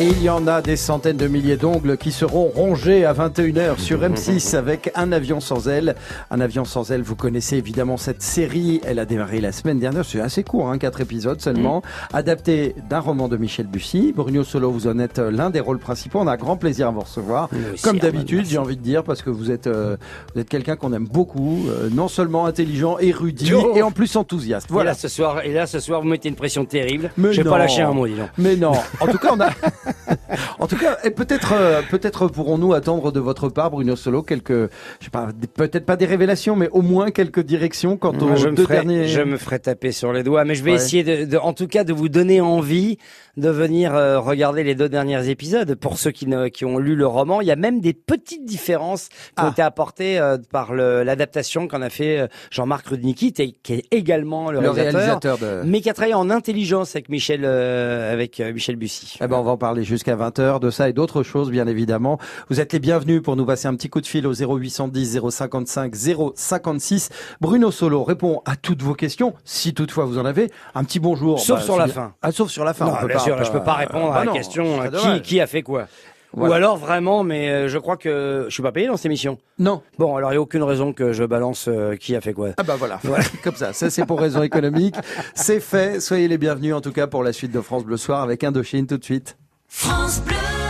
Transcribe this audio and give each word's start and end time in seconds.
Et 0.00 0.06
il 0.06 0.22
y 0.22 0.30
en 0.30 0.46
a 0.48 0.62
des 0.62 0.76
centaines 0.76 1.18
de 1.18 1.28
milliers 1.28 1.56
d'ongles 1.58 1.96
qui 1.98 2.12
seront 2.12 2.46
rongés 2.48 3.04
à 3.04 3.12
21h 3.12 3.78
sur 3.78 4.00
M6 4.00 4.56
avec 4.56 4.90
Un 4.94 5.12
avion 5.12 5.38
sans 5.38 5.68
aile. 5.68 5.94
Un 6.30 6.40
avion 6.40 6.64
sans 6.64 6.90
aile, 6.90 7.02
vous 7.02 7.14
connaissez 7.14 7.56
évidemment 7.58 7.96
cette 7.98 8.22
série. 8.22 8.80
Elle 8.84 8.98
a 8.98 9.04
démarré 9.04 9.40
la 9.40 9.52
semaine 9.52 9.78
dernière. 9.78 10.04
C'est 10.04 10.20
assez 10.20 10.42
court, 10.44 10.70
hein, 10.70 10.78
4 10.78 11.02
épisodes 11.02 11.40
seulement. 11.40 11.82
Adapté 12.12 12.74
d'un 12.88 12.98
roman 13.00 13.28
de 13.28 13.36
Michel 13.36 13.66
Bussy. 13.66 14.12
Bruno 14.16 14.42
Solo, 14.44 14.70
vous 14.72 14.88
en 14.88 14.98
êtes 14.98 15.18
l'un 15.18 15.50
des 15.50 15.60
rôles 15.60 15.78
principaux. 15.78 16.18
On 16.20 16.26
a 16.26 16.36
grand 16.38 16.56
plaisir 16.56 16.88
à 16.88 16.90
vous 16.90 17.00
recevoir. 17.00 17.48
Comme 17.82 17.98
d'habitude, 17.98 18.46
j'ai 18.48 18.58
envie 18.58 18.76
de 18.78 18.82
dire, 18.82 19.04
parce 19.04 19.22
que 19.22 19.30
vous 19.30 19.50
êtes, 19.50 19.66
euh, 19.66 19.96
vous 20.34 20.40
êtes 20.40 20.48
quelqu'un 20.48 20.74
qu'on 20.76 20.92
aime 20.94 21.06
beaucoup. 21.06 21.66
euh, 21.68 21.90
non 21.92 22.08
seulement 22.08 22.46
intelligent, 22.46 22.98
érudit 22.98 23.52
Oh. 23.54 23.72
et 23.76 23.82
en 23.82 23.90
plus 23.90 24.16
enthousiaste. 24.16 24.66
Voilà 24.70 24.94
ce 24.94 25.06
soir, 25.08 25.44
et 25.44 25.52
là 25.52 25.66
ce 25.66 25.78
soir 25.80 26.00
vous 26.00 26.08
mettez 26.08 26.28
une 26.28 26.34
pression 26.34 26.64
terrible. 26.64 27.10
Mais 27.18 27.32
je 27.32 27.38
vais 27.42 27.44
non. 27.44 27.50
pas 27.50 27.58
lâcher 27.58 27.82
un 27.82 27.92
mot, 27.92 28.06
dis 28.06 28.14
donc. 28.14 28.30
Mais 28.38 28.56
non. 28.56 28.72
En 29.00 29.06
tout 29.06 29.18
cas, 29.18 29.34
on 29.34 29.40
a. 29.40 29.50
en 30.58 30.66
tout 30.66 30.76
cas, 30.76 30.98
et 31.04 31.10
peut-être, 31.10 31.52
euh, 31.54 31.82
peut-être 31.90 32.28
pourrons-nous 32.28 32.72
attendre 32.74 33.12
de 33.12 33.20
votre 33.20 33.48
part, 33.48 33.70
Bruno 33.70 33.96
Solo, 33.96 34.22
quelques, 34.22 34.52
je 34.52 35.04
sais 35.04 35.10
pas, 35.10 35.28
peut-être 35.56 35.84
pas 35.86 35.96
des 35.96 36.06
révélations, 36.06 36.56
mais 36.56 36.68
au 36.70 36.82
moins 36.82 37.10
quelques 37.10 37.40
directions 37.40 37.96
quant 37.96 38.12
aux 38.14 38.36
je, 38.36 38.48
me 38.48 38.56
ferai, 38.56 38.74
derniers. 38.74 39.08
je 39.08 39.22
me 39.22 39.36
ferai 39.36 39.58
taper 39.58 39.92
sur 39.92 40.12
les 40.12 40.22
doigts, 40.22 40.44
mais 40.44 40.54
je 40.54 40.62
vais 40.64 40.72
Ouais. 40.72 40.76
essayer 40.76 41.02
de, 41.04 41.24
de- 41.24 41.36
en 41.38 41.52
tout 41.52 41.66
cas, 41.66 41.84
de 41.84 41.92
vous 41.92 42.08
donner 42.08 42.40
envie 42.40 42.98
de 43.38 43.48
venir 43.48 43.94
euh, 43.94 44.20
regarder 44.20 44.62
les 44.62 44.74
deux 44.74 44.88
derniers 44.90 45.28
épisodes. 45.30 45.74
Pour 45.74 45.96
ceux 45.98 46.10
qui, 46.10 46.26
ne, 46.26 46.48
qui 46.48 46.64
ont 46.66 46.76
lu 46.78 46.94
le 46.94 47.06
roman, 47.06 47.40
il 47.40 47.46
y 47.46 47.50
a 47.50 47.56
même 47.56 47.80
des 47.80 47.94
petites 47.94 48.44
différences 48.44 49.08
qui 49.08 49.16
Ah. 49.36 49.46
ont 49.46 49.50
été 49.50 49.62
apportées 49.62 50.18
euh, 50.18 50.36
par 50.50 50.74
l'adaptation 50.74 51.66
qu'en 51.66 51.80
a 51.80 51.88
fait 51.88 52.18
euh, 52.20 52.26
Jean-Marc 52.50 52.88
Rudnicki, 52.88 53.32
qui 53.32 53.42
est- 53.72 53.86
également 53.90 54.50
le, 54.50 54.60
le 54.60 54.70
réalisateur, 54.70 55.36
réalisateur 55.38 55.38
de. 55.38 55.68
mais 55.68 55.80
qui 55.80 55.88
a 55.88 55.94
travaillé 55.94 56.14
en 56.14 56.28
intelligence 56.30 56.94
avec 56.94 57.08
Michel, 57.08 57.42
euh, 57.44 58.12
avec 58.12 58.38
Michel 58.40 58.76
Bussy. 58.76 59.16
Eh 59.22 59.26
ben, 59.26 59.36
on 59.38 59.42
va 59.42 59.52
en 59.52 59.56
parler 59.56 59.82
jusqu'à 59.84 60.14
20h 60.16 60.60
de 60.60 60.70
ça 60.70 60.88
et 60.88 60.92
d'autres 60.92 61.22
choses, 61.22 61.50
bien 61.50 61.66
évidemment. 61.66 62.18
Vous 62.50 62.60
êtes 62.60 62.72
les 62.74 62.80
bienvenus 62.80 63.22
pour 63.22 63.36
nous 63.36 63.46
passer 63.46 63.66
un 63.66 63.74
petit 63.74 63.88
coup 63.88 64.00
de 64.02 64.06
fil 64.06 64.26
au 64.26 64.34
0810 64.34 65.20
055 65.30 65.94
056. 66.34 67.08
Bruno 67.40 67.70
Solo 67.70 68.04
répond 68.04 68.42
à 68.44 68.56
toutes 68.56 68.82
vos 68.82 68.94
questions, 68.94 69.34
si 69.44 69.72
toutefois 69.74 70.04
vous 70.04 70.18
en 70.18 70.24
avez. 70.24 70.50
Un 70.74 70.84
petit 70.84 71.00
bonjour. 71.00 71.40
Sauf 71.40 71.62
sur 71.62 71.74
c'est 71.74 71.80
la 71.80 71.88
fin. 71.88 72.14
Ah, 72.22 72.32
sauf 72.32 72.50
sur 72.50 72.64
la 72.64 72.74
fin. 72.74 72.86
Non, 72.86 72.92
on 72.92 73.00
peut 73.00 73.06
bien 73.06 73.16
pas- 73.16 73.21
sûr, 73.24 73.36
là, 73.36 73.42
je 73.42 73.50
peux 73.50 73.62
pas 73.62 73.74
euh, 73.74 73.78
répondre 73.78 74.10
bah 74.10 74.16
à 74.16 74.18
la 74.20 74.24
non, 74.26 74.32
question 74.32 74.82
euh, 74.82 75.18
qui, 75.18 75.40
a 75.40 75.46
fait 75.46 75.62
quoi. 75.62 75.86
Voilà. 76.34 76.50
Ou 76.50 76.54
alors 76.54 76.76
vraiment, 76.78 77.24
mais 77.24 77.50
euh, 77.50 77.68
je 77.68 77.78
crois 77.78 77.96
que 77.96 78.46
je 78.48 78.54
suis 78.54 78.62
pas 78.62 78.72
payé 78.72 78.86
dans 78.86 78.96
cette 78.96 79.06
émission. 79.06 79.38
Non. 79.58 79.82
Bon, 79.98 80.16
alors 80.16 80.32
il 80.32 80.36
y 80.36 80.38
a 80.38 80.40
aucune 80.40 80.62
raison 80.62 80.92
que 80.92 81.12
je 81.12 81.24
balance 81.24 81.68
euh, 81.68 81.94
qui 81.96 82.16
a 82.16 82.20
fait 82.20 82.32
quoi. 82.32 82.50
Ah 82.56 82.62
bah 82.62 82.76
voilà, 82.78 82.98
comme 83.44 83.54
ça, 83.54 83.72
ça 83.72 83.90
c'est 83.90 84.06
pour 84.06 84.18
raison 84.18 84.42
économique. 84.42 84.94
C'est 85.34 85.60
fait, 85.60 86.00
soyez 86.00 86.28
les 86.28 86.38
bienvenus 86.38 86.74
en 86.74 86.80
tout 86.80 86.92
cas 86.92 87.06
pour 87.06 87.22
la 87.22 87.32
suite 87.32 87.52
de 87.52 87.60
France 87.60 87.84
Bleu 87.84 87.98
Soir 87.98 88.22
avec 88.22 88.44
Indochine 88.44 88.86
tout 88.86 88.98
de 88.98 89.04
suite. 89.04 89.36
France 89.68 90.22
Bleu. 90.22 90.61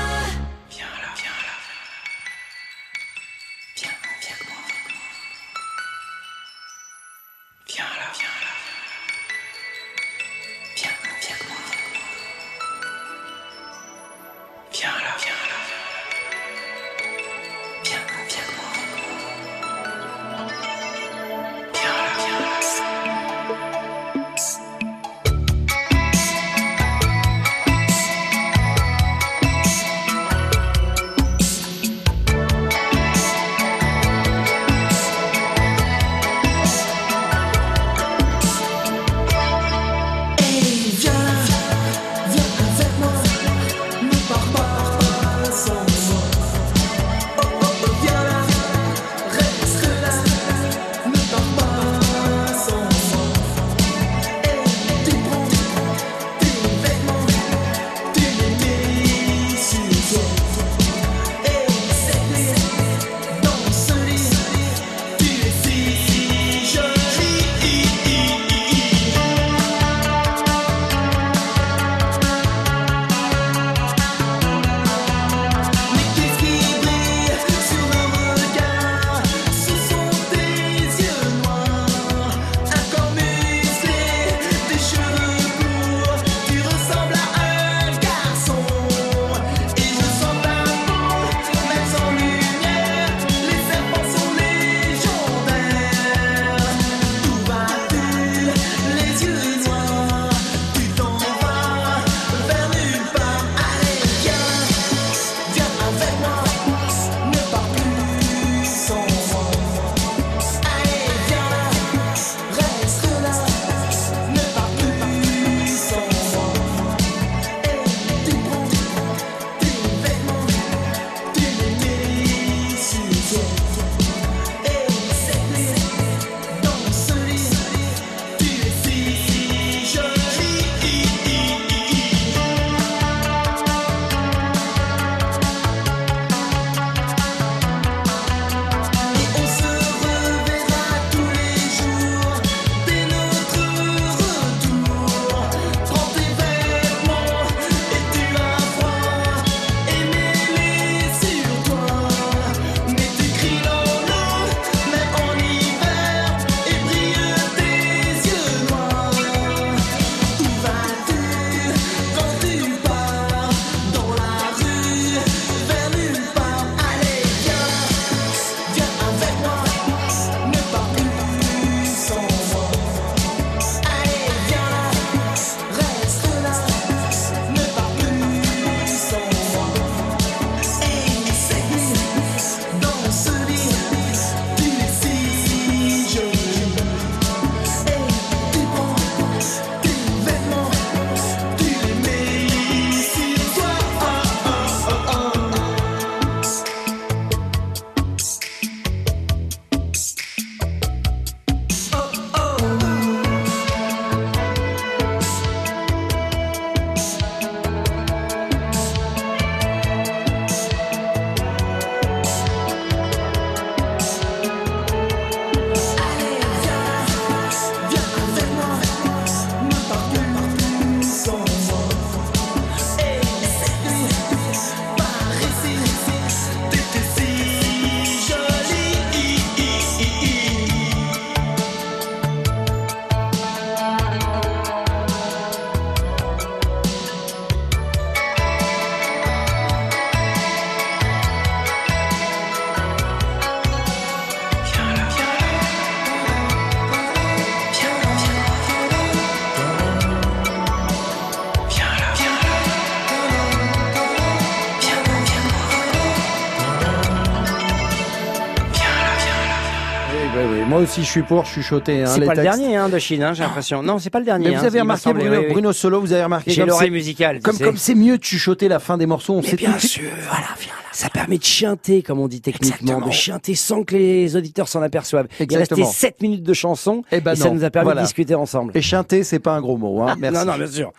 Aussi, 260.92 261.04
je 261.04 261.10
suis 261.10 261.22
pour 261.22 261.46
chuchoter. 261.46 262.02
Hein, 262.02 262.06
C'est 262.06 262.26
pas 262.26 262.34
le 262.34 262.42
dernier 262.42 262.76
hein, 262.76 262.88
de 262.90 262.98
Chine, 262.98 263.22
hein, 263.22 263.32
j'ai 263.32 263.42
l'impression. 263.42 263.82
Non, 263.82 263.98
c'est 263.98 264.10
pas 264.10 264.18
le 264.18 264.26
dernier. 264.26 264.50
Mais 264.50 264.56
hein, 264.56 264.58
vous 264.60 264.66
avez 264.66 264.78
il 264.78 264.84
m'a 264.84 264.94
remarqué, 264.94 265.12
Bruno, 265.14 265.30
oui, 265.30 265.44
oui. 265.46 265.52
Bruno 265.52 265.72
Solo, 265.72 266.00
vous 266.00 266.12
avez 266.12 266.24
remarqué 266.24 266.50
J'ai 266.50 266.66
l'oreille 266.66 266.90
musicale. 266.90 267.40
Comme 267.40 267.58
comme 267.58 267.76
c'est 267.78 267.94
mieux 267.94 268.18
de 268.18 268.22
chuchoter 268.24 268.68
la 268.68 268.78
fin 268.78 268.98
des 268.98 269.06
morceaux, 269.06 269.34
on 269.34 269.40
Mais 269.40 269.48
sait 269.48 269.56
bien 269.56 269.72
tout 269.72 269.86
sûr, 269.86 270.10
voilà, 270.28 270.46
viens 270.60 270.72
là. 270.72 270.80
Ça 270.92 271.08
permet 271.08 271.38
de 271.38 271.44
chanter, 271.44 272.02
comme 272.02 272.20
on 272.20 272.28
dit 272.28 272.42
techniquement, 272.42 272.76
Exactement. 272.76 273.06
de 273.06 273.12
chanter 273.12 273.54
sans 273.54 273.82
que 273.84 273.94
les 273.96 274.36
auditeurs 274.36 274.68
s'en 274.68 274.82
aperçoivent. 274.82 275.28
Il 275.40 275.44
Exactement. 275.44 275.86
restait 275.86 276.08
7 276.08 276.20
minutes 276.20 276.42
de 276.42 276.52
chanson 276.52 277.02
Eh 277.10 277.20
ben 277.22 277.32
et 277.32 277.36
ça 277.36 277.48
non, 277.48 277.54
nous 277.54 277.64
a 277.64 277.70
permis 277.70 277.84
voilà. 277.86 278.02
de 278.02 278.06
discuter 278.06 278.34
ensemble. 278.34 278.72
Et 278.76 278.82
chanter, 278.82 279.24
c'est 279.24 279.38
pas 279.38 279.52
un 279.54 279.62
gros 279.62 279.78
mot. 279.78 280.02
Hein. 280.02 280.16
Merci. 280.18 280.38
Non, 280.44 280.52
non, 280.52 280.58
bien 280.58 280.66
sûr. 280.66 280.92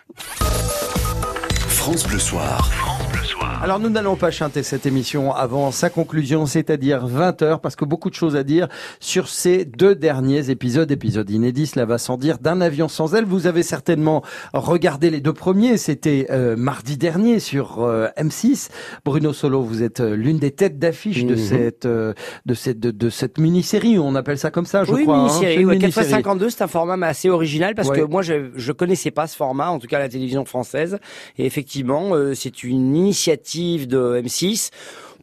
France 1.68 2.08
Bleu 2.08 2.18
Soir. 2.20 2.93
Alors 3.64 3.80
nous 3.80 3.90
n'allons 3.90 4.18
pas 4.18 4.30
chanter 4.30 4.62
cette 4.62 4.86
émission 4.86 5.34
avant 5.34 5.72
sa 5.72 5.90
conclusion, 5.90 6.46
c'est-à-dire 6.46 7.08
20h, 7.08 7.62
parce 7.62 7.78
que 7.78 7.86
beaucoup 7.86 8.10
de 8.10 8.14
choses 8.16 8.36
à 8.36 8.44
dire 8.44 8.68
sur 9.00 9.30
ces 9.30 9.64
deux 9.64 9.96
derniers 9.96 10.50
épisodes, 10.50 10.92
épisodes 10.92 11.30
inédits, 11.30 11.68
cela 11.68 11.86
va 11.86 11.98
sans 11.98 12.18
dire, 12.18 12.40
d'un 12.40 12.60
avion 12.60 12.90
sans 12.90 13.16
aile. 13.16 13.24
Vous 13.24 13.48
avez 13.48 13.64
certainement 13.64 14.22
regardé 14.54 15.10
les 15.10 15.22
deux 15.22 15.32
premiers, 15.32 15.78
c'était 15.78 16.28
euh, 16.30 16.58
mardi 16.58 16.98
dernier 16.98 17.40
sur 17.40 17.82
euh, 17.84 18.08
M6. 18.18 18.68
Bruno 19.06 19.32
Solo, 19.32 19.62
vous 19.62 19.82
êtes 19.82 20.02
euh, 20.02 20.14
l'une 20.18 20.40
des 20.40 20.52
têtes 20.52 20.78
d'affiche 20.78 21.24
de 21.24 21.36
Mhm. 21.36 21.40
cette 21.40 21.86
euh, 21.86 22.14
de 22.46 22.54
cette 22.56 22.82
de, 22.82 22.92
de 22.92 23.10
cette 23.10 23.38
mini-série, 23.38 23.98
on 23.98 24.16
appelle 24.16 24.38
ça 24.40 24.52
comme 24.52 24.66
ça, 24.66 24.84
je 24.84 24.92
oui, 24.92 25.04
crois. 25.04 25.16
hein. 25.16 25.28
mini-série. 25.28 25.62
Une 25.62 25.68
ouais, 25.70 25.78
mini-série. 25.78 26.12
4x52, 26.22 26.50
c'est 26.50 26.64
un 26.64 26.68
format 26.68 27.08
assez 27.08 27.30
original 27.30 27.76
parce 27.76 27.88
Ouais. 27.88 28.00
que 28.02 28.04
moi, 28.04 28.24
je, 28.24 28.50
je 28.56 28.72
connaissais 28.74 29.12
pas 29.12 29.26
ce 29.28 29.38
format, 29.38 29.70
en 29.70 29.80
tout 29.80 29.88
cas 29.88 29.98
à 29.98 30.02
la 30.02 30.10
télévision 30.10 30.44
française. 30.44 30.98
Et 31.38 31.46
effectivement, 31.46 32.10
euh, 32.14 32.34
c'est 32.34 32.64
une 32.66 32.94
initiative 32.98 33.53
de 33.60 34.22
M6 34.22 34.70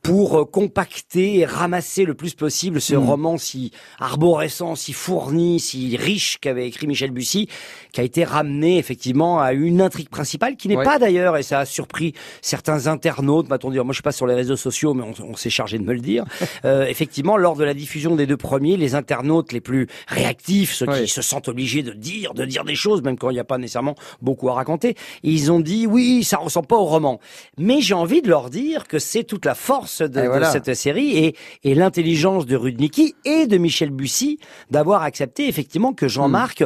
pour 0.03 0.39
euh, 0.39 0.45
compacter 0.45 1.39
et 1.39 1.45
ramasser 1.45 2.05
le 2.05 2.15
plus 2.15 2.35
possible 2.35 2.81
ce 2.81 2.95
Mm. 2.95 2.99
roman 3.09 3.39
si 3.39 3.71
arborescent, 3.99 4.75
si 4.75 4.93
fourni, 4.93 5.61
si 5.61 5.97
riche 5.97 6.39
qu'avait 6.41 6.67
écrit 6.67 6.87
Michel 6.87 7.11
Bussy, 7.11 7.49
qui 7.93 8.01
a 8.01 8.05
été 8.05 8.25
ramené 8.25 8.79
effectivement 8.79 9.41
à 9.41 9.53
une 9.53 9.81
intrigue 9.83 10.09
principale 10.09 10.57
qui 10.57 10.69
n'est 10.69 10.77
Ouais. 10.77 10.85
pas 10.85 10.99
d'ailleurs, 10.99 11.37
et 11.37 11.43
ça 11.43 11.61
a 11.61 11.65
surpris 11.67 12.15
certains 12.41 12.87
internautes, 12.87 13.49
m'a-t-on 13.49 13.71
dit, 13.71 13.77
moi 13.79 13.87
je 13.91 13.95
suis 13.95 14.03
pas 14.03 14.13
sur 14.13 14.27
les 14.27 14.35
réseaux 14.35 14.57
sociaux, 14.57 14.95
mais 14.95 15.03
on, 15.03 15.13
on 15.33 15.37
s'est 15.37 15.51
chargé 15.51 15.79
de 15.79 15.85
me 15.85 15.93
le 15.93 16.01
dire, 16.01 16.25
euh, 16.65 16.87
effectivement, 16.87 17.37
lors 17.37 17.57
de 17.57 17.65
la 17.65 17.75
diffusion 17.75 18.17
des 18.17 18.27
deux 18.27 18.37
premiers, 18.39 18.77
les 18.79 18.95
internautes 18.95 19.53
les 19.53 19.61
plus 19.61 19.87
réactifs, 20.09 20.73
ceux 20.75 20.87
Ouais. 20.89 21.03
qui 21.03 21.09
se 21.09 21.21
sentent 21.23 21.49
obligés 21.49 21.83
de 21.83 21.93
dire, 21.93 22.33
de 22.35 22.45
dire 22.45 22.65
des 22.65 22.75
choses, 22.75 23.03
même 23.03 23.19
quand 23.19 23.31
il 23.31 23.35
n'y 23.35 23.39
a 23.41 23.45
pas 23.45 23.59
nécessairement 23.59 23.95
beaucoup 24.23 24.49
à 24.49 24.55
raconter, 24.55 24.97
ils 25.23 25.53
ont 25.53 25.61
dit 25.61 25.87
oui, 25.87 26.25
ça 26.25 26.39
ressemble 26.39 26.67
pas 26.69 26.77
au 26.79 26.85
roman. 26.87 27.21
Mais 27.59 27.81
j'ai 27.81 27.95
envie 27.95 28.23
de 28.23 28.29
leur 28.29 28.49
dire 28.51 28.89
que 28.89 28.99
c'est 28.99 29.25
toute 29.25 29.45
la 29.45 29.55
force 29.55 29.90
de, 29.99 30.45
cette 30.51 30.75
série 30.75 31.19
et, 31.19 31.37
et 31.65 31.75
l'intelligence 31.75 32.47
de 32.47 32.57
Rudnicki 32.57 33.15
et 33.25 33.47
de 33.47 33.59
Michel 33.59 33.91
Bussy 33.91 34.39
d'avoir 34.71 35.03
accepté 35.03 35.49
effectivement 35.49 35.93
que 35.93 36.09
Jean-Marc 36.09 36.65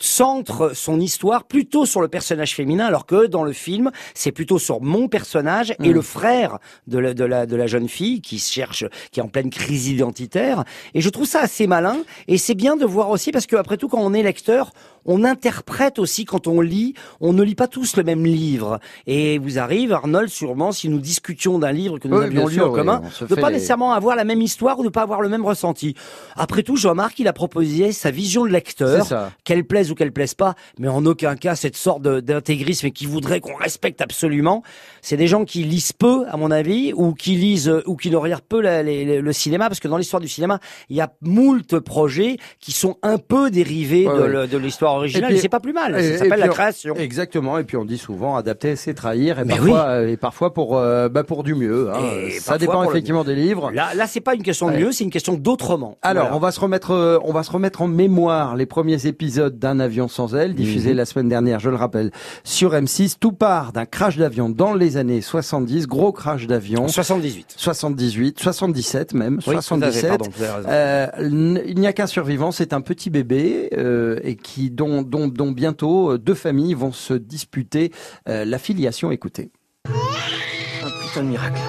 centre 0.00 0.72
son 0.74 1.00
histoire 1.00 1.44
plutôt 1.44 1.86
sur 1.86 2.00
le 2.00 2.08
personnage 2.08 2.54
féminin, 2.54 2.86
alors 2.86 3.06
que 3.06 3.26
dans 3.26 3.44
le 3.44 3.52
film, 3.52 3.90
c'est 4.14 4.32
plutôt 4.32 4.58
sur 4.58 4.80
mon 4.82 5.08
personnage 5.08 5.72
et 5.82 5.88
Mm. 5.90 5.92
le 5.92 6.02
frère 6.02 6.58
de 6.86 6.98
la, 6.98 7.14
de, 7.14 7.24
la, 7.24 7.46
de 7.46 7.56
la 7.56 7.66
jeune 7.66 7.88
fille 7.88 8.20
qui 8.20 8.38
cherche, 8.38 8.84
qui 9.12 9.20
est 9.20 9.22
en 9.22 9.28
pleine 9.28 9.50
crise 9.50 9.88
identitaire. 9.88 10.64
Et 10.94 11.00
je 11.00 11.08
trouve 11.10 11.26
ça 11.26 11.40
assez 11.40 11.66
malin. 11.66 11.96
Et 12.28 12.38
c'est 12.38 12.54
bien 12.54 12.76
de 12.76 12.84
voir 12.84 13.10
aussi, 13.10 13.30
parce 13.32 13.46
que 13.46 13.56
après 13.56 13.76
tout, 13.76 13.88
quand 13.88 14.00
on 14.00 14.12
est 14.14 14.22
lecteur, 14.22 14.72
on 15.06 15.22
interprète 15.22 15.98
aussi 15.98 16.24
quand 16.24 16.46
on 16.46 16.60
lit. 16.62 16.94
On 17.20 17.32
ne 17.34 17.42
lit 17.42 17.54
pas 17.54 17.68
tous 17.68 17.96
le 17.96 18.02
même 18.04 18.24
livre. 18.24 18.80
Et 19.06 19.38
vous 19.38 19.58
arrive, 19.58 19.92
Arnold, 19.92 20.28
sûrement, 20.30 20.72
si 20.72 20.88
nous 20.88 20.98
discutions 20.98 21.58
d'un 21.58 21.72
livre 21.72 21.98
que 21.98 22.08
nous 22.08 22.16
Oui, 22.18 22.24
avions 22.24 22.46
lu 22.48 22.54
sûr, 22.54 22.66
en 22.66 22.70
oui, 22.70 22.78
commun, 22.78 23.02
se 23.12 23.24
de 23.26 23.34
pas 23.34 23.48
les- 23.50 23.56
nécessairement 23.56 23.92
avoir 23.92 24.16
la 24.16 24.24
même 24.24 24.40
histoire 24.40 24.78
ou 24.78 24.84
de 24.84 24.88
pas 24.88 25.02
avoir 25.02 25.20
le 25.20 25.28
même 25.28 25.44
ressenti. 25.44 25.94
Après 26.36 26.62
tout, 26.62 26.76
Jean-Marc, 26.76 27.18
il 27.18 27.28
a 27.28 27.32
proposé 27.34 27.92
sa 27.92 28.10
vision 28.10 28.44
de 28.44 28.50
lecteur 28.50 29.06
qu'elle 29.44 29.64
plaise 29.64 29.83
ou 29.90 29.94
qu'elle 29.94 30.12
plaise 30.12 30.34
pas, 30.34 30.54
mais 30.78 30.88
en 30.88 31.04
aucun 31.06 31.36
cas 31.36 31.54
cette 31.56 31.76
sorte 31.76 32.02
d'intégrisme 32.02 32.86
et 32.86 32.90
qui 32.90 33.06
voudrait 33.06 33.40
qu'on 33.40 33.54
respecte 33.56 34.00
absolument. 34.00 34.62
C'est 35.02 35.16
des 35.16 35.26
gens 35.26 35.44
qui 35.44 35.64
lisent 35.64 35.92
peu, 35.92 36.24
à 36.30 36.36
mon 36.36 36.50
avis, 36.50 36.92
ou 36.94 37.12
qui 37.14 37.36
lisent 37.36 37.68
euh, 37.68 37.82
ou 37.86 37.96
qui 37.96 38.10
ne 38.10 38.16
regardent 38.16 38.42
peu 38.48 38.60
la- 38.60 38.82
les- 38.82 39.04
les- 39.04 39.20
le 39.20 39.32
cinéma, 39.32 39.68
parce 39.68 39.80
que 39.80 39.88
dans 39.88 39.96
l'histoire 39.98 40.20
du 40.20 40.28
cinéma, 40.28 40.58
il 40.88 40.96
y 40.96 41.00
a 41.00 41.12
moult 41.22 41.78
projets 41.80 42.36
qui 42.60 42.72
sont 42.72 42.96
un 43.02 43.18
peu 43.18 43.50
dérivés 43.50 44.06
Ouais, 44.08 44.14
de, 44.16 44.20
ouais. 44.22 44.28
le- 44.28 44.46
de 44.46 44.58
l'histoire 44.58 44.94
originale. 44.94 45.32
Et 45.32 45.36
Et, 45.36 45.38
c'est 45.38 45.48
pas 45.48 45.60
plus 45.60 45.72
mal. 45.72 45.98
et- 45.98 46.12
Ça 46.12 46.24
s'appelle 46.24 46.40
la 46.40 46.46
on- 46.46 46.52
création. 46.52 46.94
Exactement, 46.96 47.58
et 47.58 47.64
puis 47.64 47.76
on 47.76 47.84
dit 47.84 47.98
souvent 47.98 48.36
adapter, 48.36 48.76
c'est 48.76 48.94
trahir, 48.94 49.38
et 49.40 49.44
Mais 49.44 49.56
parfois, 49.56 49.80
euh, 49.86 50.08
et 50.08 50.16
parfois 50.16 50.54
pour, 50.54 50.76
euh, 50.76 51.08
bah 51.08 51.24
pour 51.24 51.42
du 51.44 51.54
mieux. 51.54 51.90
hein. 51.92 52.00
Ça 52.40 52.58
dépend 52.58 52.82
effectivement 52.88 53.24
des 53.24 53.34
livres. 53.34 53.70
Là, 53.72 53.94
là, 53.94 54.06
c'est 54.06 54.20
pas 54.20 54.34
une 54.34 54.42
question 54.42 54.68
de 54.68 54.72
Ouais. 54.74 54.80
mieux, 54.80 54.92
c'est 54.92 55.04
une 55.04 55.10
question 55.10 55.34
d'autrement. 55.34 55.96
Alors, 56.02 56.24
Voilà. 56.24 56.36
on 56.36 56.40
va 56.40 56.50
se 56.52 56.60
remettre, 56.60 56.92
euh, 56.92 57.18
on 57.24 57.32
va 57.32 57.42
se 57.42 57.50
remettre 57.50 57.82
en 57.82 57.88
mémoire 57.88 58.56
les 58.56 58.66
premiers 58.66 59.06
épisodes 59.06 59.58
d'un 59.58 59.73
avion 59.80 60.08
sans 60.08 60.34
aile, 60.34 60.54
diffusé 60.54 60.90
Mhm. 60.90 60.96
la 60.96 61.04
semaine 61.04 61.28
dernière, 61.28 61.60
je 61.60 61.70
le 61.70 61.76
rappelle, 61.76 62.10
sur 62.44 62.72
M6. 62.74 63.16
Tout 63.18 63.32
part 63.32 63.72
d'un 63.72 63.86
crash 63.86 64.16
d'avion 64.16 64.48
dans 64.48 64.74
les 64.74 64.96
années 64.96 65.20
70, 65.20 65.86
gros 65.86 66.12
crash 66.12 66.46
d'avion, 66.46 66.88
78. 66.88 67.54
78, 67.56 68.40
77 68.40 69.14
même, 69.14 69.34
Oui, 69.38 69.42
tout 69.44 69.50
à 69.52 69.54
fait, 69.56 69.62
77. 69.62 70.08
pardon, 70.08 70.24
vous 70.36 70.42
avez 70.42 70.52
raison. 70.52 70.68
Euh, 70.70 71.62
il 71.66 71.78
n'y 71.78 71.86
a 71.86 71.92
qu'un 71.92 72.06
survivant, 72.06 72.50
c'est 72.52 72.72
un 72.72 72.80
petit 72.80 73.10
bébé 73.10 73.70
euh, 73.76 74.18
et 74.22 74.36
qui 74.36 74.70
dont, 74.70 75.02
dont, 75.02 75.28
dont 75.28 75.52
bientôt 75.52 76.12
euh, 76.12 76.18
deux 76.18 76.34
familles 76.34 76.74
vont 76.74 76.92
se 76.92 77.14
disputer 77.14 77.92
euh, 78.28 78.44
la 78.44 78.58
filiation. 78.58 79.10
Écoutez. 79.10 79.50
Un 79.88 80.90
putain 81.06 81.22
de 81.22 81.28
miracle. 81.28 81.60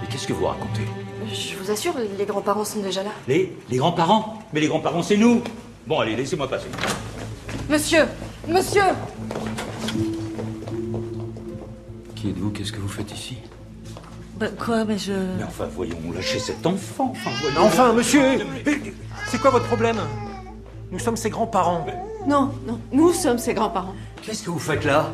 Mais 0.00 0.08
qu'est-ce 0.10 0.26
que 0.26 0.32
vous 0.32 0.46
racontez? 0.46 0.82
Assure, 1.72 1.94
les 2.18 2.24
grands-parents 2.24 2.64
sont 2.64 2.80
déjà 2.80 3.02
là. 3.02 3.10
Les, 3.28 3.56
les 3.70 3.76
grands-parents 3.78 4.38
Mais 4.52 4.60
les 4.60 4.68
grands-parents, 4.68 5.02
c'est 5.02 5.16
nous 5.16 5.42
Bon, 5.86 5.98
allez, 6.00 6.14
laissez-moi 6.14 6.48
passer. 6.48 6.66
Monsieur 7.68 8.06
Monsieur 8.48 8.82
Qui 12.14 12.30
êtes-vous? 12.30 12.50
Qu'est-ce 12.50 12.72
que 12.72 12.80
vous 12.80 12.88
faites 12.88 13.12
ici? 13.12 13.36
Bah 14.38 14.46
quoi, 14.58 14.84
mais 14.84 14.98
je... 14.98 15.12
Mais 15.38 15.44
enfin, 15.44 15.66
voyons, 15.74 15.98
lâchez 16.14 16.38
cet 16.38 16.64
enfant. 16.66 17.12
Enfin, 17.12 17.30
voyons. 17.40 17.66
Enfin, 17.66 17.92
monsieur 17.92 18.22
C'est 19.28 19.40
quoi 19.40 19.50
votre 19.50 19.66
problème? 19.66 19.98
Nous 20.90 20.98
sommes 20.98 21.16
ses 21.16 21.30
grands-parents. 21.30 21.86
Non, 22.26 22.52
non, 22.66 22.78
nous 22.92 23.12
sommes 23.12 23.38
ses 23.38 23.54
grands-parents. 23.54 23.94
Qu'est-ce 24.22 24.42
que 24.42 24.50
vous 24.50 24.58
faites 24.58 24.84
là? 24.84 25.10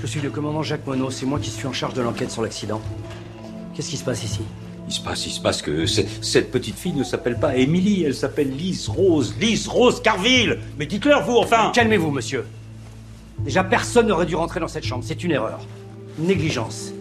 Je 0.00 0.06
suis 0.06 0.20
le 0.20 0.30
commandant 0.30 0.62
Jacques 0.62 0.86
Monod, 0.86 1.10
c'est 1.12 1.26
moi 1.26 1.38
qui 1.38 1.50
suis 1.50 1.66
en 1.66 1.72
charge 1.72 1.94
de 1.94 2.02
l'enquête 2.02 2.30
sur 2.30 2.42
l'accident. 2.42 2.80
Qu'est-ce 3.74 3.88
qui 3.90 3.96
se 3.96 4.04
passe 4.04 4.24
ici? 4.24 4.40
Il 4.92 4.96
se 4.96 5.00
passe, 5.00 5.26
il 5.26 5.30
se 5.30 5.40
passe 5.40 5.62
que 5.62 5.86
cette 5.86 6.50
petite 6.50 6.76
fille 6.76 6.92
ne 6.92 7.02
s'appelle 7.02 7.40
pas 7.40 7.56
Émilie, 7.56 8.04
elle 8.04 8.14
s'appelle 8.14 8.54
Lise 8.54 8.90
Rose. 8.90 9.34
Lise 9.40 9.66
Rose 9.66 10.02
Carville 10.02 10.58
Mais 10.78 10.84
dites-leur, 10.84 11.24
vous, 11.24 11.38
enfin 11.38 11.72
Calmez-vous, 11.74 12.10
monsieur. 12.10 12.44
Déjà, 13.38 13.64
personne 13.64 14.08
n'aurait 14.08 14.26
dû 14.26 14.36
rentrer 14.36 14.60
dans 14.60 14.68
cette 14.68 14.84
chambre, 14.84 15.02
c'est 15.02 15.24
une 15.24 15.30
erreur. 15.30 15.60
Une 16.18 16.26
négligence. 16.26 16.92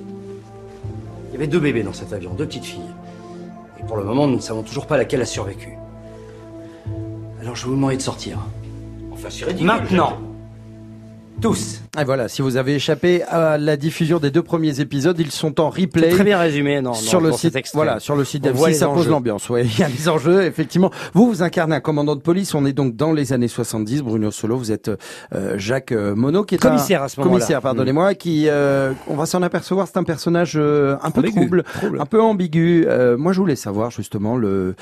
Il 1.28 1.34
y 1.34 1.36
avait 1.36 1.48
deux 1.48 1.60
bébés 1.60 1.84
dans 1.84 1.92
cet 1.92 2.14
avion, 2.14 2.34
deux 2.34 2.46
petites 2.46 2.64
filles. 2.64 2.80
Et 3.78 3.84
pour 3.84 3.98
le 3.98 4.06
moment, 4.06 4.26
nous 4.26 4.38
ne 4.38 4.42
savons 4.42 4.64
toujours 4.64 4.88
pas 4.88 4.96
laquelle 4.96 5.22
a 5.22 5.26
survécu. 5.26 5.74
Alors 7.42 7.58
je 7.58 7.64
vais 7.64 7.72
vous 7.72 7.76
demander 7.76 7.98
de 7.98 8.02
sortir. 8.02 8.38
Enfin, 9.12 9.28
c'est 9.30 9.44
ridicule. 9.44 9.68
Maintenant 9.68 10.18
Tous 11.42 11.81
Et 12.00 12.06
voilà, 12.06 12.30
si 12.30 12.42
vous 12.42 12.56
avez 12.56 12.76
échappé 12.76 13.22
à 13.24 13.58
la 13.58 13.76
diffusion 13.76 14.18
des 14.20 14.32
deux 14.32 14.42
premiers 14.42 14.80
épisodes, 14.80 15.20
ils 15.20 15.30
sont 15.30 15.60
en 15.60 15.70
replay. 15.70 16.08
Très 16.08 16.24
bien 16.24 16.40
résumé, 16.40 16.80
non, 16.80 16.94
sur 16.94 17.20
non, 17.20 17.28
le 17.28 17.34
site, 17.34 17.58
voilà, 17.74 18.00
sur 18.00 18.16
le 18.16 18.24
site 18.24 18.48
On 18.48 18.54
voit 18.54 18.70
d'M6, 18.70 18.72
les 18.72 18.78
ça 18.78 18.88
pose 18.88 19.10
l'ambiance. 19.10 19.50
Ouais, 19.50 19.66
il 19.66 19.78
y 19.78 19.84
a 19.84 19.90
les 19.90 20.08
enjeux, 20.08 20.44
effectivement. 20.44 20.90
Vous, 21.14 21.28
vous 21.28 21.44
incarnez 21.44 21.76
un 21.76 21.82
commandant 21.82 22.16
de 22.16 22.22
police. 22.22 22.56
On 22.56 22.66
est 22.66 22.72
donc 22.72 22.96
dans 22.96 23.12
les 23.12 23.34
années 23.34 23.50
70. 23.50 24.04
Bruno 24.04 24.32
Solo, 24.32 24.56
vous 24.58 24.72
êtes 24.72 24.90
euh, 25.36 25.56
Jacques 25.58 25.92
euh, 25.92 26.16
Monod, 26.16 26.46
qui 26.46 26.56
est 26.56 26.60
Commissaire 26.60 27.02
un 27.02 27.06
à 27.06 27.10
ce 27.10 27.20
moment-là. 27.20 27.36
commissaire, 27.40 27.62
pardonnez-moi, 27.62 28.16
qui, 28.16 28.46
euh, 28.48 28.94
on 29.10 29.16
va 29.16 29.26
s'en 29.26 29.42
apercevoir, 29.42 29.86
c'est 29.88 29.98
un 29.98 30.06
personnage 30.06 30.54
euh, 30.56 30.96
un 31.04 31.12
peu 31.12 31.20
Ambigu. 31.20 31.36
trouble, 31.42 31.64
Trouble. 31.74 32.00
un 32.00 32.06
peu 32.06 32.22
ambigu. 32.22 32.86
Euh, 32.88 33.18
moi, 33.18 33.34
je 33.34 33.40
voulais 33.42 33.58
savoir 33.58 33.92
justement 33.92 34.38
le 34.38 34.76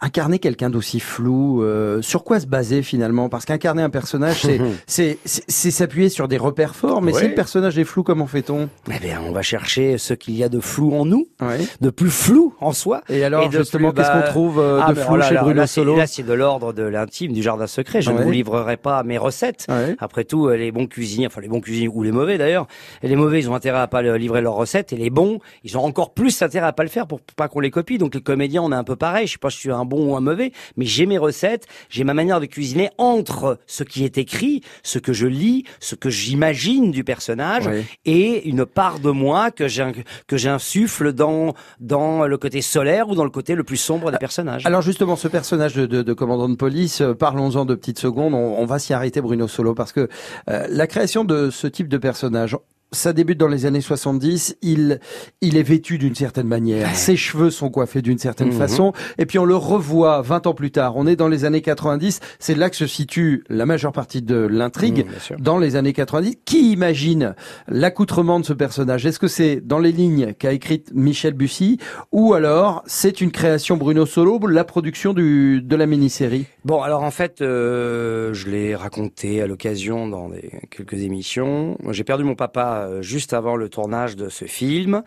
incarner 0.00 0.38
quelqu'un 0.38 0.70
d'aussi 0.70 1.00
flou. 1.00 1.62
euh, 1.64 2.00
sur 2.02 2.22
quoi 2.22 2.38
se 2.38 2.46
baser 2.46 2.82
finalement? 2.82 3.28
Parce 3.28 3.46
qu'incarner 3.46 3.82
un 3.82 3.90
personnage, 3.90 4.46
c'est 4.86 5.18
s'appuyer 5.48 6.08
sur 6.08 6.28
des 6.28 6.36
repères 6.46 6.74
forts. 6.74 7.02
Mais 7.02 7.12
Ouais. 7.12 7.20
si 7.20 7.28
le 7.28 7.34
personnage 7.34 7.78
est 7.78 7.84
flou, 7.84 8.02
comment 8.02 8.26
fait-on? 8.26 8.68
Eh 8.94 8.98
bien, 8.98 9.20
on 9.26 9.32
va 9.32 9.42
chercher 9.42 9.98
ce 9.98 10.14
qu'il 10.14 10.36
y 10.36 10.42
a 10.44 10.48
de 10.48 10.60
flou 10.60 10.94
en 10.94 11.04
nous, 11.04 11.26
ouais. 11.40 11.58
de 11.80 11.90
plus 11.90 12.10
flou 12.10 12.54
en 12.60 12.72
soi. 12.72 13.02
Et 13.08 13.22
alors, 13.24 13.48
de 13.48 13.58
justement, 13.58 13.92
qu'est-ce 13.92 14.08
bah, 14.08 14.22
qu'on 14.22 14.28
trouve 14.30 14.58
euh, 14.60 14.80
ah, 14.82 14.90
de 14.92 14.98
mais 14.98 15.02
flou 15.04 15.14
oh 15.14 15.16
là 15.16 15.28
chez 15.28 15.34
Bruno 15.36 15.52
là, 15.54 15.66
c'est- 15.66 15.74
Solo? 15.80 15.96
Là, 15.96 16.06
c'est 16.06 16.22
de 16.22 16.32
l'ordre 16.32 16.72
de 16.72 16.82
l'intime, 16.82 17.32
du 17.32 17.42
jardin 17.42 17.66
secret. 17.66 18.00
Je 18.02 18.10
Ouais. 18.10 18.18
ne 18.18 18.22
vous 18.24 18.30
livrerai 18.30 18.76
pas 18.76 19.02
mes 19.02 19.18
recettes. 19.18 19.66
Après 19.98 20.24
tout, 20.24 20.46
euh, 20.48 20.56
les 20.56 20.72
bons 20.72 20.86
cuisiniers, 20.86 21.26
enfin 21.26 21.40
les 21.40 21.48
bons 21.48 21.60
cuisiniers 21.60 21.88
ou 21.88 22.02
les 22.02 22.12
mauvais 22.12 22.38
d'ailleurs, 22.38 22.66
et 23.02 23.08
les 23.08 23.16
mauvais, 23.16 23.38
ils 23.40 23.50
ont 23.50 23.54
intérêt 23.54 23.78
à 23.80 23.86
pas 23.86 24.02
livrer 24.02 24.40
leurs 24.40 24.54
recettes, 24.54 24.92
et 24.92 24.96
les 24.96 25.10
bons, 25.10 25.40
ils 25.64 25.76
ont 25.76 25.84
encore 25.84 26.14
plus 26.14 26.40
intérêt 26.42 26.66
à 26.66 26.72
pas 26.72 26.82
le 26.82 26.88
faire 26.88 27.06
pour 27.06 27.20
pas 27.36 27.48
qu'on 27.48 27.60
les 27.60 27.70
copie. 27.70 27.98
Donc 27.98 28.14
les 28.14 28.20
comédiens, 28.20 28.62
on 28.62 28.72
est 28.72 28.76
un 28.76 28.84
peu 28.84 28.96
pareil. 28.96 29.26
Je 29.26 29.32
sais 29.32 29.38
pas 29.38 29.50
si 29.50 29.56
je 29.56 29.60
suis 29.62 29.70
un 29.70 29.84
bon 29.84 30.12
ou 30.12 30.16
un 30.16 30.20
mauvais, 30.20 30.52
mais 30.76 30.84
j'ai 30.86 31.06
mes 31.06 31.18
recettes, 31.18 31.66
j'ai 31.90 32.04
ma 32.04 32.14
manière 32.14 32.40
de 32.40 32.46
cuisiner 32.46 32.90
entre 32.98 33.58
ce 33.66 33.82
qui 33.84 34.04
est 34.04 34.18
écrit, 34.18 34.62
ce 34.82 34.98
que 34.98 35.12
je 35.12 35.26
lis, 35.26 35.64
ce 35.80 35.94
que 35.94 36.10
j'imagine 36.26 36.90
du 36.90 37.04
personnage 37.04 37.66
Oui. 37.66 37.84
et 38.04 38.48
une 38.48 38.66
part 38.66 38.98
de 39.00 39.10
moi 39.10 39.50
que 39.50 39.66
j'insuffle 40.36 41.12
dans 41.12 41.54
dans 41.80 42.26
le 42.26 42.36
côté 42.38 42.62
solaire 42.62 43.08
ou 43.08 43.14
dans 43.14 43.24
le 43.24 43.30
côté 43.30 43.54
le 43.54 43.64
plus 43.64 43.76
sombre 43.76 44.10
des 44.10 44.18
personnages. 44.18 44.66
Alors 44.66 44.82
justement, 44.82 45.16
ce 45.16 45.28
personnage 45.28 45.74
de, 45.74 45.86
de- 45.86 46.02
de 46.02 46.12
commandant 46.12 46.48
de 46.48 46.56
police, 46.56 47.00
euh, 47.00 47.14
parlons-en 47.14 47.64
de 47.64 47.74
petites 47.74 47.98
secondes. 47.98 48.34
On, 48.34 48.56
on 48.58 48.66
va 48.66 48.78
s'y 48.78 48.92
arrêter, 48.92 49.20
Bruno 49.20 49.48
Solo, 49.48 49.74
parce 49.74 49.92
que 49.92 50.08
euh, 50.50 50.66
la 50.68 50.86
création 50.86 51.24
de 51.24 51.50
ce 51.50 51.66
type 51.66 51.88
de 51.88 51.98
personnage. 51.98 52.56
Ça 52.92 53.12
débute 53.12 53.38
dans 53.38 53.48
les 53.48 53.66
années 53.66 53.80
70. 53.80 54.56
Il, 54.62 55.00
il 55.40 55.56
est 55.56 55.62
vêtu 55.62 55.98
d'une 55.98 56.14
certaine 56.14 56.46
manière. 56.46 56.94
Ses 56.94 57.16
cheveux 57.16 57.50
sont 57.50 57.68
coiffés 57.68 58.00
d'une 58.00 58.18
certaine 58.18 58.48
Mhm. 58.48 58.58
façon. 58.58 58.92
Et 59.18 59.26
puis 59.26 59.38
on 59.38 59.44
le 59.44 59.56
revoit 59.56 60.22
20 60.22 60.46
ans 60.46 60.54
plus 60.54 60.70
tard. 60.70 60.96
On 60.96 61.06
est 61.06 61.16
dans 61.16 61.28
les 61.28 61.44
années 61.44 61.62
90. 61.62 62.20
C'est 62.38 62.54
là 62.54 62.70
que 62.70 62.76
se 62.76 62.86
situe 62.86 63.42
la 63.48 63.66
majeure 63.66 63.92
partie 63.92 64.22
de 64.22 64.36
l'intrigue. 64.36 65.04
Mmh, 65.06 65.20
sûr. 65.20 65.36
Dans 65.40 65.58
les 65.58 65.74
années 65.76 65.92
90, 65.92 66.36
qui 66.44 66.72
imagine 66.72 67.34
l'accoutrement 67.68 68.40
de 68.40 68.44
ce 68.44 68.52
personnage? 68.52 69.04
Est-ce 69.04 69.18
que 69.18 69.28
c'est 69.28 69.60
dans 69.60 69.78
les 69.78 69.92
lignes 69.92 70.32
qu'a 70.38 70.52
écrite 70.52 70.90
Michel 70.94 71.34
Bussy 71.34 71.78
ou 72.12 72.34
alors 72.34 72.82
c'est 72.86 73.20
une 73.20 73.30
création 73.32 73.76
Bruno 73.76 74.06
Solo, 74.06 74.38
la 74.46 74.64
production 74.64 75.12
du, 75.12 75.60
de 75.60 75.76
la 75.76 75.86
mini-série? 75.86 76.46
Bon, 76.64 76.82
alors 76.82 77.02
en 77.02 77.10
fait, 77.10 77.40
euh, 77.42 78.32
je 78.32 78.48
l'ai 78.48 78.74
raconté 78.74 79.42
à 79.42 79.46
l'occasion 79.46 80.08
dans 80.08 80.28
des, 80.28 80.50
quelques 80.70 81.02
émissions. 81.02 81.76
J'ai 81.90 82.04
perdu 82.04 82.24
mon 82.24 82.34
papa 82.34 82.75
euh, 82.82 83.02
juste 83.02 83.32
avant 83.32 83.56
le 83.56 83.68
tournage 83.68 84.16
de 84.16 84.28
ce 84.28 84.44
film. 84.44 85.02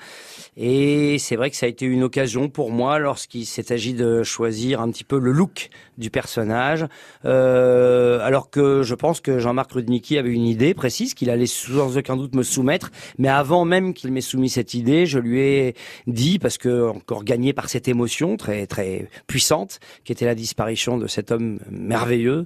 Et 0.58 1.18
c'est 1.20 1.36
vrai 1.36 1.50
que 1.50 1.56
ça 1.56 1.66
a 1.66 1.70
été 1.70 1.86
une 1.86 2.04
occasion 2.04 2.50
pour 2.50 2.72
moi 2.72 3.00
lorsqu'il 3.00 3.46
s'est 3.46 3.72
agi 3.72 3.94
de 3.94 4.24
choisir 4.24 4.82
un 4.82 4.90
petit 4.92 5.04
peu 5.04 5.20
le 5.20 5.32
look 5.32 5.70
du 6.00 6.10
personnage. 6.10 6.86
Euh, 7.26 8.20
alors 8.26 8.50
que 8.50 8.82
je 8.84 8.96
pense 8.96 9.22
que 9.22 9.40
Jean-Marc 9.40 9.72
Rudnicki 9.74 10.18
avait 10.18 10.32
une 10.32 10.46
idée 10.46 10.74
précise 10.74 11.14
qu'il 11.14 11.30
allait 11.30 11.46
sans 11.46 11.98
aucun 11.98 12.18
doute 12.18 12.36
me 12.36 12.44
soumettre. 12.44 12.92
Mais 13.18 13.28
avant 13.28 13.66
même 13.66 13.94
qu'il 13.94 14.12
m'ait 14.12 14.22
soumis 14.22 14.50
cette 14.50 14.74
idée, 14.74 15.06
je 15.06 15.20
lui 15.20 15.42
ai 15.42 15.76
dit, 16.08 16.40
parce 16.40 16.58
que 16.58 16.90
encore 16.90 17.24
gagné 17.24 17.54
par 17.54 17.70
cette 17.70 17.88
émotion 17.88 18.38
très 18.38 18.66
très 18.66 19.08
puissante, 19.28 19.80
qui 20.04 20.12
était 20.12 20.26
la 20.26 20.36
disparition 20.36 20.98
de 20.98 21.08
cet 21.08 21.32
homme 21.32 21.60
merveilleux, 21.70 22.44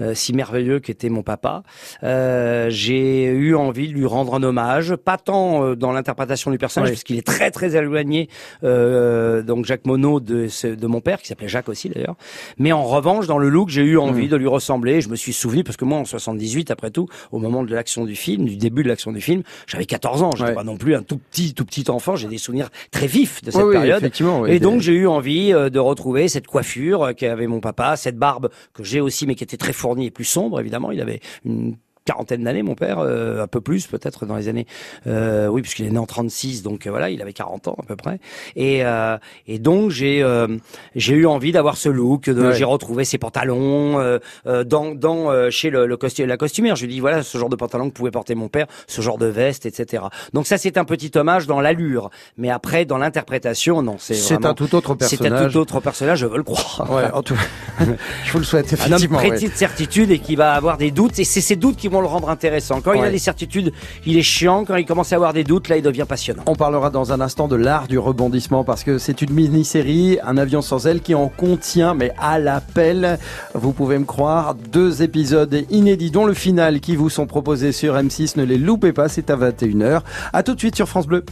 euh, 0.00 0.14
si 0.14 0.32
merveilleux 0.32 0.80
qu'était 0.80 1.08
mon 1.08 1.22
papa, 1.22 1.62
euh, 2.02 2.66
j'ai 2.70 3.24
eu 3.24 3.54
envie 3.54 3.88
de 3.88 3.92
lui 3.92 4.06
rendre 4.06 4.34
un 4.34 4.42
hommage, 4.42 4.96
pas 4.96 5.18
tant 5.18 5.64
euh, 5.64 5.76
dans 5.76 5.92
l'interprétation 5.92 6.50
du 6.50 6.58
personnage, 6.58 6.90
parce 6.90 7.04
qu'il 7.04 7.16
est 7.16 7.26
très 7.26 7.50
très 7.50 7.76
éloigné, 7.76 8.28
euh, 8.64 9.42
donc 9.42 9.64
Jacques 9.64 9.86
Monod 9.86 10.24
de, 10.24 10.74
de 10.74 10.86
mon 10.86 11.00
père, 11.00 11.20
qui 11.20 11.28
s'appelait 11.28 11.48
Jacques 11.48 11.68
aussi 11.68 11.88
d'ailleurs, 11.88 12.16
mais 12.58 12.72
en 12.72 12.84
revanche, 12.96 13.26
dans 13.26 13.38
le 13.38 13.48
look, 13.48 13.68
j'ai 13.68 13.82
eu 13.82 13.98
envie 13.98 14.28
de 14.28 14.36
lui 14.36 14.46
ressembler. 14.46 15.00
Je 15.00 15.08
me 15.08 15.16
suis 15.16 15.32
souvenu, 15.32 15.62
parce 15.64 15.76
que 15.76 15.84
moi, 15.84 15.98
en 15.98 16.04
78, 16.04 16.70
après 16.70 16.90
tout, 16.90 17.08
au 17.32 17.38
moment 17.38 17.62
de 17.62 17.74
l'action 17.74 18.04
du 18.04 18.16
film, 18.16 18.44
du 18.44 18.56
début 18.56 18.82
de 18.82 18.88
l'action 18.88 19.12
du 19.12 19.20
film, 19.20 19.42
j'avais 19.66 19.86
14 19.86 20.22
ans. 20.22 20.30
J'étais 20.32 20.50
Ouais. 20.50 20.54
pas 20.54 20.64
non 20.64 20.76
plus 20.76 20.94
un 20.94 21.02
tout 21.02 21.18
petit, 21.18 21.54
tout 21.54 21.64
petit 21.64 21.90
enfant. 21.90 22.16
J'ai 22.16 22.28
des 22.28 22.38
souvenirs 22.38 22.68
très 22.90 23.06
vifs 23.06 23.42
de 23.42 23.50
cette 23.50 23.62
Oui, 23.62 23.72
période. 23.72 23.98
effectivement, 23.98 24.40
oui. 24.40 24.50
Et 24.52 24.60
donc, 24.60 24.80
j'ai 24.80 24.92
eu 24.94 25.06
envie 25.06 25.52
euh, 25.52 25.70
de 25.70 25.78
retrouver 25.78 26.28
cette 26.28 26.46
coiffure 26.46 27.02
euh, 27.04 27.12
qu'avait 27.12 27.46
mon 27.46 27.60
papa, 27.60 27.96
cette 27.96 28.16
barbe 28.18 28.50
que 28.74 28.82
j'ai 28.84 29.00
aussi, 29.00 29.26
mais 29.26 29.34
qui 29.34 29.44
était 29.44 29.56
très 29.56 29.72
fournie 29.72 30.06
et 30.06 30.10
plus 30.10 30.24
sombre, 30.24 30.60
évidemment. 30.60 30.90
Il 30.92 31.00
avait 31.00 31.20
une 31.44 31.76
quarantaine 32.06 32.42
d'années, 32.44 32.62
mon 32.62 32.74
père, 32.74 33.00
euh, 33.00 33.42
un 33.42 33.46
peu 33.46 33.60
plus 33.60 33.86
peut-être 33.86 34.24
dans 34.24 34.36
les 34.36 34.48
années, 34.48 34.66
euh, 35.06 35.48
oui, 35.48 35.60
puisqu'il 35.60 35.84
est 35.86 35.90
né 35.90 35.98
en 35.98 36.06
36, 36.06 36.62
donc 36.62 36.86
euh, 36.86 36.90
voilà, 36.90 37.10
il 37.10 37.20
avait 37.20 37.34
40 37.34 37.68
ans 37.68 37.76
à 37.78 37.82
peu 37.82 37.96
près. 37.96 38.18
Et, 38.56 38.84
euh, 38.84 39.18
et 39.46 39.58
donc 39.58 39.90
j'ai 39.90 40.22
euh, 40.22 40.46
j'ai 40.94 41.14
eu 41.14 41.26
envie 41.26 41.52
d'avoir 41.52 41.76
ce 41.76 41.88
look, 41.90 42.28
Ouais. 42.28 42.54
j'ai 42.54 42.64
retrouvé 42.64 43.04
ses 43.04 43.18
pantalons 43.18 43.98
dans 44.44 44.94
dans 44.94 45.30
euh, 45.30 45.50
chez 45.50 45.68
le, 45.70 45.86
le 45.86 45.96
costu- 45.96 46.24
la 46.24 46.36
costumière. 46.36 46.76
Je 46.76 46.86
lui 46.86 46.92
dis 46.94 47.00
voilà 47.00 47.22
ce 47.22 47.36
genre 47.38 47.48
de 47.48 47.56
pantalon 47.56 47.88
que 47.90 47.94
pouvait 47.94 48.10
porter 48.10 48.34
mon 48.34 48.48
père, 48.48 48.66
ce 48.86 49.00
genre 49.02 49.18
de 49.18 49.26
veste, 49.26 49.66
etc. 49.66 50.04
Donc 50.32 50.46
ça 50.46 50.58
c'est 50.58 50.78
un 50.78 50.84
petit 50.84 51.10
hommage 51.16 51.46
dans 51.46 51.60
l'allure, 51.60 52.10
mais 52.36 52.50
après 52.50 52.84
dans 52.84 52.98
l'interprétation, 52.98 53.82
non, 53.82 53.96
c'est 53.98 54.14
C'est 54.14 54.44
un 54.46 54.54
tout 54.54 54.74
autre 54.74 54.96
c'est 55.00 55.16
un 55.16 55.18
personnage. 55.18 55.52
tout 55.52 55.58
autre 55.58 55.80
personnage, 55.80 56.18
je 56.20 56.26
veux 56.26 56.36
le 56.36 56.42
croire. 56.44 56.88
Ouais, 56.90 57.10
en 57.12 57.22
tout 57.22 57.36
je 58.24 58.32
vous 58.32 58.38
le 58.38 58.44
souhaite 58.44 58.66
Un 58.72 58.86
homme 58.86 58.92
effectivement. 58.94 59.18
ouais. 59.18 59.40
de 59.40 59.48
certitude 59.54 60.10
et 60.10 60.18
qui 60.18 60.36
va 60.36 60.52
avoir 60.52 60.76
des 60.78 60.90
doutes, 60.90 61.18
et 61.18 61.24
c'est 61.24 61.40
ces 61.40 61.56
doutes 61.56 61.76
qui 61.76 61.88
vont 61.88 61.95
le 62.00 62.06
rendre 62.06 62.30
intéressant. 62.30 62.80
Quand 62.80 62.92
il 62.92 63.04
a 63.04 63.10
des 63.10 63.18
certitudes, 63.18 63.72
il 64.04 64.16
est 64.16 64.22
chiant. 64.22 64.64
Quand 64.64 64.76
il 64.76 64.86
commence 64.86 65.12
à 65.12 65.16
avoir 65.16 65.32
des 65.32 65.44
doutes, 65.44 65.68
là, 65.68 65.76
il 65.76 65.82
devient 65.82 66.06
passionnant. 66.08 66.42
On 66.46 66.54
parlera 66.54 66.90
dans 66.90 67.12
un 67.12 67.20
instant 67.20 67.48
de 67.48 67.56
l'art 67.56 67.88
du 67.88 67.98
rebondissement 67.98 68.64
parce 68.64 68.84
que 68.84 68.98
c'est 68.98 69.22
une 69.22 69.32
mini-série, 69.32 70.18
un 70.22 70.36
avion 70.36 70.62
sans 70.62 70.86
aile 70.86 71.00
qui 71.00 71.14
en 71.14 71.28
contient, 71.28 71.94
mais 71.94 72.12
à 72.18 72.38
l'appel, 72.38 73.18
vous 73.54 73.72
pouvez 73.72 73.98
me 73.98 74.04
croire, 74.04 74.54
deux 74.54 75.02
épisodes 75.02 75.64
inédits 75.70 76.10
dont 76.10 76.24
le 76.24 76.34
final 76.34 76.80
qui 76.80 76.96
vous 76.96 77.10
sont 77.10 77.26
proposés 77.26 77.72
sur 77.72 77.94
M6. 77.94 78.38
Ne 78.38 78.44
les 78.44 78.58
loupez 78.58 78.92
pas, 78.92 79.08
c'est 79.08 79.30
à 79.30 79.36
21h. 79.36 80.00
À 80.32 80.42
tout 80.42 80.54
de 80.54 80.58
suite 80.58 80.76
sur 80.76 80.88
France 80.88 81.06
Bleu. 81.06 81.24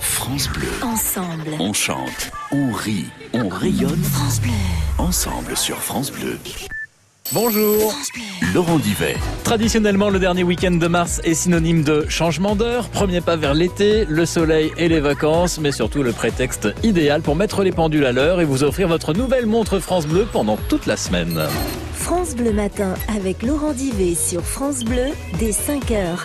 France 0.00 0.48
Bleu. 0.48 0.68
Ensemble. 0.82 1.50
On 1.60 1.72
chante, 1.72 2.30
on 2.50 2.72
rit, 2.72 3.06
on 3.32 3.48
rayonne. 3.48 4.02
France 4.02 4.40
Bleu. 4.40 4.50
Ensemble 4.98 5.56
sur 5.56 5.76
France 5.76 6.10
Bleu. 6.10 6.36
Bonjour. 7.32 7.92
Laurent 8.54 8.78
Divet. 8.78 9.16
Traditionnellement, 9.42 10.10
le 10.10 10.20
dernier 10.20 10.44
week-end 10.44 10.70
de 10.70 10.86
mars 10.86 11.20
est 11.24 11.34
synonyme 11.34 11.82
de 11.82 12.06
changement 12.08 12.54
d'heure, 12.54 12.88
premier 12.88 13.20
pas 13.20 13.36
vers 13.36 13.52
l'été, 13.52 14.04
le 14.04 14.24
soleil 14.26 14.72
et 14.76 14.88
les 14.88 15.00
vacances, 15.00 15.58
mais 15.58 15.72
surtout 15.72 16.04
le 16.04 16.12
prétexte 16.12 16.68
idéal 16.84 17.22
pour 17.22 17.34
mettre 17.34 17.62
les 17.62 17.72
pendules 17.72 18.06
à 18.06 18.12
l'heure 18.12 18.40
et 18.40 18.44
vous 18.44 18.62
offrir 18.62 18.86
votre 18.86 19.12
nouvelle 19.12 19.46
montre 19.46 19.80
France 19.80 20.06
Bleu 20.06 20.26
pendant 20.32 20.56
toute 20.68 20.86
la 20.86 20.96
semaine. 20.96 21.42
France 21.94 22.36
Bleu 22.36 22.52
Matin 22.52 22.94
avec 23.08 23.42
Laurent 23.42 23.72
Divet 23.72 24.14
sur 24.14 24.42
France 24.42 24.84
Bleu 24.84 25.06
dès 25.40 25.50
5h. 25.50 26.18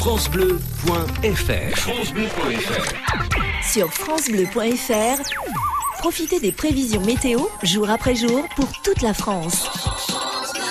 FranceBleu.fr. 0.00 1.78
Sur 3.62 3.92
FranceBleu.fr, 3.92 5.79
profitez 6.00 6.40
des 6.40 6.50
prévisions 6.50 7.02
météo 7.02 7.40
jour 7.62 7.90
après 7.90 8.14
jour 8.14 8.42
pour 8.56 8.66
toute 8.82 9.02
la 9.02 9.12
France. 9.12 9.68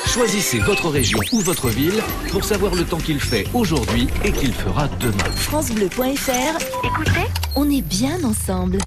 Choisissez 0.08 0.58
votre 0.58 0.90
région 0.90 1.20
ou 1.32 1.42
votre 1.42 1.70
ville 1.70 2.02
pour 2.32 2.44
savoir 2.44 2.74
le 2.74 2.84
temps 2.84 2.98
qu'il 2.98 3.20
fait 3.20 3.46
aujourd'hui 3.54 4.08
et 4.26 4.32
qu'il 4.32 4.52
fera 4.52 4.88
demain. 5.00 5.30
FranceBleu.fr, 5.36 6.58
écoutez, 6.84 7.28
on 7.56 7.70
est 7.70 7.84
bien 7.84 8.24
ensemble. 8.24 8.80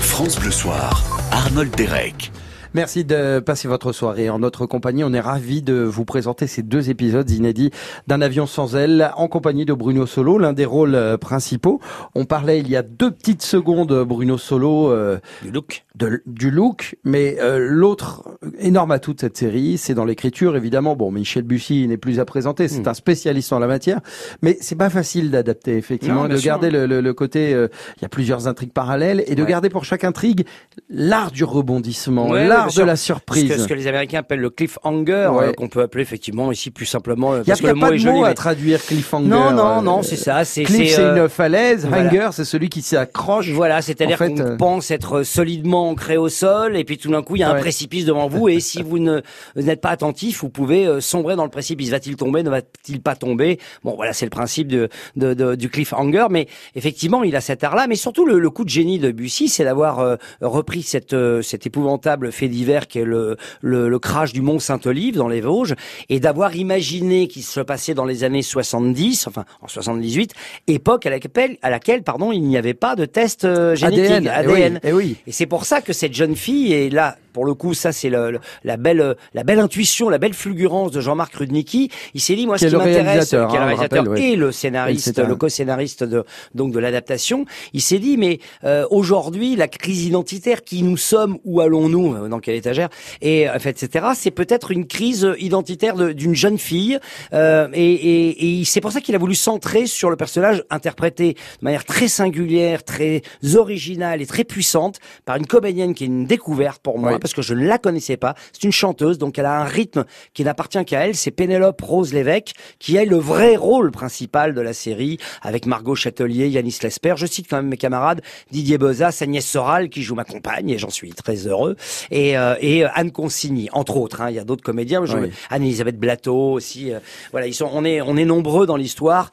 France 0.00 0.36
Bleu 0.40 0.50
Soir. 0.50 1.04
Arnold 1.30 1.74
Derek. 1.76 2.32
Merci 2.72 3.04
de 3.04 3.40
passer 3.40 3.66
votre 3.66 3.90
soirée 3.92 4.30
en 4.30 4.38
notre 4.38 4.64
compagnie. 4.64 5.02
On 5.02 5.12
est 5.12 5.18
ravis 5.20 5.60
de 5.60 5.74
vous 5.74 6.04
présenter 6.04 6.46
ces 6.46 6.62
deux 6.62 6.88
épisodes 6.88 7.28
inédits 7.28 7.70
d'un 8.06 8.20
avion 8.20 8.46
sans 8.46 8.76
aile 8.76 9.10
en 9.16 9.26
compagnie 9.26 9.64
de 9.64 9.72
Bruno 9.72 10.06
Solo, 10.06 10.38
l'un 10.38 10.52
des 10.52 10.66
rôles 10.66 10.94
euh, 10.94 11.16
principaux. 11.16 11.80
On 12.14 12.26
parlait 12.26 12.60
il 12.60 12.70
y 12.70 12.76
a 12.76 12.82
deux 12.82 13.10
petites 13.10 13.42
secondes, 13.42 14.04
Bruno 14.06 14.38
Solo, 14.38 14.88
euh, 14.92 15.18
Du 15.42 15.50
look. 15.50 15.84
de- 15.96 16.22
du 16.26 16.52
look, 16.52 16.94
mais 17.02 17.38
euh, 17.40 17.58
l'autre 17.58 18.22
énorme 18.60 18.92
atout 18.92 19.14
de 19.14 19.20
cette 19.20 19.36
série, 19.36 19.76
c'est 19.76 19.94
dans 19.94 20.04
l'écriture. 20.04 20.56
Évidemment, 20.56 20.94
bon, 20.94 21.10
Michel 21.10 21.42
Bussy 21.42 21.88
n'est 21.88 21.96
plus 21.96 22.20
à 22.20 22.24
présenter, 22.24 22.68
c'est 22.68 22.86
un 22.86 22.94
spécialiste 22.94 23.52
en 23.52 23.58
la 23.58 23.66
matière, 23.66 23.98
mais 24.42 24.56
c'est 24.60 24.76
pas 24.76 24.90
facile 24.90 25.32
d'adapter 25.32 25.76
effectivement, 25.76 26.22
Non, 26.22 26.28
de 26.28 26.36
sûr. 26.36 26.46
garder 26.46 26.70
le, 26.70 26.86
le- 26.86 27.00
le 27.00 27.14
côté. 27.14 27.52
euh, 27.52 27.66
Il 27.98 28.02
y 28.02 28.04
a 28.04 28.08
plusieurs 28.08 28.46
intrigues 28.46 28.72
parallèles 28.72 29.24
et 29.26 29.34
de 29.34 29.42
Ouais. 29.42 29.48
garder 29.48 29.70
pour 29.70 29.84
chaque 29.84 30.04
intrigue 30.04 30.46
l'art 30.88 31.32
du 31.32 31.42
rebondissement, 31.42 32.28
Ouais, 32.30 32.46
l'art 32.46 32.59
bien 32.66 32.82
de 32.84 32.86
la 32.88 32.96
Ce 32.96 33.04
surprise. 33.04 33.48
que, 33.48 33.58
ce 33.58 33.66
que 33.68 33.74
les 33.74 33.86
Américains 33.86 34.18
appellent 34.20 34.40
le 34.40 34.50
cliffhanger, 34.50 35.30
Ouais. 35.32 35.48
euh, 35.48 35.52
qu'on 35.52 35.68
peut 35.68 35.82
appeler 35.82 36.02
effectivement 36.02 36.50
ici 36.52 36.70
plus 36.70 36.86
simplement. 36.86 37.34
Il 37.34 37.36
n'y 37.36 37.40
a, 37.42 37.44
parce 37.46 37.60
que 37.60 37.66
y 37.66 37.70
a 37.70 37.72
le 37.74 37.80
pas 37.80 37.86
mot 37.86 37.92
de 37.92 37.98
joli. 37.98 38.18
mot 38.18 38.24
à 38.24 38.34
traduire 38.34 38.82
cliffhanger. 38.84 39.26
Non, 39.28 39.50
non, 39.52 39.78
euh, 39.78 39.82
non, 39.82 40.02
c'est 40.02 40.16
ça. 40.16 40.44
C'est 40.44 40.64
c'est 40.66 40.98
euh, 40.98 41.24
une 41.24 41.28
falaise. 41.28 41.86
voilà. 41.86 42.08
Hanger, 42.08 42.28
c'est 42.32 42.44
celui 42.44 42.68
qui 42.68 42.82
s'accroche. 42.82 43.50
Voilà, 43.50 43.82
c'est-à-dire 43.82 44.18
fait, 44.18 44.32
qu'on 44.34 44.56
pense 44.56 44.90
être 44.90 45.22
solidement 45.22 45.88
ancré 45.90 46.16
au 46.16 46.28
sol, 46.28 46.76
et 46.76 46.84
puis 46.84 46.98
tout 46.98 47.10
d'un 47.10 47.22
coup, 47.22 47.36
il 47.36 47.40
y 47.40 47.42
a 47.42 47.50
un 47.50 47.54
précipice 47.60 48.04
devant 48.04 48.28
vous, 48.28 48.48
et 48.48 48.60
si 48.60 48.82
vous 48.82 48.98
ne 48.98 49.20
n'êtes 49.56 49.80
pas 49.80 49.90
attentif, 49.90 50.40
vous 50.42 50.50
pouvez 50.50 51.00
sombrer 51.00 51.36
dans 51.36 51.44
le 51.44 51.50
précipice. 51.50 51.90
Va-t-il 51.90 52.16
tomber, 52.16 52.42
ne 52.42 52.50
va-t-il 52.50 53.00
pas 53.00 53.14
tomber? 53.16 53.58
Bon, 53.84 53.94
voilà, 53.96 54.12
c'est 54.12 54.26
le 54.26 54.30
principe 54.30 54.68
de, 54.68 54.88
de, 55.16 55.34
de- 55.34 55.54
du 55.54 55.68
cliffhanger, 55.70 56.26
mais 56.30 56.46
effectivement, 56.74 57.22
il 57.22 57.36
a 57.36 57.40
cet 57.40 57.64
art-là, 57.64 57.86
mais 57.88 57.96
surtout 57.96 58.26
le, 58.26 58.38
le 58.38 58.50
coup 58.50 58.64
de 58.64 58.68
génie 58.70 58.98
de 58.98 59.10
Bussy, 59.10 59.48
c'est 59.48 59.64
d'avoir 59.64 59.98
euh, 60.00 60.16
repris 60.40 60.82
cette, 60.82 61.12
euh, 61.12 61.42
cet 61.42 61.66
épouvantable 61.66 62.32
divers 62.50 62.86
qui 62.86 62.98
est 62.98 63.04
le, 63.04 63.36
le, 63.62 63.88
le 63.88 63.98
crash 63.98 64.32
du 64.32 64.42
Mont 64.42 64.58
Saint-Olive 64.58 65.16
dans 65.16 65.28
les 65.28 65.40
Vosges, 65.40 65.74
et 66.08 66.20
d'avoir 66.20 66.54
imaginé 66.56 67.28
qu'il 67.28 67.42
se 67.42 67.60
passait 67.60 67.94
dans 67.94 68.04
les 68.04 68.24
années 68.24 68.42
70, 68.42 69.26
enfin 69.26 69.44
en 69.62 69.68
78, 69.68 70.32
époque 70.66 71.06
à 71.06 71.10
laquelle, 71.10 71.56
à 71.62 71.70
laquelle 71.70 72.02
pardon, 72.02 72.32
il 72.32 72.42
n'y 72.42 72.56
avait 72.56 72.74
pas 72.74 72.96
de 72.96 73.04
test 73.04 73.44
euh, 73.44 73.74
génétique 73.74 74.10
ADN. 74.10 74.28
ADN. 74.28 74.80
Eh 74.82 74.92
oui, 74.92 75.00
eh 75.02 75.08
oui. 75.08 75.16
Et 75.26 75.32
c'est 75.32 75.46
pour 75.46 75.64
ça 75.64 75.80
que 75.80 75.92
cette 75.92 76.14
jeune 76.14 76.36
fille 76.36 76.72
est 76.72 76.90
là 76.90 77.16
pour 77.32 77.44
le 77.44 77.54
coup, 77.54 77.74
ça 77.74 77.92
c'est 77.92 78.10
le, 78.10 78.32
le- 78.32 78.40
la 78.64 78.76
belle, 78.76 79.14
la 79.34 79.44
belle 79.44 79.58
intuition, 79.60 80.08
la 80.08 80.18
belle 80.18 80.34
fulgurance 80.34 80.90
de 80.92 81.00
Jean-Marc 81.00 81.34
Rudnicki. 81.34 81.90
Il 82.14 82.20
s'est 82.20 82.34
dit, 82.36 82.46
moi, 82.46 82.58
ce 82.58 82.66
qui 82.66 82.74
m'intéresse, 82.76 83.04
réalisateur, 83.32 83.48
qui 83.48 83.56
est 83.56 83.58
le 83.58 83.62
hein, 83.64 83.66
réalisateur 83.66 84.04
rappelle, 84.04 84.22
ouais. 84.22 84.30
et 84.32 84.36
le 84.36 84.52
scénariste, 84.52 85.18
Et 85.18 85.22
le 85.24 85.36
co-scénariste 85.36 86.04
de 86.04 86.24
donc 86.54 86.72
de 86.72 86.78
l'adaptation. 86.78 87.44
Il 87.72 87.80
s'est 87.80 87.98
dit, 87.98 88.16
mais 88.16 88.38
euh, 88.64 88.86
aujourd'hui, 88.90 89.56
la 89.56 89.68
crise 89.68 90.04
identitaire, 90.06 90.62
qui 90.62 90.82
nous 90.82 90.96
sommes, 90.96 91.38
où 91.44 91.60
allons-nous, 91.60 92.14
euh, 92.14 92.28
dans 92.28 92.38
quelle 92.40 92.56
étagère, 92.56 92.88
et 93.20 93.48
euh, 93.48 93.58
fait, 93.58 93.82
etc. 93.82 94.06
C'est 94.14 94.30
peut-être 94.30 94.70
une 94.70 94.86
crise 94.86 95.28
identitaire 95.38 95.94
de- 95.96 96.12
d'une 96.12 96.34
jeune 96.34 96.58
fille, 96.58 96.98
euh, 97.32 97.68
et, 97.72 97.92
et, 97.92 98.60
et 98.60 98.64
c'est 98.64 98.80
pour 98.80 98.92
ça 98.92 99.00
qu'il 99.00 99.14
a 99.14 99.18
voulu 99.18 99.34
centrer 99.34 99.86
sur 99.86 100.10
le 100.10 100.16
personnage 100.16 100.62
interprété 100.70 101.34
de 101.34 101.64
manière 101.64 101.84
très 101.84 102.08
singulière, 102.08 102.82
très 102.84 103.22
originale 103.54 104.22
et 104.22 104.26
très 104.26 104.44
puissante 104.44 104.98
par 105.24 105.36
une 105.36 105.46
comédienne 105.46 105.94
qui 105.94 106.04
est 106.04 106.08
une 106.08 106.26
découverte 106.26 106.82
pour 106.82 106.98
moi, 106.98 107.12
Oui. 107.12 107.18
Parce 107.20 107.34
que 107.34 107.42
je 107.42 107.54
ne 107.54 107.64
la 107.66 107.78
connaissais 107.78 108.16
pas. 108.16 108.34
C'est 108.52 108.64
une 108.64 108.72
chanteuse, 108.72 109.18
donc 109.18 109.38
elle 109.38 109.44
a 109.46 109.60
un 109.60 109.64
rythme 109.64 110.04
qui 110.34 110.42
n'appartient 110.44 110.84
qu'à 110.84 111.06
elle. 111.06 111.14
C'est 111.14 111.30
Pénélope 111.30 111.80
Rose 111.80 112.12
Lévesque 112.12 112.52
qui 112.78 112.98
a 112.98 113.04
le 113.04 113.16
vrai 113.16 113.56
rôle 113.56 113.90
principal 113.92 114.54
de 114.54 114.60
la 114.60 114.72
série, 114.72 115.18
avec 115.42 115.66
Margot 115.66 115.94
Châtelier, 115.94 116.48
Yanis 116.48 116.78
Lesper. 116.82 117.14
Je 117.16 117.26
cite 117.26 117.46
quand 117.48 117.56
même 117.56 117.68
mes 117.68 117.76
camarades 117.76 118.22
Didier 118.50 118.78
Bozas, 118.78 119.18
Agnès 119.20 119.46
Soral 119.46 119.88
qui 119.90 120.02
joue 120.02 120.14
ma 120.14 120.24
compagne, 120.24 120.70
et 120.70 120.78
j'en 120.78 120.90
suis 120.90 121.10
très 121.12 121.46
heureux, 121.46 121.76
et, 122.10 122.36
euh, 122.38 122.54
et 122.60 122.84
euh, 122.84 122.88
Anne 122.94 123.10
Consigny, 123.12 123.68
entre 123.72 123.96
autres. 123.96 124.20
hein. 124.20 124.30
Il 124.30 124.36
y 124.36 124.38
a 124.38 124.44
d'autres 124.44 124.62
comédiens, 124.64 125.02
Oui. 125.02 125.30
Anne-Elisabeth 125.50 125.98
Blateau 125.98 126.52
aussi. 126.52 126.92
euh, 126.92 126.98
voilà, 127.30 127.46
ils 127.46 127.54
sont, 127.54 127.68
on 127.72 127.84
est, 127.84 128.00
on 128.00 128.16
est 128.16 128.24
nombreux 128.24 128.66
dans 128.66 128.76
l'histoire. 128.76 129.30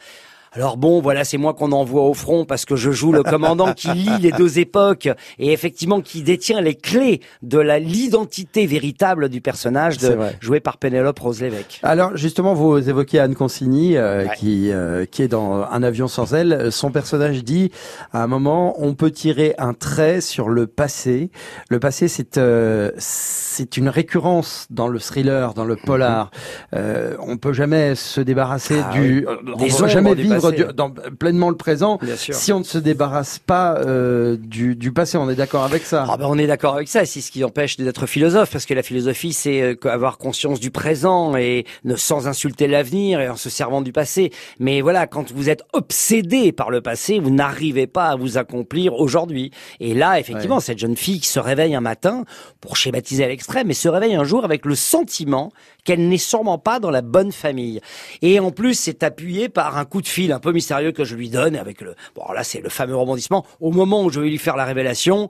Alors 0.54 0.77
bon, 0.77 1.01
voilà, 1.01 1.24
c'est 1.24 1.38
moi 1.38 1.54
qu'on 1.54 1.72
envoie 1.72 2.04
au 2.04 2.13
front 2.13 2.46
parce 2.46 2.66
que 2.66 2.75
je 2.75 2.92
joue 2.92 3.12
le 3.12 3.24
commandant 3.32 3.74
qui 3.74 3.89
lie 3.89 4.18
les 4.20 4.32
deux 4.32 4.60
époques 4.60 5.10
et 5.39 5.51
effectivement 5.51 6.01
qui 6.01 6.22
détient 6.24 6.62
les 6.62 6.75
clés 6.75 7.22
de 7.42 7.60
la 7.60 7.80
l'identité 7.80 8.66
véritable 8.66 9.30
du 9.30 9.42
personnage 9.42 9.98
de, 9.98 10.18
joué 10.39 10.60
par 10.60 10.77
Pénélope 10.77 11.20
Rose 11.20 11.42
Lévesque. 11.42 11.80
Alors 11.84 12.16
justement, 12.16 12.54
vous 12.54 12.89
évoquez 12.89 13.20
Anne 13.20 13.36
Consigny, 13.36 13.98
euh, 13.98 14.18
Ouais. 14.18 14.30
qui 14.38 14.72
euh, 14.72 15.06
qui 15.06 15.22
est 15.22 15.27
dans 15.27 15.63
Un 15.63 15.84
avion 15.84 16.08
sans 16.08 16.34
aile. 16.34 16.72
Son 16.72 16.92
personnage 16.92 17.44
dit 17.44 17.72
à 18.13 18.24
un 18.24 18.27
moment, 18.27 18.75
on 18.77 18.94
peut 18.96 19.12
tirer 19.12 19.54
un 19.58 19.74
trait 19.74 20.22
sur 20.22 20.50
le 20.50 20.66
passé. 20.68 21.30
Le 21.70 21.80
passé, 21.80 22.08
c'est 22.08 22.38
euh, 22.38 22.92
c'est 22.98 23.77
une 23.77 23.89
récurrence 23.89 24.68
dans 24.70 24.88
le 24.88 25.00
thriller, 25.00 25.54
dans 25.54 25.66
le 25.66 25.75
polar. 25.75 26.32
Euh, 26.74 27.16
on 27.20 27.38
peut 27.38 27.54
jamais 27.54 27.96
se 27.96 28.22
débarrasser 28.22 28.82
Ah 28.84 28.94
du, 28.94 29.27
on 29.27 29.58
Des 29.58 29.68
peut 29.70 29.88
jamais 29.88 30.16
du 30.16 30.27
vivre 30.38 30.51
passé. 30.51 30.63
du- 30.65 30.74
dans 30.74 30.89
pleinement 30.89 31.50
le 31.50 31.58
présent 31.58 31.98
si 32.34 32.53
on 32.53 32.60
ne 32.60 32.63
se 32.63 32.77
débarrasse 32.77 33.39
pas 33.39 33.77
euh, 33.79 34.38
du, 34.39 34.75
du 34.75 34.91
passé. 34.91 35.17
On 35.17 35.29
est 35.29 35.36
d'accord 35.36 35.63
avec 35.63 35.84
ça? 35.84 36.06
Ah 36.10 36.17
ben 36.17 36.25
on 36.29 36.38
est 36.38 36.48
d'accord 36.48 36.75
avec 36.75 36.88
ça, 36.88 37.06
c'est 37.06 37.22
ce 37.22 37.32
qui 37.32 37.44
empêche 37.44 37.77
d'être 37.77 38.06
philosophe, 38.06 38.51
parce 38.51 38.65
que 38.65 38.74
la 38.74 38.84
philosophie 38.84 39.34
c'est 39.34 39.62
euh, 39.62 39.76
avoir 39.86 40.17
conscience 40.17 40.60
du 40.60 40.71
présent 40.71 41.36
et 41.36 41.65
ne 41.84 41.95
sans 41.95 42.28
insulter 42.28 42.67
l'avenir 42.67 43.19
et 43.21 43.30
en 43.30 43.36
se 43.36 43.50
servant 43.50 43.82
du 43.82 43.91
passé. 43.91 44.32
Mais 44.60 44.82
voilà, 44.82 45.08
quand 45.08 45.32
vous 45.32 45.50
êtes 45.50 45.63
obsédé 45.73 46.52
par 46.52 46.69
le 46.69 46.82
passé, 46.82 47.19
vous 47.19 47.30
n'arrivez 47.32 47.88
pas 47.88 48.08
à 48.08 48.15
vous 48.15 48.38
accomplir 48.38 48.93
aujourd'hui. 48.95 49.52
Et 49.80 49.93
là, 49.93 50.19
effectivement, 50.19 50.60
cette 50.60 50.80
jeune 50.80 50.95
fille 50.97 51.19
qui 51.19 51.28
se 51.30 51.39
réveille 51.39 51.76
un 51.76 51.82
matin, 51.82 52.23
pour 52.62 52.76
schématiser 52.78 53.23
à 53.23 53.28
l'extrême, 53.28 53.67
mais 53.67 53.73
se 53.73 53.88
réveille 53.89 54.15
un 54.15 54.23
jour 54.23 54.43
avec 54.45 54.65
le 54.65 54.76
sentiment 54.76 55.52
qu'elle 55.84 56.08
n'est 56.10 56.17
sûrement 56.17 56.58
pas 56.58 56.80
dans 56.80 56.91
la 56.91 57.02
bonne 57.02 57.32
famille. 57.32 57.80
Et 58.21 58.39
en 58.39 58.52
plus, 58.52 58.73
c'est 58.73 59.04
appuyé 59.04 59.47
par 59.50 59.78
un 59.78 59.86
coup 59.86 60.02
de 60.02 60.08
fil 60.08 60.27
un 60.34 60.40
peu 60.40 60.52
mystérieux 60.52 60.92
que 60.92 61.04
je 61.04 61.16
lui 61.16 61.30
donne 61.30 61.56
avec 61.56 61.82
le, 61.82 61.96
bon, 62.16 62.24
là, 62.34 62.44
c'est 62.44 62.62
le 62.62 62.70
fameux 62.70 62.96
rebondissement. 62.96 63.46
Au 63.60 63.72
moment 63.72 64.04
où 64.04 64.10
je 64.10 64.20
vais 64.20 64.30
lui 64.30 64.38
faire 64.38 64.56
la 64.56 64.66
révélation, 64.66 65.28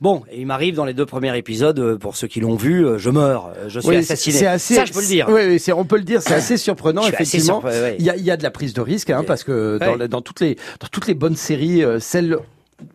bon, 0.00 0.22
et 0.30 0.40
il 0.40 0.46
m'arrive 0.46 0.74
dans 0.74 0.84
les 0.84 0.94
deux 0.94 1.06
premiers 1.06 1.36
épisodes, 1.36 1.78
euh, 1.78 1.96
pour 1.98 2.16
ceux 2.16 2.26
qui 2.28 2.40
l'ont 2.40 2.56
vu, 2.56 2.86
euh, 2.86 2.98
je 2.98 3.10
meurs, 3.10 3.52
euh, 3.56 3.68
je 3.68 3.80
suis 3.80 3.88
Oui, 3.90 3.96
assassiné. 3.96 4.36
C'est 4.38 4.46
assez, 4.46 4.74
Ça, 4.74 4.84
je 4.84 4.92
peux 4.92 5.00
le 5.00 5.06
dire. 5.06 5.26
Oui, 5.28 5.60
on 5.74 5.84
peut 5.84 5.96
le 5.96 6.04
dire, 6.04 6.22
c'est 6.22 6.34
assez 6.34 6.56
surprenant, 6.56 7.02
assez 7.02 7.12
effectivement. 7.12 7.60
ouais. 7.62 7.96
Il 7.98 8.04
y 8.04 8.10
a, 8.10 8.16
il 8.16 8.24
y 8.24 8.30
a 8.30 8.36
de 8.36 8.42
la 8.42 8.50
prise 8.50 8.72
de 8.74 8.80
risque, 8.80 9.10
hein, 9.10 9.24
parce 9.26 9.44
que 9.44 9.78
dans, 9.78 9.92
Ouais. 9.92 9.98
le- 9.98 10.08
dans 10.08 10.20
toutes 10.22 10.40
les 10.40 10.56
dans 10.80 10.88
toutes 10.90 11.06
les 11.06 11.14
bonnes 11.14 11.36
séries, 11.36 11.82
celles 12.00 12.38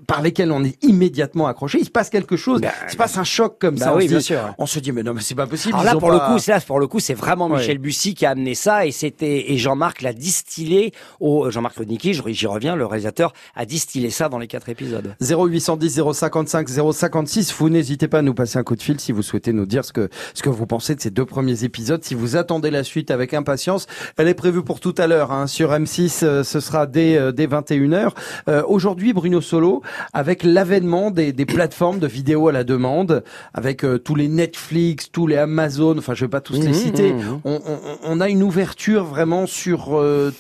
par 0.07 0.21
lesquelles 0.21 0.51
on 0.51 0.63
est 0.63 0.81
immédiatement 0.83 1.47
accroché, 1.47 1.79
il 1.79 1.85
se 1.85 1.89
passe 1.89 2.09
quelque 2.09 2.35
chose, 2.37 2.61
Ben, 2.61 2.71
il 2.87 2.91
se 2.91 2.97
passe 2.97 3.17
un 3.17 3.23
choc 3.23 3.57
comme 3.59 3.75
bah 3.75 3.85
ça. 3.85 3.93
on, 3.93 3.97
oui, 3.97 4.03
se 4.05 4.09
bien 4.09 4.17
dit, 4.19 4.23
sûr. 4.23 4.53
on 4.57 4.65
se 4.65 4.79
dit 4.79 4.91
mais 4.91 5.03
non 5.03 5.13
mais 5.13 5.21
c'est 5.21 5.35
pas 5.35 5.47
possible. 5.47 5.73
Alors 5.73 5.83
là, 5.85 5.91
pour 5.99 6.09
pas- 6.09 6.13
le 6.29 6.33
coup, 6.33 6.39
c'est 6.39 6.51
là, 6.51 6.59
pour 6.61 6.79
le 6.79 6.87
coup, 6.87 6.99
c'est 6.99 7.13
vraiment 7.13 7.47
Ouais. 7.47 7.59
Michel 7.59 7.77
Bussy 7.77 8.13
qui 8.15 8.25
a 8.25 8.31
amené 8.31 8.55
ça 8.55 8.85
et 8.85 8.91
c'était, 8.91 9.51
et 9.51 9.57
Jean-Marc 9.57 10.01
l'a 10.01 10.13
distillé 10.13 10.93
au, 11.19 11.49
Jean-Marc 11.49 11.77
Lodnicki, 11.77 12.13
j'y 12.13 12.47
reviens, 12.47 12.75
le 12.75 12.85
réalisateur 12.85 13.33
a 13.55 13.65
distillé 13.65 14.09
ça 14.09 14.29
dans 14.29 14.39
les 14.39 14.47
quatre 14.47 14.69
épisodes. 14.69 15.15
0810 15.21 16.01
055 16.13 16.67
056. 16.93 17.53
Vous 17.57 17.69
n'hésitez 17.69 18.07
pas 18.07 18.19
à 18.19 18.21
nous 18.21 18.33
passer 18.33 18.57
un 18.57 18.63
coup 18.63 18.75
de 18.75 18.81
fil 18.81 18.99
si 18.99 19.11
vous 19.11 19.21
souhaitez 19.21 19.53
nous 19.53 19.65
dire 19.65 19.85
ce 19.85 19.93
que 19.93 20.09
ce 20.33 20.41
que 20.43 20.49
vous 20.49 20.65
pensez 20.65 20.95
de 20.95 21.01
ces 21.01 21.09
deux 21.11 21.25
premiers 21.25 21.63
épisodes. 21.63 22.03
Si 22.03 22.13
vous 22.15 22.35
attendez 22.35 22.71
la 22.71 22.83
suite 22.83 23.11
avec 23.11 23.33
impatience, 23.33 23.87
elle 24.17 24.27
est 24.27 24.33
prévue 24.33 24.63
pour 24.63 24.79
tout 24.79 24.95
à 24.97 25.07
l'heure 25.07 25.31
hein, 25.31 25.47
sur 25.47 25.71
M6. 25.71 26.23
euh, 26.23 26.43
ce 26.43 26.59
sera 26.59 26.85
dès 26.87 27.17
euh, 27.17 27.31
dès 27.31 27.47
21h. 27.47 28.11
Euh, 28.49 28.63
Aujourd'hui, 28.67 29.13
Bruno 29.13 29.41
Solo, 29.41 29.74
avec 30.13 30.43
l'avènement 30.43 31.11
des, 31.11 31.33
des 31.33 31.45
plateformes 31.45 31.99
de 31.99 32.07
vidéos 32.07 32.47
à 32.47 32.51
la 32.51 32.63
demande, 32.63 33.23
avec 33.53 33.83
euh, 33.83 33.97
tous 33.97 34.15
les 34.15 34.27
Netflix, 34.27 35.09
tous 35.11 35.27
les 35.27 35.37
Amazon. 35.37 35.97
Enfin, 35.97 36.13
je 36.13 36.25
vais 36.25 36.29
pas 36.29 36.41
tous 36.41 36.53
les 36.53 36.67
Mhm, 36.67 36.73
citer. 36.73 37.13
mhm. 37.13 37.41
On, 37.43 37.61
on- 37.65 37.79
on 38.03 38.21
a 38.21 38.29
une 38.29 38.43
ouverture 38.43 39.03
vraiment 39.05 39.47
sur 39.47 39.97
euh, 39.99 40.31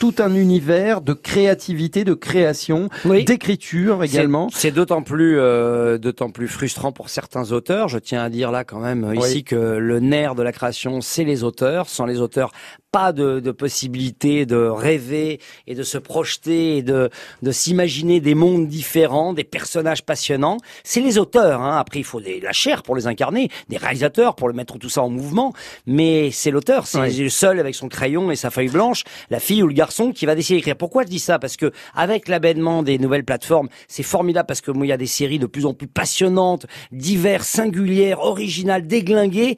tout 0.00 0.14
un 0.18 0.34
univers 0.34 1.02
de 1.02 1.12
créativité, 1.12 2.04
de 2.04 2.14
création, 2.14 2.88
Oui. 3.04 3.24
d'écriture 3.24 4.02
également. 4.02 4.48
C'est 4.50 4.70
d'autant 4.72 5.02
plus, 5.02 5.38
euh, 5.38 5.98
d'autant 5.98 6.30
plus 6.30 6.48
frustrant 6.48 6.90
pour 6.90 7.10
certains 7.10 7.52
auteurs. 7.52 7.88
Je 7.88 7.98
tiens 7.98 8.22
à 8.24 8.30
dire 8.30 8.50
là 8.50 8.64
quand 8.64 8.80
même 8.80 9.04
euh, 9.04 9.10
Oui. 9.10 9.18
ici 9.28 9.44
que 9.44 9.54
le 9.54 10.00
nerf 10.00 10.34
de 10.34 10.42
la 10.42 10.52
création, 10.52 11.02
c'est 11.02 11.24
les 11.24 11.44
auteurs. 11.44 11.88
Sans 11.90 12.06
les 12.06 12.18
auteurs, 12.22 12.50
pas 12.92 13.12
de, 13.12 13.40
de 13.40 13.50
possibilité 13.52 14.46
de 14.46 14.56
rêver 14.56 15.38
et 15.66 15.74
de 15.74 15.82
se 15.82 15.98
projeter 15.98 16.78
et 16.78 16.82
de, 16.82 17.10
de 17.42 17.52
s'imaginer 17.52 18.20
des 18.20 18.34
mondes 18.34 18.66
différents, 18.68 19.34
des 19.34 19.44
personnages 19.44 20.02
passionnants. 20.02 20.56
C'est 20.82 21.02
les 21.02 21.18
auteurs. 21.18 21.60
Hein. 21.60 21.76
Après, 21.78 21.98
il 22.00 22.04
faut 22.04 22.22
des, 22.22 22.40
la 22.40 22.52
chair 22.52 22.82
pour 22.82 22.96
les 22.96 23.06
incarner, 23.06 23.50
des 23.68 23.76
réalisateurs 23.76 24.34
pour 24.34 24.48
le 24.48 24.54
mettre 24.54 24.78
tout 24.78 24.88
ça 24.88 25.02
en 25.02 25.10
mouvement. 25.10 25.52
Mais 25.86 26.30
c'est 26.32 26.50
l'auteur, 26.50 26.86
c'est 26.86 26.98
Oui. 27.00 27.16
le 27.18 27.28
seul 27.28 27.60
avec 27.60 27.74
son 27.74 27.88
crayon 27.88 28.30
et 28.30 28.36
sa 28.36 28.48
feuille 28.50 28.70
blanche, 28.70 29.04
la 29.28 29.40
fille 29.40 29.62
ou 29.62 29.66
le 29.68 29.74
garçon 29.74 29.89
qui 30.14 30.26
va 30.26 30.34
décider 30.34 30.58
d'écrire. 30.58 30.76
Pourquoi 30.76 31.02
je 31.02 31.08
dis 31.08 31.18
ça? 31.18 31.38
Parce 31.38 31.56
que 31.56 31.72
avec 31.94 32.28
l'avènement 32.28 32.82
des 32.82 32.98
nouvelles 32.98 33.24
plateformes, 33.24 33.68
c'est 33.88 34.02
formidable 34.02 34.46
parce 34.46 34.60
que 34.60 34.70
moi, 34.70 34.86
il 34.86 34.88
y 34.88 34.92
a 34.92 34.96
des 34.96 35.06
séries 35.06 35.38
de 35.38 35.46
plus 35.46 35.66
en 35.66 35.74
plus 35.74 35.88
passionnantes, 35.88 36.66
diverses, 36.92 37.48
singulières, 37.48 38.20
originales, 38.20 38.86
déglinguées. 38.86 39.56